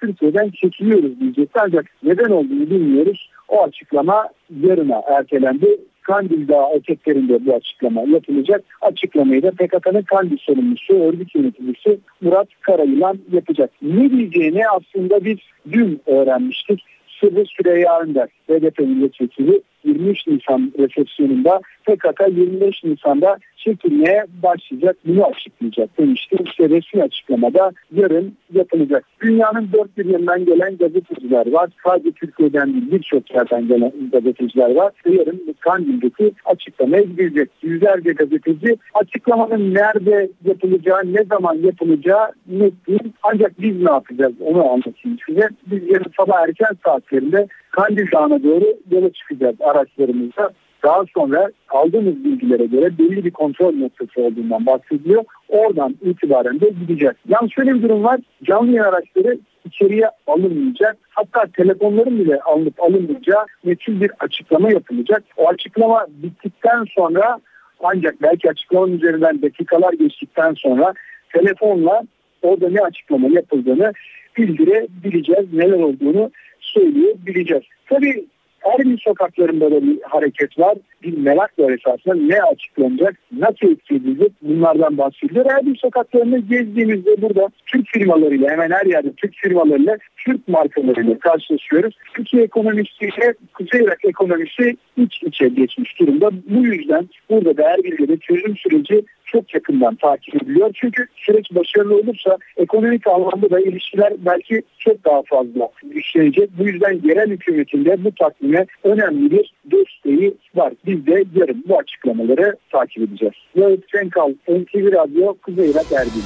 Türkiye'den 0.00 0.50
çekiliyoruz 0.50 1.20
diyecekti. 1.20 1.60
Ancak 1.62 1.86
neden 2.02 2.30
olduğunu 2.30 2.70
bilmiyoruz. 2.70 3.30
O 3.48 3.62
açıklama 3.62 4.28
yarına 4.62 5.02
ertelendi. 5.08 5.78
Kandil 6.02 6.48
Dağı 6.48 6.72
eteklerinde 6.74 7.46
bu 7.46 7.54
açıklama 7.54 8.00
yapılacak. 8.00 8.64
Açıklamayı 8.80 9.42
da 9.42 9.50
PKK'nın 9.50 10.02
Kandil 10.02 10.36
sorumlusu, 10.36 10.94
örgüt 10.94 11.34
yöneticisi 11.34 11.98
Murat 12.20 12.48
Karayılan 12.60 13.18
yapacak. 13.32 13.70
Ne 13.82 14.10
diyeceğini 14.10 14.68
aslında 14.68 15.24
biz 15.24 15.38
dün 15.72 16.00
öğrenmiştik. 16.06 16.82
Sırrı 17.20 17.44
Süreyya 17.46 18.00
Önder, 18.00 18.28
BDP 18.48 18.78
milletvekili 18.78 19.62
23 19.86 20.26
Nisan 20.26 20.72
resepsiyonunda 20.78 21.60
PKK 21.86 22.20
25 22.28 22.84
Nisan'da 22.84 23.38
çekilmeye 23.56 24.24
başlayacak 24.42 24.96
bunu 25.06 25.26
açıklayacak 25.26 25.98
demişti. 25.98 26.36
İşte 26.44 26.68
resmi 26.68 27.02
açıklamada 27.02 27.72
yarın 27.94 28.34
yapılacak. 28.52 29.04
Dünyanın 29.20 29.68
dört 29.72 29.98
bir 29.98 30.04
yanından 30.04 30.44
gelen 30.44 30.76
gazeteciler 30.76 31.52
var. 31.52 31.70
Sadece 31.84 32.12
Türkiye'den 32.12 32.72
değil 32.72 32.90
birçok 32.92 33.34
yerden 33.34 33.68
gelen 33.68 33.92
gazeteciler 34.12 34.74
var. 34.74 34.92
Yarın 35.06 35.54
Kandil'deki 35.60 36.32
açıklamaya 36.44 37.02
gidecek. 37.02 37.50
Yüzlerce 37.62 38.12
gazeteci 38.12 38.76
açıklamanın 38.94 39.74
nerede 39.74 40.28
yapılacağı, 40.44 41.00
ne 41.04 41.24
zaman 41.24 41.54
yapılacağı 41.54 42.32
net 42.46 42.86
değil. 42.88 43.12
Ancak 43.22 43.60
biz 43.60 43.82
ne 43.82 43.90
yapacağız 43.90 44.34
onu 44.40 44.70
anlatayım 44.70 45.18
size. 45.26 45.48
Biz 45.66 45.90
yarın 45.90 46.12
sabah 46.16 46.42
erken 46.42 46.76
saatlerinde 46.84 47.46
Kandil 47.76 48.12
Dağı'na 48.12 48.42
doğru 48.42 48.64
yola 48.90 49.12
çıkacağız 49.12 49.56
araçlarımızla. 49.60 50.50
Daha 50.82 51.04
sonra 51.14 51.50
aldığımız 51.68 52.24
bilgilere 52.24 52.66
göre 52.66 52.98
belli 52.98 53.24
bir 53.24 53.30
kontrol 53.30 53.72
noktası 53.74 54.20
olduğundan 54.20 54.66
bahsediliyor. 54.66 55.24
Oradan 55.48 55.96
itibaren 56.02 56.60
de 56.60 56.68
gideceğiz. 56.68 57.14
Yalnız 57.28 57.52
şöyle 57.52 57.74
bir 57.74 57.82
durum 57.82 58.04
var. 58.04 58.20
Canlı 58.42 58.66
yayın 58.66 58.88
araçları 58.88 59.38
içeriye 59.64 60.10
alınmayacak. 60.26 60.96
Hatta 61.10 61.46
telefonların 61.56 62.18
bile 62.18 62.40
alınıp 62.40 62.82
alınmayacağı 62.82 63.44
meçhul 63.64 64.00
bir 64.00 64.10
açıklama 64.20 64.70
yapılacak. 64.70 65.22
O 65.36 65.48
açıklama 65.48 66.06
bittikten 66.08 66.84
sonra 66.94 67.38
ancak 67.84 68.22
belki 68.22 68.50
açıklamanın 68.50 68.92
üzerinden 68.92 69.42
dakikalar 69.42 69.92
geçtikten 69.92 70.54
sonra 70.54 70.94
telefonla 71.32 72.02
orada 72.42 72.68
ne 72.68 72.80
açıklama 72.80 73.28
yapıldığını 73.28 73.92
bildirebileceğiz. 74.36 75.52
Neler 75.52 75.80
olduğunu 75.80 76.30
söyleyebileceğiz. 76.76 77.64
Tabii 77.86 78.26
Erbil 78.74 78.96
sokaklarında 78.96 79.70
da 79.70 79.82
bir 79.82 79.98
hareket 80.02 80.58
var. 80.58 80.78
Bir 81.02 81.18
merak 81.18 81.58
var 81.58 81.70
esasında 81.70 82.14
ne 82.14 82.42
açıklanacak, 82.42 83.16
nasıl 83.32 83.72
etki 83.72 83.94
edilecek 83.94 84.32
bunlardan 84.42 84.98
bahsediyor. 84.98 85.46
Erbil 85.46 85.74
sokaklarında 85.74 86.38
gezdiğimizde 86.38 87.22
burada 87.22 87.48
Türk 87.66 87.86
firmalarıyla 87.88 88.50
hemen 88.50 88.70
her 88.70 88.86
yerde 88.86 89.12
Türk 89.12 89.34
firmalarıyla 89.34 89.96
Türk 90.24 90.48
markalarıyla 90.48 91.18
karşılaşıyoruz. 91.18 91.94
Türkiye 92.14 92.42
ekonomisiyle 92.42 93.34
Kuzey 93.54 93.80
Irak 93.80 93.98
ekonomisi 94.04 94.76
iç 94.96 95.22
içe 95.22 95.48
geçmiş 95.48 96.00
durumda. 96.00 96.30
Bu 96.50 96.66
yüzden 96.66 97.08
burada 97.30 97.56
da 97.56 97.62
Erbil'de 97.62 98.08
de 98.08 98.16
çözüm 98.16 98.56
süreci 98.56 99.04
çok 99.26 99.54
yakından 99.54 99.94
takip 99.94 100.42
ediliyor. 100.42 100.70
Çünkü 100.74 101.06
süreç 101.16 101.54
başarılı 101.54 101.96
olursa 101.96 102.36
ekonomik 102.56 103.06
anlamda 103.06 103.50
da 103.50 103.60
ilişkiler 103.60 104.12
belki 104.18 104.62
çok 104.78 105.04
daha 105.04 105.22
fazla 105.22 105.68
güçlenecek. 105.82 106.50
Bu 106.58 106.68
yüzden 106.68 107.00
yerel 107.04 107.30
hükümetinde 107.30 108.04
bu 108.04 108.14
takvime 108.14 108.66
önemli 108.84 109.30
bir 109.30 109.52
desteği 109.64 110.34
var. 110.54 110.72
Biz 110.86 111.06
de 111.06 111.24
yarın 111.34 111.64
bu 111.68 111.78
açıklamaları 111.78 112.56
takip 112.72 113.02
edeceğiz. 113.02 113.34
Yağız 113.54 113.80
Senkal, 113.92 114.30
NTV 114.48 114.92
Radyo, 114.92 115.34
Kuzey 115.34 115.70
Irak 115.70 115.92
Erbil. 115.92 116.22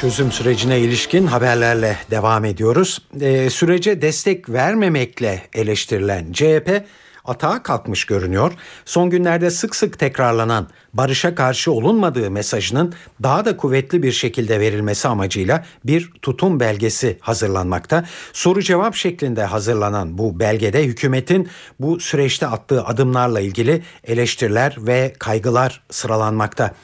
Çözüm 0.00 0.32
sürecine 0.32 0.80
ilişkin 0.80 1.26
haberlerle 1.26 1.96
devam 2.10 2.44
ediyoruz. 2.44 2.98
Ee, 3.20 3.50
sürece 3.50 4.02
destek 4.02 4.50
vermemekle 4.50 5.42
eleştirilen 5.54 6.32
CHP 6.32 6.68
atağa 7.24 7.62
kalkmış 7.62 8.04
görünüyor. 8.04 8.52
Son 8.84 9.10
günlerde 9.10 9.50
sık 9.50 9.76
sık 9.76 9.98
tekrarlanan 9.98 10.68
barışa 10.94 11.34
karşı 11.34 11.72
olunmadığı 11.72 12.30
mesajının 12.30 12.94
daha 13.22 13.44
da 13.44 13.56
kuvvetli 13.56 14.02
bir 14.02 14.12
şekilde 14.12 14.60
verilmesi 14.60 15.08
amacıyla 15.08 15.64
bir 15.84 16.12
tutum 16.22 16.60
belgesi 16.60 17.18
hazırlanmakta. 17.20 18.04
Soru 18.32 18.62
cevap 18.62 18.94
şeklinde 18.94 19.44
hazırlanan 19.44 20.18
bu 20.18 20.40
belgede 20.40 20.84
hükümetin 20.84 21.48
bu 21.80 22.00
süreçte 22.00 22.46
attığı 22.46 22.84
adımlarla 22.84 23.40
ilgili 23.40 23.82
eleştiriler 24.04 24.76
ve 24.78 25.12
kaygılar 25.18 25.82
sıralanmakta. 25.90 26.74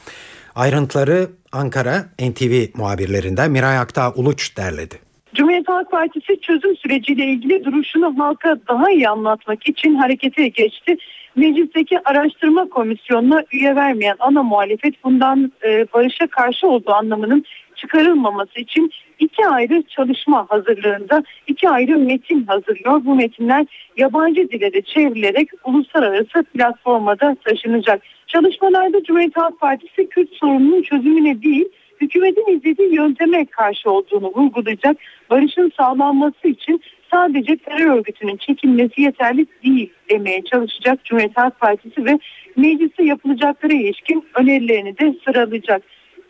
Ayrıntıları 0.55 1.29
Ankara 1.51 2.05
NTV 2.19 2.65
muhabirlerinden 2.73 3.51
Miray 3.51 3.77
Aktağ 3.77 4.11
Uluç 4.11 4.57
derledi. 4.57 5.10
Cumhuriyet 5.35 5.69
Halk 5.69 5.91
Partisi 5.91 6.41
çözüm 6.41 6.77
süreciyle 6.77 7.25
ilgili 7.25 7.65
duruşunu 7.65 8.19
halka 8.19 8.57
daha 8.67 8.91
iyi 8.91 9.09
anlatmak 9.09 9.69
için 9.69 9.95
harekete 9.95 10.47
geçti. 10.47 10.97
Meclisteki 11.35 11.99
araştırma 12.05 12.69
komisyonuna 12.69 13.43
üye 13.53 13.75
vermeyen 13.75 14.15
ana 14.19 14.43
muhalefet 14.43 15.03
bundan 15.03 15.51
e, 15.63 15.85
barışa 15.93 16.27
karşı 16.27 16.67
olduğu 16.67 16.91
anlamının 16.91 17.45
çıkarılmaması 17.75 18.59
için 18.59 18.91
iki 19.19 19.47
ayrı 19.47 19.83
çalışma 19.83 20.45
hazırlığında 20.49 21.23
iki 21.47 21.69
ayrı 21.69 21.97
metin 21.97 22.43
hazırlıyor. 22.45 23.05
Bu 23.05 23.15
metinler 23.15 23.65
yabancı 23.97 24.49
dile 24.49 24.73
de 24.73 24.81
çevrilerek 24.81 25.49
uluslararası 25.63 26.43
platforma 26.43 27.19
da 27.19 27.35
taşınacak. 27.45 28.01
Çalışmalarda 28.27 29.03
Cumhuriyet 29.03 29.37
Halk 29.37 29.59
Partisi 29.59 30.09
Kürt 30.09 30.33
sorununun 30.33 30.81
çözümüne 30.81 31.41
değil 31.41 31.65
hükümetin 32.01 32.57
izlediği 32.57 32.95
yönteme 32.95 33.45
karşı 33.45 33.91
olduğunu 33.91 34.31
vurgulayacak. 34.35 34.97
Barışın 35.29 35.71
sağlanması 35.77 36.47
için 36.47 36.81
sadece 37.11 37.57
terör 37.57 37.97
örgütünün 37.97 38.37
çekilmesi 38.37 39.01
yeterli 39.01 39.45
değil 39.63 39.89
demeye 40.09 40.41
çalışacak 40.41 41.05
Cumhuriyet 41.05 41.37
Halk 41.37 41.59
Partisi 41.59 42.05
ve 42.05 42.19
mecliste 42.55 43.03
yapılacaklara 43.03 43.73
ilişkin 43.73 44.25
önerilerini 44.35 44.97
de 44.97 45.15
sıralayacak. 45.25 45.83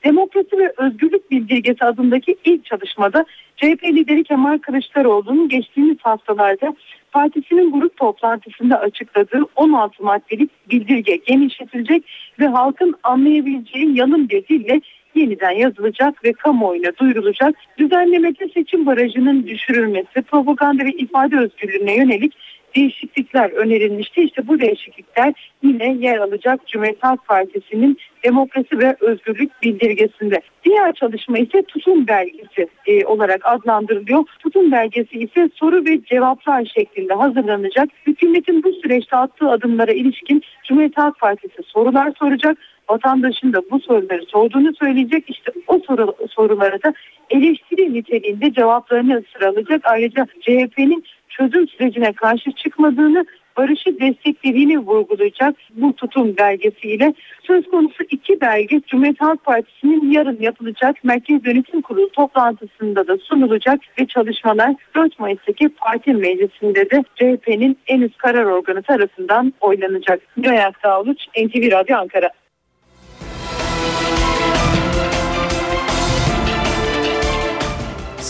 Demokrasi 0.04 0.58
ve 0.58 0.74
Özgürlük 0.78 1.32
Bildirgesi 1.32 1.86
adındaki 1.86 2.36
ilk 2.46 2.66
çalışmada 2.66 3.26
CHP 3.56 3.84
lideri 3.84 4.24
Kemal 4.24 4.58
Kılıçdaroğlu'nun 4.58 5.50
geçtiğimiz 5.50 5.98
haftalarda 6.02 6.76
partisinin 7.12 7.72
grup 7.72 7.98
toplantısında 7.98 8.80
açıkladığı 8.80 9.46
16 9.56 10.04
maddelik 10.04 10.70
bildirge 10.70 11.16
genişletilecek 11.16 12.04
ve 12.40 12.48
halkın 12.48 12.96
anlayabileceği 13.04 13.98
yanın 13.98 14.30
bir 14.30 14.48
dille 14.48 14.82
yeniden 15.16 15.52
yazılacak 15.52 16.24
ve 16.24 16.34
kamuoyuna 16.34 16.98
duyurulacak. 17.00 17.56
Düzenlemede 17.78 18.48
seçim 18.54 18.86
barajının 18.86 19.48
düşürülmesi, 19.48 20.22
propaganda 20.22 20.86
ve 20.86 20.92
ifade 20.92 21.38
özgürlüğüne 21.38 21.96
yönelik 21.96 22.34
değişiklikler 22.76 23.52
önerilmişti. 23.52 24.22
İşte 24.22 24.48
bu 24.48 24.60
değişiklikler 24.60 25.34
yine 25.64 25.94
yer 25.94 26.18
alacak 26.18 26.68
Cumhuriyet 26.68 27.04
Halk 27.04 27.28
Partisi'nin 27.28 27.98
demokrasi 28.24 28.80
ve 28.80 28.96
özgürlük 29.00 29.62
bildirgesinde. 29.64 30.42
Diğer 30.66 30.94
çalışma 30.94 31.38
ise 31.38 31.62
tutum 31.62 32.08
belgesi 32.08 32.68
e, 32.88 33.06
olarak 33.06 33.42
adlandırılıyor. 33.44 34.24
Tutum 34.40 34.72
belgesi 34.72 35.18
ise 35.20 35.50
soru 35.56 35.86
ve 35.86 36.04
cevaplar 36.06 36.66
şeklinde 36.66 37.14
hazırlanacak. 37.14 37.90
Hükümetin 38.08 38.64
bu 38.64 38.74
süreçte 38.74 39.16
attığı 39.16 39.50
adımlara 39.50 39.92
ilişkin 39.92 40.42
Cumhuriyet 40.68 40.98
Halk 40.98 41.20
Partisi 41.20 41.64
sorular 41.64 42.14
soracak 42.20 42.58
vatandaşın 42.90 43.54
da 43.54 43.62
bu 43.72 43.80
soruları 43.80 44.26
sorduğunu 44.26 44.76
söyleyecek. 44.76 45.30
İşte 45.30 45.52
o 45.68 45.80
soru, 45.88 46.16
sorulara 46.30 46.84
da 46.84 46.94
eleştiri 47.30 47.94
niteliğinde 47.94 48.54
cevaplarını 48.54 49.24
sıralayacak. 49.34 49.82
Ayrıca 49.84 50.28
CHP'nin 50.42 51.04
çözüm 51.30 51.68
sürecine 51.68 52.14
karşı 52.14 52.52
çıkmadığını 52.52 53.26
barışı 53.58 54.00
desteklediğini 54.00 54.80
vurgulayacak 54.80 55.56
bu 55.76 55.96
tutum 55.96 56.38
belgesiyle. 56.38 57.14
Söz 57.44 57.70
konusu 57.70 58.04
iki 58.10 58.42
belge 58.42 58.82
Cumhuriyet 58.88 59.22
Halk 59.22 59.44
Partisi'nin 59.44 60.12
yarın 60.12 60.38
yapılacak 60.42 61.04
Merkez 61.04 61.46
Yönetim 61.46 61.82
Kurulu 61.82 62.12
toplantısında 62.12 63.08
da 63.08 63.18
sunulacak 63.18 63.80
ve 64.00 64.08
çalışmalar 64.08 64.76
4 64.96 65.20
Mayıs'taki 65.20 65.70
parti 65.70 66.14
meclisinde 66.14 66.90
de 66.90 67.04
CHP'nin 67.16 67.78
en 67.88 68.02
üst 68.02 68.18
karar 68.18 68.44
organı 68.44 68.82
tarafından 68.82 69.54
oylanacak. 69.62 70.22
Mülayat 70.36 70.84
Dağlıç, 70.84 71.28
NTV 71.38 71.72
Radyo 71.72 71.98
Ankara. 71.98 72.30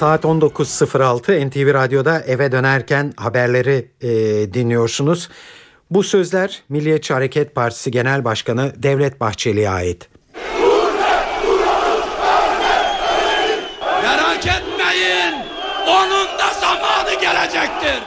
Saat 0.01 0.23
19.06 0.23 1.47
NTV 1.47 1.73
Radyo'da 1.73 2.21
eve 2.21 2.51
dönerken 2.51 3.13
haberleri 3.17 3.91
e, 4.01 4.09
dinliyorsunuz. 4.53 5.29
Bu 5.91 6.03
sözler 6.03 6.63
Milliyetçi 6.69 7.13
Hareket 7.13 7.55
Partisi 7.55 7.91
Genel 7.91 8.23
Başkanı 8.23 8.73
Devlet 8.75 9.19
Bahçeli'ye 9.19 9.69
ait. 9.69 10.09
Merak 14.03 14.45
etmeyin. 14.45 15.35
Onun 15.87 16.27
da 16.39 16.53
zamanı 16.61 17.21
gelecektir. 17.21 18.03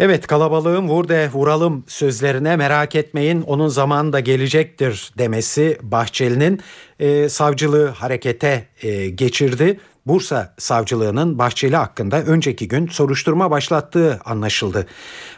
Evet 0.00 0.26
kalabalığın 0.26 0.88
vur 0.88 1.08
de 1.08 1.30
vuralım 1.32 1.84
sözlerine 1.86 2.56
merak 2.56 2.94
etmeyin 2.94 3.42
onun 3.42 3.68
zamanı 3.68 4.12
da 4.12 4.20
gelecektir 4.20 5.12
demesi 5.18 5.78
Bahçeli'nin 5.82 6.60
e, 7.00 7.28
savcılığı 7.28 7.88
harekete 7.88 8.66
e, 8.82 9.08
geçirdi. 9.08 9.80
Bursa 10.06 10.54
Savcılığı'nın 10.58 11.38
Bahçeli 11.38 11.76
hakkında 11.76 12.22
önceki 12.22 12.68
gün 12.68 12.86
soruşturma 12.86 13.50
başlattığı 13.50 14.20
anlaşıldı. 14.24 14.86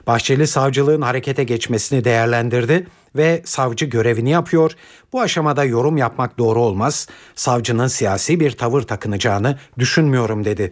Bahçeli 0.07 0.47
savcılığın 0.47 1.03
harekete 1.03 1.45
geçmesini 1.45 2.05
değerlendirdi 2.05 2.87
ve 3.17 3.43
savcı 3.45 3.87
görevini 3.87 4.31
yapıyor. 4.31 4.73
Bu 5.13 5.21
aşamada 5.21 5.65
yorum 5.65 5.97
yapmak 5.97 6.39
doğru 6.39 6.61
olmaz. 6.61 7.09
Savcının 7.35 7.87
siyasi 7.87 8.41
bir 8.41 8.51
tavır 8.51 8.83
takınacağını 8.83 9.59
düşünmüyorum 9.79 10.45
dedi. 10.45 10.71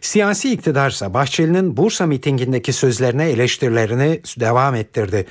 Siyasi 0.00 0.52
iktidarsa 0.52 1.14
Bahçeli'nin 1.14 1.76
Bursa 1.76 2.06
mitingindeki 2.06 2.72
sözlerine 2.72 3.30
eleştirilerini 3.30 4.20
devam 4.40 4.74
ettirdi. 4.74 5.26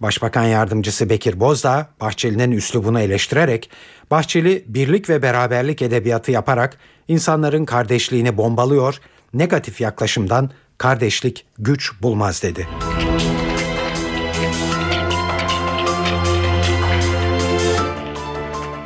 Başbakan 0.00 0.44
yardımcısı 0.44 1.10
Bekir 1.10 1.40
Bozdağ 1.40 1.90
Bahçeli'nin 2.00 2.52
üslubunu 2.52 3.00
eleştirerek 3.00 3.70
Bahçeli 4.10 4.64
birlik 4.66 5.08
ve 5.08 5.22
beraberlik 5.22 5.82
edebiyatı 5.82 6.32
yaparak 6.32 6.78
insanların 7.08 7.64
kardeşliğini 7.64 8.36
bombalıyor, 8.36 9.00
negatif 9.34 9.80
yaklaşımdan 9.80 10.50
kardeşlik 10.78 11.46
güç 11.58 12.02
bulmaz 12.02 12.42
dedi. 12.42 12.68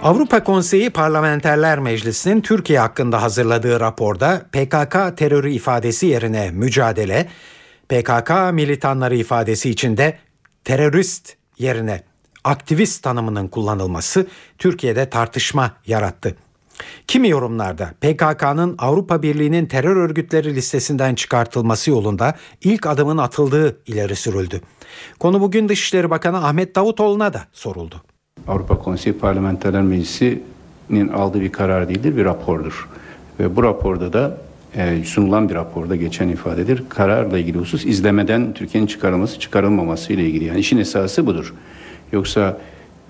Avrupa 0.03 0.45
Konseyi 0.45 0.91
Parlamenterler 0.91 1.79
Meclisi'nin 1.79 2.41
Türkiye 2.41 2.79
hakkında 2.79 3.23
hazırladığı 3.23 3.81
raporda 3.81 4.43
PKK 4.53 5.17
terörü 5.17 5.51
ifadesi 5.51 6.07
yerine 6.07 6.51
mücadele, 6.51 7.29
PKK 7.89 8.31
militanları 8.53 9.17
ifadesi 9.17 9.71
içinde 9.71 10.19
terörist 10.65 11.37
yerine 11.59 12.03
aktivist 12.45 13.03
tanımının 13.03 13.49
kullanılması 13.49 14.27
Türkiye'de 14.59 15.11
tartışma 15.11 15.77
yarattı. 15.87 16.37
Kimi 17.07 17.29
yorumlarda 17.29 17.95
PKK'nın 18.01 18.75
Avrupa 18.79 19.23
Birliği'nin 19.23 19.67
terör 19.67 19.97
örgütleri 19.97 20.55
listesinden 20.55 21.15
çıkartılması 21.15 21.91
yolunda 21.91 22.37
ilk 22.61 22.87
adımın 22.87 23.19
atıldığı 23.19 23.83
ileri 23.87 24.17
sürüldü. 24.17 24.61
Konu 25.19 25.41
bugün 25.41 25.69
Dışişleri 25.69 26.11
Bakanı 26.11 26.47
Ahmet 26.47 26.75
Davutoğlu'na 26.77 27.33
da 27.33 27.45
soruldu. 27.53 28.03
Avrupa 28.49 28.79
Konseyi 28.79 29.19
Parlamenterler 29.19 29.83
Meclisi'nin 29.83 31.09
aldığı 31.09 31.41
bir 31.41 31.53
karar 31.53 31.89
değildir, 31.89 32.17
bir 32.17 32.25
rapordur. 32.25 32.89
Ve 33.41 33.57
bu 33.57 33.63
raporda 33.63 34.13
da 34.13 34.39
e, 34.77 35.05
sunulan 35.05 35.49
bir 35.49 35.55
raporda 35.55 35.97
geçen 35.97 36.29
ifadedir. 36.29 36.85
Kararla 36.89 37.39
ilgili 37.39 37.59
husus 37.59 37.87
izlemeden 37.87 38.53
Türkiye'nin 38.53 38.87
çıkarılması 38.87 39.41
çıkarılmaması 39.41 40.13
ile 40.13 40.25
ilgili. 40.25 40.45
Yani 40.45 40.59
işin 40.59 40.79
esası 40.79 41.27
budur. 41.27 41.55
Yoksa 42.13 42.59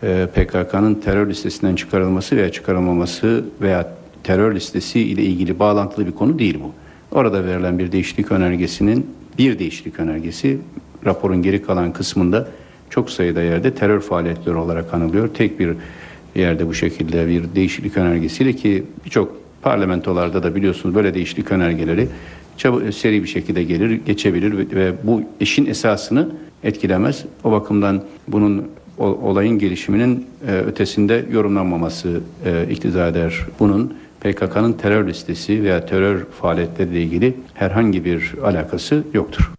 e, 0.03 0.29
PKK'nın 0.35 0.95
terör 0.95 1.29
listesinden 1.29 1.75
çıkarılması 1.75 2.37
veya 2.37 2.53
çıkarılmaması 2.53 3.45
veya 3.61 3.89
terör 4.25 4.55
listesi 4.55 5.01
ile 5.01 5.23
ilgili 5.23 5.59
bağlantılı 5.59 6.07
bir 6.07 6.13
konu 6.13 6.39
değil 6.39 6.59
bu. 6.65 6.73
Orada 7.17 7.45
verilen 7.45 7.79
bir 7.79 7.93
değişiklik 7.93 8.33
önergesinin 8.33 9.07
bir 9.39 9.59
değişiklik 9.59 10.01
önergesi 10.01 10.59
raporun 11.07 11.43
geri 11.43 11.63
kalan 11.63 11.93
kısmında 11.93 12.49
çok 12.93 13.11
sayıda 13.11 13.43
yerde 13.43 13.75
terör 13.75 14.01
faaliyetleri 14.01 14.57
olarak 14.57 14.95
anılıyor. 14.95 15.29
Tek 15.29 15.61
bir 15.61 15.75
yerde 16.35 16.69
bu 16.69 16.75
şekilde 16.75 17.29
bir 17.29 17.55
değişiklik 17.55 17.97
önergesiyle 17.97 18.53
ki 18.53 18.85
birçok 19.05 19.37
parlamentolarda 19.63 20.43
da 20.43 20.55
biliyorsunuz 20.55 20.95
böyle 20.95 21.15
değişiklik 21.15 21.53
önergeleri 21.53 22.09
çabuk, 22.57 22.95
seri 22.95 23.23
bir 23.23 23.29
şekilde 23.29 23.63
gelir, 23.65 23.91
geçebilir 24.07 24.77
ve 24.77 24.93
bu 25.03 25.23
işin 25.41 25.67
esasını 25.67 26.29
etkilemez. 26.65 27.25
O 27.45 27.53
bakımdan 27.53 28.03
bunun 28.29 28.69
olayın 28.99 29.59
gelişiminin 29.59 30.27
e, 30.49 30.53
ötesinde 30.53 31.25
yorumlanmaması 31.33 32.21
e, 32.45 32.67
iktiza 32.71 33.07
eder. 33.07 33.47
Bunun 33.61 33.95
PKK'nın 34.21 34.73
terör 34.73 35.09
listesi 35.09 35.63
veya 35.63 35.87
terör 35.87 36.25
faaliyetleriyle 36.41 37.03
ilgili 37.03 37.35
herhangi 37.55 38.05
bir 38.05 38.35
alakası 38.45 39.05
yoktur. 39.15 39.53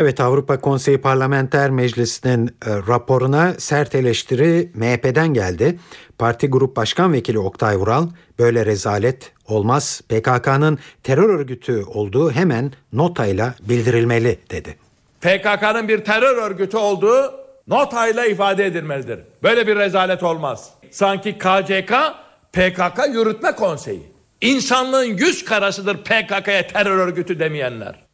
Evet 0.00 0.20
Avrupa 0.20 0.60
Konseyi 0.60 0.98
Parlamenter 0.98 1.70
Meclisi'nin 1.70 2.46
e, 2.46 2.50
raporuna 2.88 3.54
sert 3.58 3.94
eleştiri 3.94 4.70
MHP'den 4.74 5.28
geldi. 5.28 5.78
Parti 6.18 6.46
Grup 6.46 6.76
Başkan 6.76 7.12
Vekili 7.12 7.38
Oktay 7.38 7.76
Vural 7.76 8.08
böyle 8.38 8.66
rezalet 8.66 9.32
olmaz 9.48 10.00
PKK'nın 10.08 10.78
terör 11.02 11.28
örgütü 11.28 11.84
olduğu 11.84 12.30
hemen 12.30 12.72
notayla 12.92 13.54
bildirilmeli 13.60 14.38
dedi. 14.50 14.76
PKK'nın 15.20 15.88
bir 15.88 16.04
terör 16.04 16.36
örgütü 16.36 16.76
olduğu 16.76 17.34
notayla 17.68 18.26
ifade 18.26 18.66
edilmelidir. 18.66 19.20
Böyle 19.42 19.66
bir 19.66 19.76
rezalet 19.76 20.22
olmaz. 20.22 20.70
Sanki 20.90 21.38
KCK 21.38 21.92
PKK 22.52 23.14
Yürütme 23.14 23.52
Konseyi. 23.52 24.02
İnsanlığın 24.40 25.04
yüz 25.04 25.44
karasıdır 25.44 25.96
PKK'ya 25.96 26.66
terör 26.66 26.98
örgütü 26.98 27.38
demeyenler. 27.38 28.07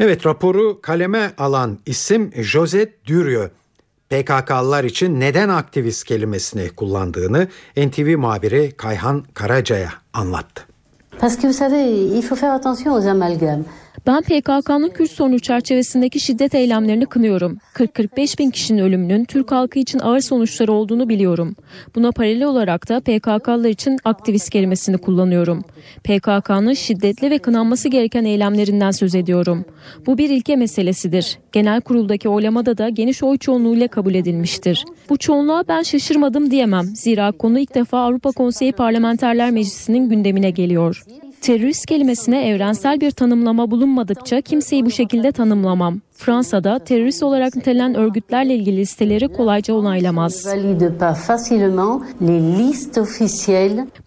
Evet 0.00 0.26
raporu 0.26 0.80
kaleme 0.82 1.32
alan 1.38 1.78
isim 1.86 2.30
Josette 2.36 2.92
Durieux. 3.08 3.50
PKK'lılar 4.10 4.84
için 4.84 5.20
neden 5.20 5.48
aktivist 5.48 6.04
kelimesini 6.04 6.68
kullandığını 6.68 7.48
NTV 7.76 8.16
muhabiri 8.18 8.72
Kayhan 8.76 9.24
Karaca'ya 9.34 9.92
anlattı. 10.12 10.62
Parce 11.20 11.36
que 11.36 11.46
vous 11.46 11.58
savez, 11.58 12.16
il 12.18 12.22
faut 12.22 12.40
faire 12.40 12.52
attention 12.54 12.94
aux 12.94 13.06
amalgames. 13.06 13.64
Ben 14.06 14.22
PKK'nın 14.22 14.88
Kürt 14.88 15.10
sorunu 15.10 15.38
çerçevesindeki 15.38 16.20
şiddet 16.20 16.54
eylemlerini 16.54 17.06
kınıyorum. 17.06 17.58
40-45 17.74 18.38
bin 18.38 18.50
kişinin 18.50 18.82
ölümünün 18.82 19.24
Türk 19.24 19.52
halkı 19.52 19.78
için 19.78 19.98
ağır 19.98 20.20
sonuçları 20.20 20.72
olduğunu 20.72 21.08
biliyorum. 21.08 21.56
Buna 21.94 22.12
paralel 22.12 22.44
olarak 22.44 22.88
da 22.88 23.00
PKK'lar 23.00 23.68
için 23.68 23.98
aktivist 24.04 24.50
kelimesini 24.50 24.98
kullanıyorum. 24.98 25.64
PKK'nın 26.04 26.74
şiddetli 26.74 27.30
ve 27.30 27.38
kınanması 27.38 27.88
gereken 27.88 28.24
eylemlerinden 28.24 28.90
söz 28.90 29.14
ediyorum. 29.14 29.64
Bu 30.06 30.18
bir 30.18 30.30
ilke 30.30 30.56
meselesidir. 30.56 31.38
Genel 31.52 31.80
kuruldaki 31.80 32.28
oylamada 32.28 32.78
da 32.78 32.88
geniş 32.88 33.22
oy 33.22 33.38
çoğunluğuyla 33.38 33.88
kabul 33.88 34.14
edilmiştir. 34.14 34.84
Bu 35.08 35.16
çoğunluğa 35.16 35.64
ben 35.68 35.82
şaşırmadım 35.82 36.50
diyemem. 36.50 36.84
Zira 36.84 37.32
konu 37.32 37.58
ilk 37.58 37.74
defa 37.74 37.98
Avrupa 37.98 38.30
Konseyi 38.32 38.72
Parlamenterler 38.72 39.50
Meclisi'nin 39.50 40.08
gündemine 40.08 40.50
geliyor. 40.50 41.04
Terörist 41.40 41.86
kelimesine 41.86 42.48
evrensel 42.48 43.00
bir 43.00 43.10
tanımlama 43.10 43.70
bulunmadıkça 43.70 44.40
kimseyi 44.40 44.86
bu 44.86 44.90
şekilde 44.90 45.32
tanımlamam. 45.32 46.00
Fransa'da 46.20 46.78
terörist 46.78 47.22
olarak 47.22 47.56
nitelenen 47.56 47.94
örgütlerle 47.94 48.54
ilgili 48.54 48.76
listeleri 48.76 49.28
kolayca 49.28 49.74
onaylamaz. 49.74 50.46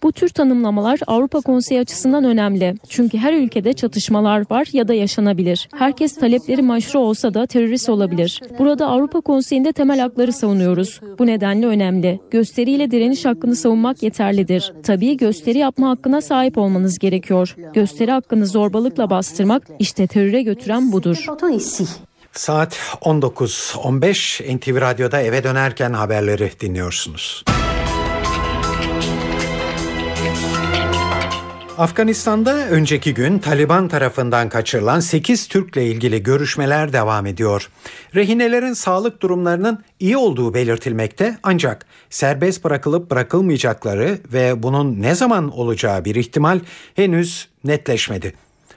Bu 0.02 0.12
tür 0.12 0.28
tanımlamalar 0.28 1.00
Avrupa 1.06 1.40
Konseyi 1.40 1.80
açısından 1.80 2.24
önemli. 2.24 2.74
Çünkü 2.88 3.18
her 3.18 3.32
ülkede 3.32 3.72
çatışmalar 3.72 4.44
var 4.50 4.68
ya 4.72 4.88
da 4.88 4.94
yaşanabilir. 4.94 5.68
Herkes 5.74 6.14
talepleri 6.14 6.62
maşru 6.62 6.98
olsa 6.98 7.34
da 7.34 7.46
terörist 7.46 7.88
olabilir. 7.88 8.40
Burada 8.58 8.86
Avrupa 8.86 9.20
Konseyi'nde 9.20 9.72
temel 9.72 10.00
hakları 10.00 10.32
savunuyoruz. 10.32 11.00
Bu 11.18 11.26
nedenle 11.26 11.66
önemli. 11.66 12.20
Gösteriyle 12.30 12.90
direniş 12.90 13.24
hakkını 13.24 13.56
savunmak 13.56 14.02
yeterlidir. 14.02 14.72
Tabii 14.82 15.16
gösteri 15.16 15.58
yapma 15.58 15.88
hakkına 15.88 16.20
sahip 16.20 16.58
olmanız 16.58 16.98
gerekiyor. 16.98 17.56
Gösteri 17.74 18.10
hakkını 18.10 18.46
zorbalıkla 18.46 19.10
bastırmak 19.10 19.62
işte 19.78 20.06
teröre 20.06 20.42
götüren 20.42 20.92
budur. 20.92 21.26
Saat 22.34 22.78
19.15 23.00 24.56
NTV 24.56 24.80
Radyo'da 24.80 25.22
eve 25.22 25.44
dönerken 25.44 25.92
haberleri 25.92 26.50
dinliyorsunuz. 26.60 27.44
Afganistan'da 31.78 32.68
önceki 32.68 33.14
gün 33.14 33.38
Taliban 33.38 33.88
tarafından 33.88 34.48
kaçırılan 34.48 35.00
8 35.00 35.48
Türk'le 35.48 35.76
ilgili 35.76 36.22
görüşmeler 36.22 36.92
devam 36.92 37.26
ediyor. 37.26 37.70
Rehinelerin 38.14 38.72
sağlık 38.72 39.22
durumlarının 39.22 39.84
iyi 40.00 40.16
olduğu 40.16 40.54
belirtilmekte 40.54 41.38
ancak 41.42 41.86
serbest 42.10 42.64
bırakılıp 42.64 43.10
bırakılmayacakları 43.10 44.18
ve 44.32 44.62
bunun 44.62 45.02
ne 45.02 45.14
zaman 45.14 45.58
olacağı 45.58 46.04
bir 46.04 46.14
ihtimal 46.14 46.60
henüz 46.94 47.48
netleşmedi. 47.64 48.34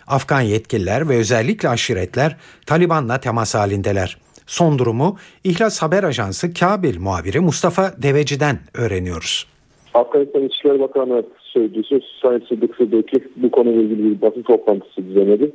Afgan 0.07 0.41
yetkililer 0.41 1.09
ve 1.09 1.17
özellikle 1.17 1.69
aşiretler 1.69 2.35
Taliban'la 2.65 3.19
temas 3.19 3.55
halindeler. 3.55 4.17
Son 4.47 4.79
durumu 4.79 5.17
İhlas 5.43 5.81
Haber 5.81 6.03
Ajansı 6.03 6.53
Kabil 6.53 6.99
muhabiri 6.99 7.39
Mustafa 7.39 7.83
Deveci'den 8.03 8.57
öğreniyoruz. 8.73 9.47
Afganistan 9.93 10.43
İçişleri 10.43 10.79
Bakanı 10.79 11.23
Sözcüsü 11.39 11.99
Sayın 12.21 12.43
Sıddık 12.49 12.75
Sıddık'ı 12.75 13.19
bu 13.35 13.51
konuyla 13.51 13.81
ilgili 13.81 14.03
bir 14.03 14.21
basın 14.21 14.41
toplantısı 14.41 15.07
düzenledi. 15.07 15.51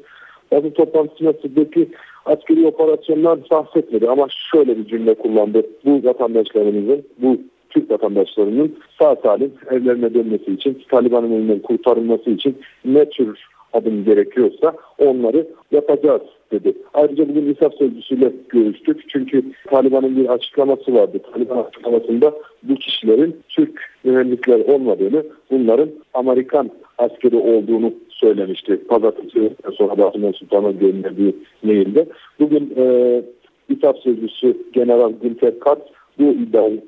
Basın 0.52 0.70
toplantısında 0.70 1.32
Sıddık'ı 1.32 1.86
askeri 2.26 2.66
operasyonlar 2.66 3.38
bahsetmedi 3.50 4.08
ama 4.08 4.26
şöyle 4.52 4.78
bir 4.78 4.86
cümle 4.86 5.14
kullandı. 5.14 5.66
Bu 5.84 6.04
vatandaşlarımızın, 6.04 7.02
bu 7.18 7.40
Türk 7.70 7.90
vatandaşlarının 7.90 8.76
sağ 8.98 9.16
salim 9.16 9.52
evlerine 9.70 10.14
dönmesi 10.14 10.52
için, 10.52 10.82
Taliban'ın 10.90 11.32
elinden 11.32 11.58
kurtarılması 11.58 12.30
için 12.30 12.58
ne 12.84 13.10
tür 13.10 13.38
adım 13.72 14.04
gerekiyorsa 14.04 14.72
onları 14.98 15.46
yapacağız 15.70 16.22
dedi. 16.52 16.72
Ayrıca 16.94 17.28
bugün 17.28 17.54
İSAF 17.54 17.74
sözcüsüyle 17.74 18.32
görüştük. 18.48 19.04
Çünkü 19.08 19.42
Taliban'ın 19.66 20.16
bir 20.16 20.28
açıklaması 20.28 20.94
vardı. 20.94 21.18
Taliban 21.32 21.64
açıklamasında 21.64 22.32
bu 22.62 22.74
kişilerin 22.74 23.36
Türk 23.48 23.80
mühendisler 24.04 24.60
olmadığını, 24.60 25.24
bunların 25.50 25.90
Amerikan 26.14 26.70
askeri 26.98 27.36
olduğunu 27.36 27.92
söylemişti. 28.08 28.84
Pazartesi 28.88 29.52
sonra 29.74 29.98
basın 29.98 30.20
mensuplarına 30.20 30.70
gönderdiği 30.70 31.36
mailde. 31.62 32.06
Bugün 32.40 32.74
e, 32.76 33.22
İSAF 33.68 33.96
sözcüsü 33.96 34.56
General 34.72 35.12
Günter 35.22 35.58
Katz 35.58 35.82
bu 36.18 36.24
iddiayı 36.24 36.82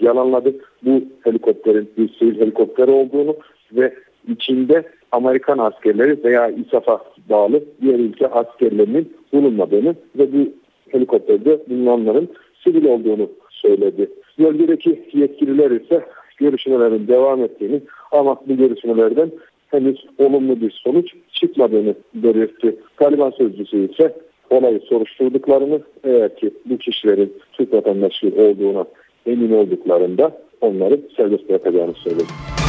yalanladı. 0.00 0.54
Bu 0.82 1.02
helikopterin 1.24 1.90
bir 1.98 2.14
sivil 2.18 2.40
helikopter 2.40 2.88
olduğunu 2.88 3.36
ve 3.72 3.94
içinde 4.28 4.84
Amerikan 5.12 5.58
askerleri 5.58 6.24
veya 6.24 6.48
İSAF'a 6.48 7.00
bağlı 7.30 7.64
diğer 7.80 7.98
ülke 7.98 8.26
askerlerinin 8.26 9.12
bulunmadığını 9.32 9.94
ve 10.18 10.32
bu 10.32 10.52
helikopterde 10.88 11.60
bulunanların 11.68 12.28
sivil 12.64 12.84
olduğunu 12.84 13.30
söyledi. 13.50 14.10
Bölgedeki 14.38 15.08
yetkililer 15.12 15.70
ise 15.70 16.06
görüşmelerin 16.36 17.08
devam 17.08 17.42
ettiğini 17.42 17.80
ama 18.12 18.36
bu 18.48 18.56
görüşmelerden 18.56 19.30
henüz 19.68 20.06
olumlu 20.18 20.60
bir 20.60 20.70
sonuç 20.70 21.12
çıkmadığını 21.32 21.94
belirtti. 22.14 22.76
Taliban 22.96 23.30
sözcüsü 23.30 23.92
ise 23.92 24.16
olayı 24.50 24.80
soruşturduklarını 24.80 25.80
eğer 26.04 26.36
ki 26.36 26.50
bu 26.64 26.78
kişilerin 26.78 27.32
Türk 27.52 27.72
vatandaşı 27.72 28.26
olduğuna 28.26 28.84
emin 29.26 29.52
olduklarında 29.52 30.38
onları 30.60 31.00
serbest 31.16 31.48
bırakacağını 31.48 31.94
söyledi. 31.94 32.61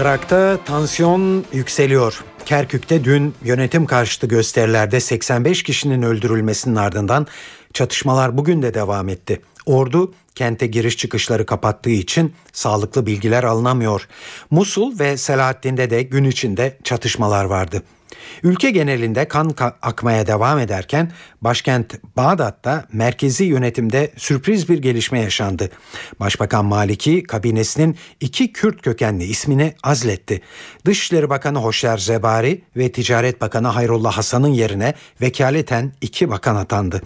Irak'ta 0.00 0.58
tansiyon 0.64 1.44
yükseliyor. 1.52 2.24
Kerkük'te 2.46 3.04
dün 3.04 3.34
yönetim 3.44 3.86
karşıtı 3.86 4.26
gösterilerde 4.26 5.00
85 5.00 5.62
kişinin 5.62 6.02
öldürülmesinin 6.02 6.76
ardından 6.76 7.26
çatışmalar 7.72 8.38
bugün 8.38 8.62
de 8.62 8.74
devam 8.74 9.08
etti. 9.08 9.40
Ordu 9.66 10.14
kente 10.34 10.66
giriş 10.66 10.96
çıkışları 10.96 11.46
kapattığı 11.46 11.90
için 11.90 12.34
sağlıklı 12.52 13.06
bilgiler 13.06 13.44
alınamıyor. 13.44 14.08
Musul 14.50 14.98
ve 14.98 15.16
Selahaddin'de 15.16 15.90
de 15.90 16.02
gün 16.02 16.24
içinde 16.24 16.78
çatışmalar 16.84 17.44
vardı. 17.44 17.82
Ülke 18.42 18.70
genelinde 18.70 19.28
kan 19.28 19.50
akmaya 19.82 20.26
devam 20.26 20.58
ederken 20.58 21.10
başkent 21.40 22.16
Bağdat'ta 22.16 22.84
merkezi 22.92 23.44
yönetimde 23.44 24.10
sürpriz 24.16 24.68
bir 24.68 24.78
gelişme 24.78 25.20
yaşandı. 25.20 25.68
Başbakan 26.20 26.64
Maliki 26.64 27.22
kabinesinin 27.22 27.96
iki 28.20 28.52
Kürt 28.52 28.82
kökenli 28.82 29.24
ismini 29.24 29.74
azletti. 29.82 30.40
Dışişleri 30.86 31.30
Bakanı 31.30 31.58
Hoşer 31.58 31.98
Zebari 31.98 32.62
ve 32.76 32.92
Ticaret 32.92 33.40
Bakanı 33.40 33.68
Hayrullah 33.68 34.12
Hasan'ın 34.12 34.48
yerine 34.48 34.94
vekaleten 35.20 35.92
iki 36.00 36.30
bakan 36.30 36.56
atandı. 36.56 37.00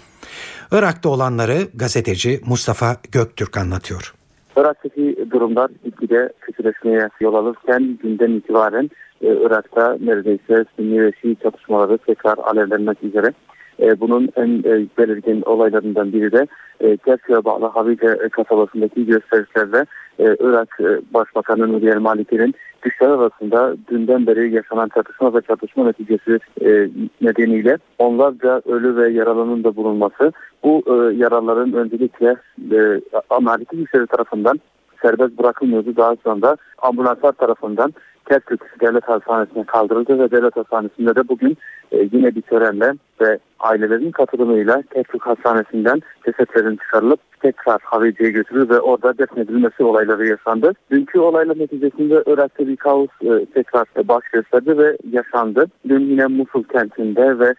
Irak'ta 0.73 1.09
olanları 1.09 1.69
gazeteci 1.75 2.41
Mustafa 2.47 2.97
Göktürk 3.13 3.57
anlatıyor. 3.57 4.15
Irak'taki 4.57 5.17
durumlar 5.31 5.71
gitgide 5.85 6.33
kötüleşmeye 6.41 7.09
yol 7.21 7.35
alırken 7.35 7.99
günden 8.03 8.31
itibaren 8.31 8.91
e, 9.23 9.27
Irak'ta 9.27 9.97
neredeyse 10.01 10.65
Sünni 10.77 11.03
ve 11.03 11.13
Şii 11.23 11.37
çatışmaları 11.43 11.99
tekrar 11.99 12.39
alevlenmek 12.39 13.03
üzere. 13.03 13.33
E, 13.81 14.01
bunun 14.01 14.29
en 14.37 14.49
e, 14.59 14.87
belirgin 14.99 15.43
olaylarından 15.43 16.13
biri 16.13 16.33
de 16.33 16.47
e, 16.81 16.97
Kerkük'e 16.97 17.45
bağlı 17.45 17.67
Havice 17.67 18.29
kasabasındaki 18.33 19.07
gösterişlerde 19.07 19.85
e, 20.19 20.25
Irak 20.41 20.79
e, 20.81 21.15
Başbakanı 21.15 21.73
Nuri 21.73 21.89
El 21.89 21.99
Maliki'nin 21.99 22.55
güçler 22.83 23.09
arasında 23.09 23.77
dünden 23.91 24.27
beri 24.27 24.55
yaşanan 24.55 24.89
çatışma 24.95 25.35
ve 25.35 25.41
çatışma 25.41 25.85
neticesi 25.85 26.39
e, 26.61 26.89
nedeniyle 27.21 27.79
onlarca 27.99 28.63
ölü 28.67 28.97
ve 28.97 29.13
yaralının 29.13 29.65
da 29.65 29.77
bulunması 29.77 30.33
bu 30.65 30.83
e, 30.87 31.15
yaraların 31.17 31.73
öncelikle 31.73 32.37
e, 32.73 33.01
Maliki 33.41 33.77
güçleri 33.77 34.07
tarafından 34.07 34.61
serbest 35.03 35.39
bırakılmıyordu. 35.39 35.97
Daha 35.97 36.17
sonra 36.25 36.57
ambulanslar 36.79 37.33
tarafından 37.33 37.95
Kerkük 38.29 38.81
Devlet 38.81 39.09
Hastanesi'ne 39.09 39.65
kaldırıldı 39.65 40.19
ve 40.19 40.31
Devlet 40.31 40.57
Hastanesi'nde 40.57 41.15
de 41.15 41.29
bugün 41.29 41.57
e, 41.93 42.09
yine 42.13 42.35
bir 42.35 42.43
törenle 42.43 42.93
ve 43.21 43.39
ailelerin 43.61 44.11
katılımıyla 44.11 44.83
Kerkük 44.95 45.27
Hastanesi'nden 45.27 46.03
cesetlerin 46.27 46.77
çıkarılıp 46.77 47.21
tekrar 47.41 47.81
Havici'ye 47.85 48.31
götürülür 48.31 48.69
ve 48.69 48.81
orada 48.81 49.19
defnedilmesi 49.19 49.83
olayları 49.85 50.27
yaşandı. 50.27 50.73
Dünkü 50.91 51.19
olaylar 51.19 51.59
neticesinde 51.59 52.23
Irak'ta 52.27 52.69
bir 52.69 52.77
kaos 52.77 53.09
e, 53.23 53.47
tekrar 53.55 53.85
baş 54.09 54.25
gösterdi 54.33 54.79
ve 54.79 54.97
yaşandı. 55.11 55.67
Dün 55.89 56.01
yine 56.01 56.27
Musul 56.27 56.65
kentinde 56.65 57.39
ve 57.39 57.55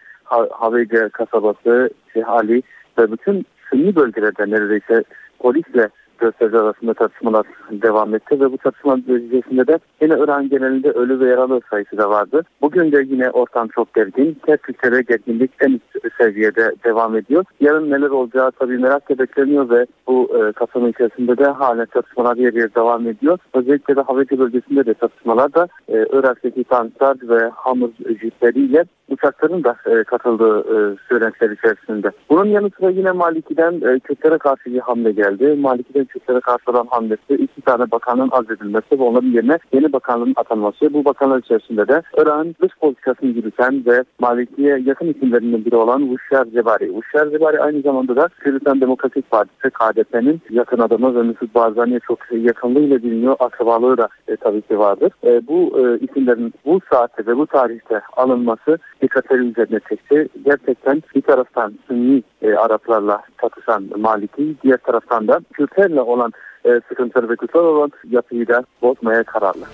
Havice 0.50 1.08
kasabası, 1.08 1.90
Şeyh 2.12 2.28
Ali 2.28 2.62
ve 2.98 3.12
bütün 3.12 3.46
Sünni 3.70 3.96
bölgelerde 3.96 4.50
neredeyse 4.50 5.04
polisle 5.38 5.88
gösterici 6.18 6.58
arasında 6.58 6.94
tartışmalar 6.94 7.46
devam 7.70 8.14
etti 8.14 8.40
ve 8.40 8.52
bu 8.52 8.58
tartışma 8.58 8.96
neticesinde 8.96 9.66
de 9.66 9.78
yine 10.02 10.14
İran 10.14 10.48
genelinde 10.48 10.90
ölü 10.90 11.20
ve 11.20 11.30
yaralı 11.30 11.60
sayısı 11.70 11.98
da 11.98 12.10
vardı. 12.10 12.42
Bugün 12.62 12.92
de 12.92 13.04
yine 13.08 13.30
ortam 13.30 13.68
çok 13.68 13.94
gergin. 13.94 14.36
De 14.48 15.02
gerginlik 15.02 15.50
en 15.60 15.70
üst 15.70 16.16
seviyede 16.18 16.72
devam 16.84 17.16
ediyor. 17.16 17.44
Yarın 17.60 17.90
neler 17.90 18.10
olacağı 18.10 18.50
tabii 18.50 18.78
merakla 18.78 19.18
bekleniyor 19.18 19.70
ve 19.70 19.86
bu 20.06 20.30
e, 20.38 20.52
Kasım 20.52 20.88
içerisinde 20.88 21.38
de 21.38 21.44
halen 21.44 21.86
çatışmalar 21.94 22.36
yer 22.36 22.52
yer 22.52 22.74
devam 22.74 23.08
ediyor. 23.08 23.38
Özellikle 23.54 23.96
de 23.96 24.00
Haveti 24.00 24.38
bölgesinde 24.38 24.86
de 24.86 24.94
çatışmalar 24.94 25.54
da 25.54 25.68
e, 25.88 26.06
Irak'taki 26.12 26.64
tanklar 26.64 27.16
ve 27.22 27.50
hamur 27.54 27.90
jipleriyle 28.20 28.84
uçakların 29.10 29.64
da 29.64 29.76
e, 29.86 30.04
katıldığı 30.04 30.60
e, 30.60 30.96
söylentiler 31.08 31.50
içerisinde. 31.50 32.10
Bunun 32.30 32.46
yanı 32.46 32.70
sıra 32.78 32.90
yine 32.90 33.12
Maliki'den 33.12 33.72
e, 33.72 33.98
Kürtlere 33.98 34.38
karşı 34.38 34.72
bir 34.74 34.80
hamle 34.80 35.12
geldi. 35.12 35.56
Maliki'den 35.60 36.04
Kürtlere 36.08 36.40
karşı 36.40 36.70
olan 36.70 36.86
hamlesi, 36.90 37.34
iki 37.34 37.60
tane 37.60 37.90
bakanın 37.90 38.28
azledilmesi 38.32 38.98
ve 38.98 39.02
onların 39.02 39.28
yerine 39.28 39.58
yeni 39.72 39.92
bakanlığın 39.92 40.34
atanması. 40.36 40.94
Bu 40.94 41.04
bakanlar 41.04 41.38
içerisinde 41.38 41.88
de 41.88 42.02
Irak'ın 42.18 42.54
dış 42.62 42.72
politikasını 42.80 43.30
yürüten 43.30 43.82
ve 43.86 44.04
Maliki'ye 44.18 44.78
yakın 44.86 45.08
isimlerinden 45.08 45.64
biri 45.64 45.76
olan 45.76 46.12
Uşyar 46.12 46.44
Cebari. 46.44 46.92
Uşyar 46.92 47.30
Cebari 47.30 47.60
aynı 47.60 47.80
zamanda 47.82 48.16
da 48.16 48.28
Kürdistan 48.28 48.80
Demokratik 48.80 49.30
Partisi 49.30 49.70
KDP'nin 49.70 50.40
yakın 50.50 50.78
adamı 50.78 51.14
ve 51.14 51.22
Mesut 51.22 51.54
Barzani'ye 51.54 52.00
çok 52.00 52.18
yakınlığıyla 52.32 52.96
biliniyor. 53.02 53.36
Akrabalığı 53.38 53.98
da 53.98 54.08
e, 54.28 54.36
tabii 54.36 54.62
ki 54.62 54.78
vardır. 54.78 55.12
E, 55.24 55.46
bu 55.46 55.80
e, 55.80 55.98
isimlerin 56.04 56.54
bu 56.64 56.80
saatte 56.92 57.26
ve 57.26 57.36
bu 57.36 57.46
tarihte 57.46 58.00
alınması 58.16 58.78
dikkatleri 59.02 59.40
üzerine 59.40 59.80
çekti. 59.88 60.28
Gerçekten 60.44 61.02
bir 61.14 61.22
taraftan 61.22 61.74
Sünni 61.88 62.22
e, 62.42 62.54
Araplarla 62.54 63.22
çatışan 63.40 63.84
Maliki, 63.96 64.54
diğer 64.62 64.76
taraftan 64.76 65.28
da 65.28 65.40
Kürtlerle 65.52 65.97
olan 66.02 66.32
e, 66.64 66.68
sıkıntıları 66.88 67.28
ve 67.28 67.36
kutsal 67.36 67.60
olan 67.60 67.90
yapıyı 68.10 68.48
da 68.48 68.64
bozmaya 68.82 69.24
kararlı. 69.24 69.64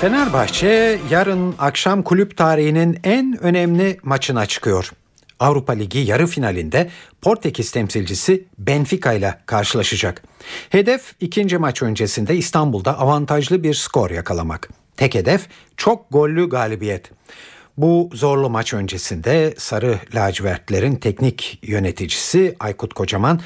Fenerbahçe 0.00 0.98
yarın 1.10 1.54
akşam 1.58 2.02
kulüp 2.02 2.36
tarihinin 2.36 2.98
en 3.04 3.38
önemli 3.42 3.96
maçına 4.02 4.46
çıkıyor. 4.46 4.92
Avrupa 5.40 5.72
Ligi 5.72 5.98
yarı 5.98 6.26
finalinde 6.26 6.90
Portekiz 7.22 7.70
temsilcisi 7.70 8.44
Benfica 8.58 9.12
ile 9.12 9.34
karşılaşacak. 9.46 10.22
Hedef 10.70 11.14
ikinci 11.20 11.58
maç 11.58 11.82
öncesinde 11.82 12.36
İstanbul'da 12.36 12.98
avantajlı 12.98 13.62
bir 13.62 13.74
skor 13.74 14.10
yakalamak. 14.10 14.68
Tek 14.96 15.14
hedef 15.14 15.48
çok 15.76 16.10
gollü 16.10 16.48
galibiyet. 16.48 17.10
Bu 17.76 18.10
zorlu 18.12 18.50
maç 18.50 18.74
öncesinde 18.74 19.54
Sarı 19.58 19.98
Lacivertlerin 20.14 20.96
teknik 20.96 21.58
yöneticisi 21.62 22.56
Aykut 22.60 22.94
Kocaman 22.94 23.40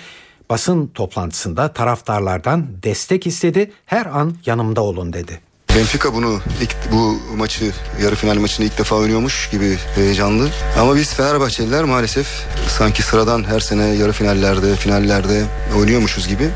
basın 0.50 0.86
toplantısında 0.86 1.72
taraftarlardan 1.72 2.66
destek 2.82 3.26
istedi. 3.26 3.72
Her 3.86 4.06
an 4.06 4.36
yanımda 4.46 4.82
olun 4.82 5.12
dedi. 5.12 5.40
Benfica 5.76 6.14
bunu 6.14 6.40
ilk 6.60 6.92
bu 6.92 7.20
maçı 7.36 7.72
yarı 8.02 8.16
final 8.16 8.36
maçını 8.36 8.66
ilk 8.66 8.78
defa 8.78 8.96
oynuyormuş 8.96 9.50
gibi 9.50 9.78
heyecanlı. 9.94 10.48
Ama 10.78 10.96
biz 10.96 11.14
Fenerbahçeliler 11.14 11.84
maalesef 11.84 12.26
sanki 12.78 13.02
sıradan 13.02 13.44
her 13.44 13.60
sene 13.60 13.84
yarı 13.84 14.12
finallerde, 14.12 14.76
finallerde 14.76 15.44
oynuyormuşuz 15.76 16.28
gibi 16.28 16.48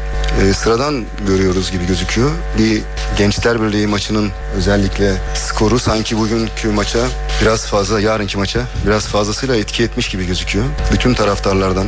e, 0.43 0.55
sıradan 0.55 1.05
görüyoruz 1.27 1.71
gibi 1.71 1.87
gözüküyor. 1.87 2.31
Bir 2.59 2.83
Gençler 3.19 3.63
Birliği 3.63 3.87
maçının 3.87 4.31
özellikle 4.57 5.15
skoru 5.35 5.79
sanki 5.79 6.19
bugünkü 6.19 6.69
maça 6.69 6.99
biraz 7.43 7.67
fazla 7.67 8.01
yarınki 8.01 8.39
maça 8.39 8.61
biraz 8.87 9.07
fazlasıyla 9.07 9.57
etki 9.57 9.83
etmiş 9.83 10.09
gibi 10.09 10.27
gözüküyor. 10.27 10.65
Bütün 10.93 11.15
taraftarlardan, 11.15 11.87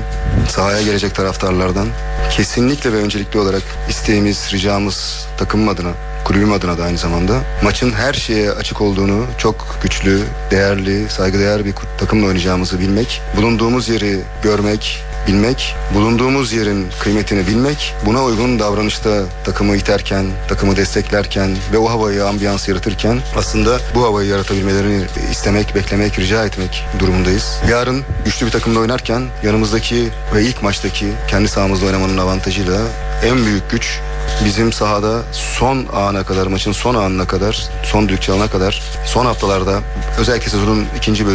sahaya 0.50 0.82
gelecek 0.82 1.14
taraftarlardan 1.14 1.88
kesinlikle 2.36 2.92
ve 2.92 2.96
öncelikli 2.96 3.38
olarak 3.38 3.62
isteğimiz, 3.88 4.52
ricamız 4.52 5.26
takımım 5.38 5.68
adına 5.68 6.11
kulübüm 6.24 6.52
adına 6.52 6.78
da 6.78 6.84
aynı 6.84 6.98
zamanda 6.98 7.40
maçın 7.62 7.92
her 7.92 8.12
şeye 8.12 8.52
açık 8.52 8.80
olduğunu 8.80 9.26
çok 9.38 9.78
güçlü, 9.82 10.20
değerli, 10.50 11.10
saygıdeğer 11.10 11.64
bir 11.64 11.74
takımla 11.98 12.26
oynayacağımızı 12.26 12.80
bilmek, 12.80 13.22
bulunduğumuz 13.36 13.88
yeri 13.88 14.20
görmek, 14.42 15.02
bilmek, 15.26 15.74
bulunduğumuz 15.94 16.52
yerin 16.52 16.86
kıymetini 17.00 17.46
bilmek, 17.46 17.94
buna 18.06 18.24
uygun 18.24 18.58
davranışta 18.58 19.22
takımı 19.44 19.76
iterken, 19.76 20.26
takımı 20.48 20.76
desteklerken 20.76 21.56
ve 21.72 21.78
o 21.78 21.90
havayı, 21.90 22.26
ambiyans 22.26 22.68
yaratırken 22.68 23.18
aslında 23.36 23.78
bu 23.94 24.04
havayı 24.04 24.28
yaratabilmelerini 24.28 25.04
istemek, 25.30 25.74
beklemek, 25.74 26.18
rica 26.18 26.44
etmek 26.44 26.84
durumundayız. 26.98 27.58
Yarın 27.70 28.02
güçlü 28.24 28.46
bir 28.46 28.50
takımla 28.50 28.80
oynarken 28.80 29.22
yanımızdaki 29.44 30.08
ve 30.34 30.42
ilk 30.42 30.62
maçtaki 30.62 31.06
kendi 31.28 31.48
sahamızda 31.48 31.86
oynamanın 31.86 32.18
avantajıyla 32.18 32.80
en 33.24 33.36
büyük 33.46 33.70
güç 33.70 33.98
bizim 34.44 34.72
sahada 34.72 35.22
son 35.32 35.86
ana 35.92 36.24
kadar 36.24 36.46
maçın 36.46 36.72
son 36.72 36.94
anına 36.94 37.26
kadar 37.26 37.68
son 37.84 38.08
düdük 38.08 38.22
kadar 38.52 38.82
son 39.06 39.26
haftalarda 39.26 39.80
özellikle 40.18 40.50
sezonun 40.50 40.86
ikinci 40.96 41.26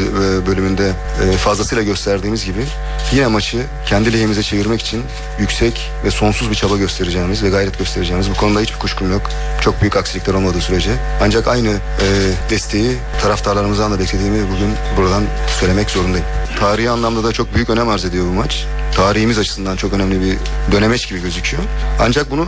bölümünde 0.48 0.92
fazlasıyla 1.38 1.84
gösterdiğimiz 1.84 2.46
gibi 2.46 2.66
yine 3.12 3.28
maçı 3.28 3.58
kendi 3.86 4.14
lehimize 4.14 4.44
çevirmek 4.44 4.82
için 4.82 5.04
yüksek 5.40 5.92
ve 6.06 6.12
sonsuz 6.12 6.52
bir 6.52 6.56
çaba 6.56 6.78
göstereceğimiz 6.78 7.44
ve 7.44 7.50
gayret 7.50 7.80
göstereceğimiz 7.80 8.30
bu 8.30 8.34
konuda 8.34 8.60
hiçbir 8.60 8.80
kuşkum 8.80 9.12
yok. 9.12 9.22
Çok 9.62 9.82
büyük 9.82 9.98
aksilikler 9.98 10.34
olmadığı 10.34 10.62
sürece. 10.62 10.92
Ancak 11.22 11.48
aynı 11.48 11.70
e, 11.70 12.06
desteği 12.50 12.98
taraftarlarımızdan 13.22 13.92
da 13.92 14.00
beklediğimi 14.00 14.52
bugün 14.52 14.74
buradan 14.98 15.24
söylemek 15.60 15.90
zorundayım. 15.90 16.26
Tarihi 16.60 16.90
anlamda 16.90 17.24
da 17.24 17.32
çok 17.32 17.56
büyük 17.56 17.70
önem 17.70 17.90
arz 17.90 18.06
ediyor 18.06 18.26
bu 18.26 18.34
maç. 18.34 18.66
Tarihimiz 18.96 19.38
açısından 19.40 19.76
çok 19.76 19.94
önemli 19.94 20.22
bir 20.22 20.38
dönemeç 20.72 21.10
gibi 21.10 21.22
gözüküyor. 21.22 21.64
Ancak 22.00 22.32
bunu 22.32 22.46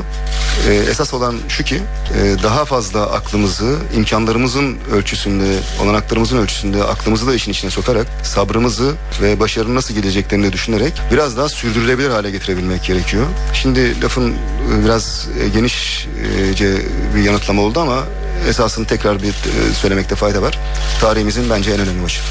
e, 0.70 0.74
esas 0.74 1.14
olan 1.14 1.36
şu 1.50 1.64
ki 1.64 1.82
e, 2.16 2.44
daha 2.44 2.66
fazla 2.66 3.12
aklımızı 3.12 3.76
imkanlarımızın 3.96 4.78
ölçüsünde, 4.92 5.60
olanaklarımızın 5.84 6.38
ölçüsünde 6.38 6.84
aklımızı 6.84 7.28
da 7.28 7.36
işin 7.36 7.52
içine 7.52 7.72
sokarak 7.72 8.08
sabrımızı 8.24 8.94
ve 9.22 9.40
başarının 9.40 9.76
nasıl 9.76 9.94
geleceklerini 9.94 10.54
düşünerek 10.54 10.94
biraz 11.12 11.38
daha 11.38 11.50
sürdürülebilir 11.50 12.10
hale 12.10 12.32
getirebilmek 12.32 12.84
gerekiyor. 12.84 13.26
Şimdi 13.54 14.02
lafın 14.02 14.34
e, 14.34 14.86
biraz 14.86 15.28
e, 15.44 15.50
genişce 15.50 16.78
bir 17.16 17.24
yanıtlama 17.24 17.62
oldu 17.62 17.80
ama 17.80 18.04
esasını 18.50 18.88
tekrar 18.88 19.22
bir 19.22 19.30
e, 19.30 19.74
söylemekte 19.74 20.16
fayda 20.16 20.42
var. 20.42 20.60
Tarihimizin 21.02 21.50
bence 21.50 21.72
en 21.72 21.80
önemli 21.80 22.02
maçı. 22.02 22.22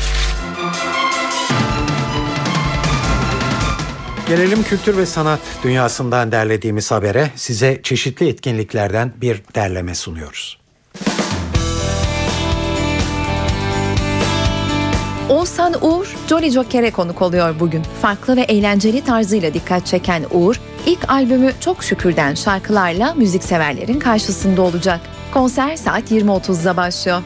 Gelelim 4.28 4.62
kültür 4.62 4.96
ve 4.96 5.06
sanat 5.06 5.40
dünyasından 5.64 6.32
derlediğimiz 6.32 6.90
habere 6.90 7.30
size 7.36 7.80
çeşitli 7.82 8.28
etkinliklerden 8.28 9.12
bir 9.20 9.42
derleme 9.54 9.94
sunuyoruz. 9.94 10.58
Oğuzhan 15.28 15.84
Uğur, 15.84 16.16
Jolly 16.28 16.50
Joker'e 16.50 16.90
konuk 16.90 17.22
oluyor 17.22 17.54
bugün. 17.60 17.82
Farklı 18.02 18.36
ve 18.36 18.40
eğlenceli 18.40 19.04
tarzıyla 19.04 19.54
dikkat 19.54 19.86
çeken 19.86 20.24
Uğur, 20.30 20.60
ilk 20.86 21.10
albümü 21.10 21.52
Çok 21.60 21.84
Şükür'den 21.84 22.34
şarkılarla 22.34 23.14
müzikseverlerin 23.14 23.98
karşısında 23.98 24.62
olacak. 24.62 25.00
Konser 25.34 25.76
saat 25.76 26.10
20.30'da 26.12 26.76
başlıyor. 26.76 27.22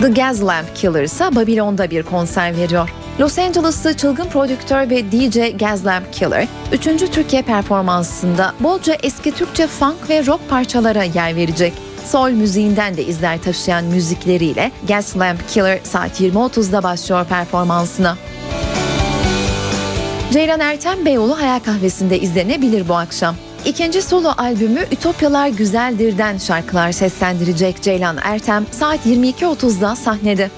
The 0.00 0.08
Gaslamp 0.08 0.76
Killer 0.76 1.34
Babilon'da 1.36 1.90
bir 1.90 2.02
konser 2.02 2.56
veriyor. 2.56 3.01
Los 3.20 3.38
Angeles'lı 3.38 3.96
çılgın 3.96 4.24
prodüktör 4.24 4.90
ve 4.90 5.12
DJ 5.12 5.58
Gaslamp 5.58 6.12
Killer, 6.12 6.48
3. 6.72 6.84
Türkiye 7.12 7.42
performansında 7.42 8.54
bolca 8.60 8.96
eski 9.02 9.32
Türkçe 9.32 9.66
funk 9.66 10.10
ve 10.10 10.26
rock 10.26 10.40
parçalara 10.50 11.02
yer 11.02 11.36
verecek. 11.36 11.72
Sol 12.04 12.30
müziğinden 12.30 12.96
de 12.96 13.04
izler 13.04 13.42
taşıyan 13.42 13.84
müzikleriyle 13.84 14.72
Gaslamp 14.88 15.48
Killer 15.48 15.78
saat 15.84 16.20
20.30'da 16.20 16.82
başlıyor 16.82 17.24
performansına. 17.24 18.16
Ceylan 20.32 20.60
Ertem 20.60 21.04
Beyoğlu 21.04 21.40
Hayal 21.40 21.60
Kahvesi'nde 21.60 22.20
izlenebilir 22.20 22.88
bu 22.88 22.94
akşam. 22.94 23.36
İkinci 23.64 24.02
solo 24.02 24.32
albümü 24.38 24.80
Ütopyalar 24.92 25.48
Güzeldir'den 25.48 26.38
şarkılar 26.38 26.92
seslendirecek 26.92 27.82
Ceylan 27.82 28.16
Ertem 28.22 28.66
saat 28.70 29.06
22.30'da 29.06 29.96
sahnede. 29.96 30.50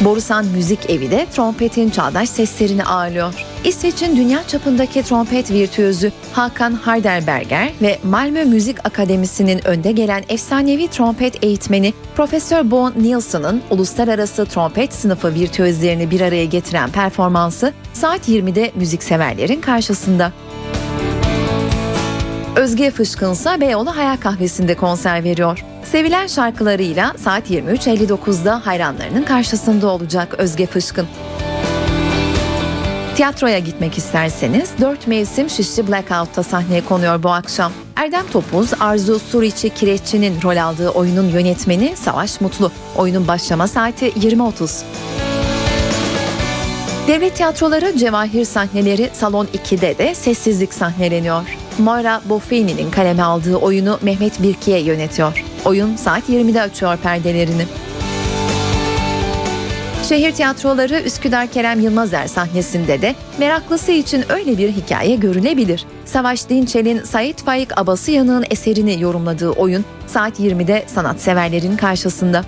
Borusan 0.00 0.46
Müzik 0.46 0.90
Evi 0.90 1.10
de 1.10 1.26
trompetin 1.32 1.90
çağdaş 1.90 2.28
seslerini 2.28 2.84
ağırlıyor. 2.84 3.34
İsveç'in 3.64 4.16
dünya 4.16 4.46
çapındaki 4.46 5.02
trompet 5.02 5.50
virtüözü 5.50 6.12
Hakan 6.32 6.72
Harderberger 6.72 7.72
ve 7.82 7.98
Malmö 8.04 8.44
Müzik 8.44 8.86
Akademisi'nin 8.86 9.66
önde 9.66 9.92
gelen 9.92 10.24
efsanevi 10.28 10.88
trompet 10.88 11.44
eğitmeni 11.44 11.94
Profesör 12.16 12.70
Bo 12.70 12.90
Nielsen'ın 12.90 13.62
uluslararası 13.70 14.46
trompet 14.46 14.94
sınıfı 14.94 15.34
virtüözlerini 15.34 16.10
bir 16.10 16.20
araya 16.20 16.44
getiren 16.44 16.90
performansı 16.90 17.72
saat 17.92 18.28
20'de 18.28 18.72
müzikseverlerin 18.74 19.60
karşısında. 19.60 20.32
Özge 22.56 22.90
Fışkın 22.90 23.32
ise 23.32 23.60
Beyoğlu 23.60 23.96
Hayal 23.96 24.16
Kahvesi'nde 24.16 24.74
konser 24.74 25.24
veriyor. 25.24 25.64
Sevilen 25.92 26.26
şarkılarıyla 26.26 27.14
saat 27.18 27.50
23.59'da 27.50 28.66
hayranlarının 28.66 29.22
karşısında 29.22 29.88
olacak 29.88 30.34
Özge 30.38 30.66
Fışkın. 30.66 31.06
Tiyatroya 33.16 33.58
gitmek 33.58 33.98
isterseniz 33.98 34.70
4 34.80 35.06
mevsim 35.06 35.50
Şişli 35.50 35.88
Blackout'ta 35.88 36.42
sahneye 36.42 36.84
konuyor 36.84 37.22
bu 37.22 37.30
akşam. 37.30 37.72
Erdem 37.96 38.26
Topuz, 38.26 38.70
Arzu 38.80 39.18
Suriçi 39.18 39.70
Kireççi'nin 39.70 40.42
rol 40.42 40.56
aldığı 40.56 40.88
oyunun 40.88 41.28
yönetmeni 41.28 41.96
Savaş 41.96 42.40
Mutlu. 42.40 42.72
Oyunun 42.96 43.28
başlama 43.28 43.68
saati 43.68 44.08
20.30. 44.08 44.82
Devlet 47.06 47.36
tiyatroları 47.36 47.98
Cevahir 47.98 48.44
sahneleri 48.44 49.10
Salon 49.12 49.46
2'de 49.46 49.98
de 49.98 50.14
sessizlik 50.14 50.74
sahneleniyor. 50.74 51.56
Moira 51.78 52.20
Boffini'nin 52.24 52.90
kaleme 52.90 53.22
aldığı 53.22 53.56
oyunu 53.56 53.98
Mehmet 54.02 54.42
Birki'ye 54.42 54.80
yönetiyor. 54.80 55.47
Oyun 55.68 55.96
saat 55.96 56.28
20'de 56.28 56.62
açıyor 56.62 56.96
perdelerini. 56.96 57.62
Şehir 60.08 60.32
tiyatroları 60.32 61.00
Üsküdar 61.00 61.46
Kerem 61.46 61.80
Yılmazer 61.80 62.26
sahnesinde 62.26 63.02
de 63.02 63.14
meraklısı 63.38 63.92
için 63.92 64.24
öyle 64.28 64.58
bir 64.58 64.68
hikaye 64.72 65.16
görülebilir. 65.16 65.84
Savaş 66.04 66.48
Dinçel'in 66.48 67.02
Sait 67.02 67.44
Faik 67.44 67.78
Abasıyan'ın 67.80 68.44
eserini 68.50 69.02
yorumladığı 69.02 69.50
oyun 69.50 69.84
saat 70.06 70.40
20'de 70.40 70.84
sanatseverlerin 70.86 71.76
karşısında. 71.76 72.44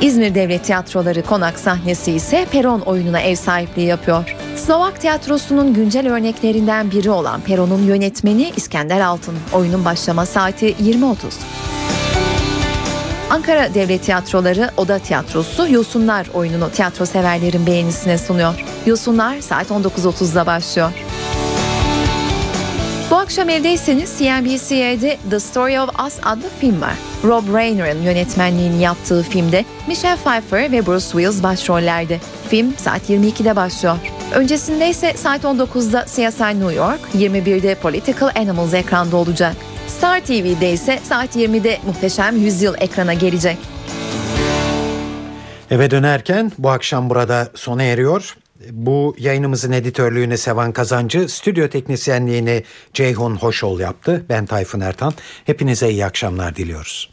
İzmir 0.00 0.34
Devlet 0.34 0.64
Tiyatroları 0.64 1.22
konak 1.22 1.58
sahnesi 1.58 2.12
ise 2.12 2.46
Peron 2.52 2.80
oyununa 2.80 3.20
ev 3.20 3.34
sahipliği 3.34 3.86
yapıyor. 3.86 4.36
Slovak 4.70 5.00
tiyatrosunun 5.00 5.74
güncel 5.74 6.12
örneklerinden 6.12 6.90
biri 6.90 7.10
olan 7.10 7.40
Peron'un 7.40 7.82
yönetmeni 7.82 8.52
İskender 8.56 9.00
Altın. 9.00 9.34
Oyunun 9.52 9.84
başlama 9.84 10.26
saati 10.26 10.66
20.30. 10.72 11.14
Ankara 13.30 13.74
Devlet 13.74 14.02
Tiyatroları 14.02 14.70
Oda 14.76 14.98
Tiyatrosu 14.98 15.68
Yosunlar 15.72 16.26
oyununu 16.34 16.70
tiyatro 16.70 17.06
severlerin 17.06 17.66
beğenisine 17.66 18.18
sunuyor. 18.18 18.64
Yosunlar 18.86 19.40
saat 19.40 19.70
19.30'da 19.70 20.46
başlıyor. 20.46 20.92
Bu 23.10 23.16
akşam 23.16 23.48
evdeyseniz 23.48 24.18
CNBC'de 24.18 25.18
The 25.30 25.40
Story 25.40 25.80
of 25.80 25.90
Us 26.06 26.18
adlı 26.22 26.48
film 26.60 26.80
var. 26.80 26.94
Rob 27.24 27.54
Reiner'ın 27.54 28.02
yönetmenliğini 28.02 28.82
yaptığı 28.82 29.22
filmde 29.22 29.64
Michelle 29.88 30.16
Pfeiffer 30.16 30.72
ve 30.72 30.86
Bruce 30.86 31.06
Willis 31.06 31.42
başrollerde. 31.42 32.20
Film 32.48 32.74
saat 32.76 33.10
22'de 33.10 33.56
başlıyor. 33.56 33.96
Öncesinde 34.34 34.90
ise 34.90 35.12
saat 35.16 35.44
19'da 35.44 36.04
CSI 36.04 36.60
New 36.60 36.74
York, 36.74 37.00
21'de 37.14 37.74
Political 37.74 38.30
Animals 38.36 38.74
ekranda 38.74 39.16
olacak. 39.16 39.56
Star 39.88 40.20
TV'de 40.20 40.72
ise 40.72 40.98
saat 41.02 41.36
20'de 41.36 41.78
Muhteşem 41.86 42.36
Yüzyıl 42.36 42.74
ekrana 42.78 43.14
gelecek. 43.14 43.58
Eve 45.70 45.90
dönerken 45.90 46.52
bu 46.58 46.70
akşam 46.70 47.10
burada 47.10 47.48
sona 47.54 47.82
eriyor. 47.82 48.36
Bu 48.70 49.16
yayınımızın 49.18 49.72
editörlüğünü 49.72 50.38
Sevan 50.38 50.72
Kazancı, 50.72 51.28
stüdyo 51.28 51.68
teknisyenliğini 51.68 52.64
Ceyhun 52.94 53.36
Hoşol 53.36 53.80
yaptı. 53.80 54.24
Ben 54.28 54.46
Tayfun 54.46 54.80
Ertan. 54.80 55.12
Hepinize 55.44 55.90
iyi 55.90 56.04
akşamlar 56.04 56.56
diliyoruz. 56.56 57.10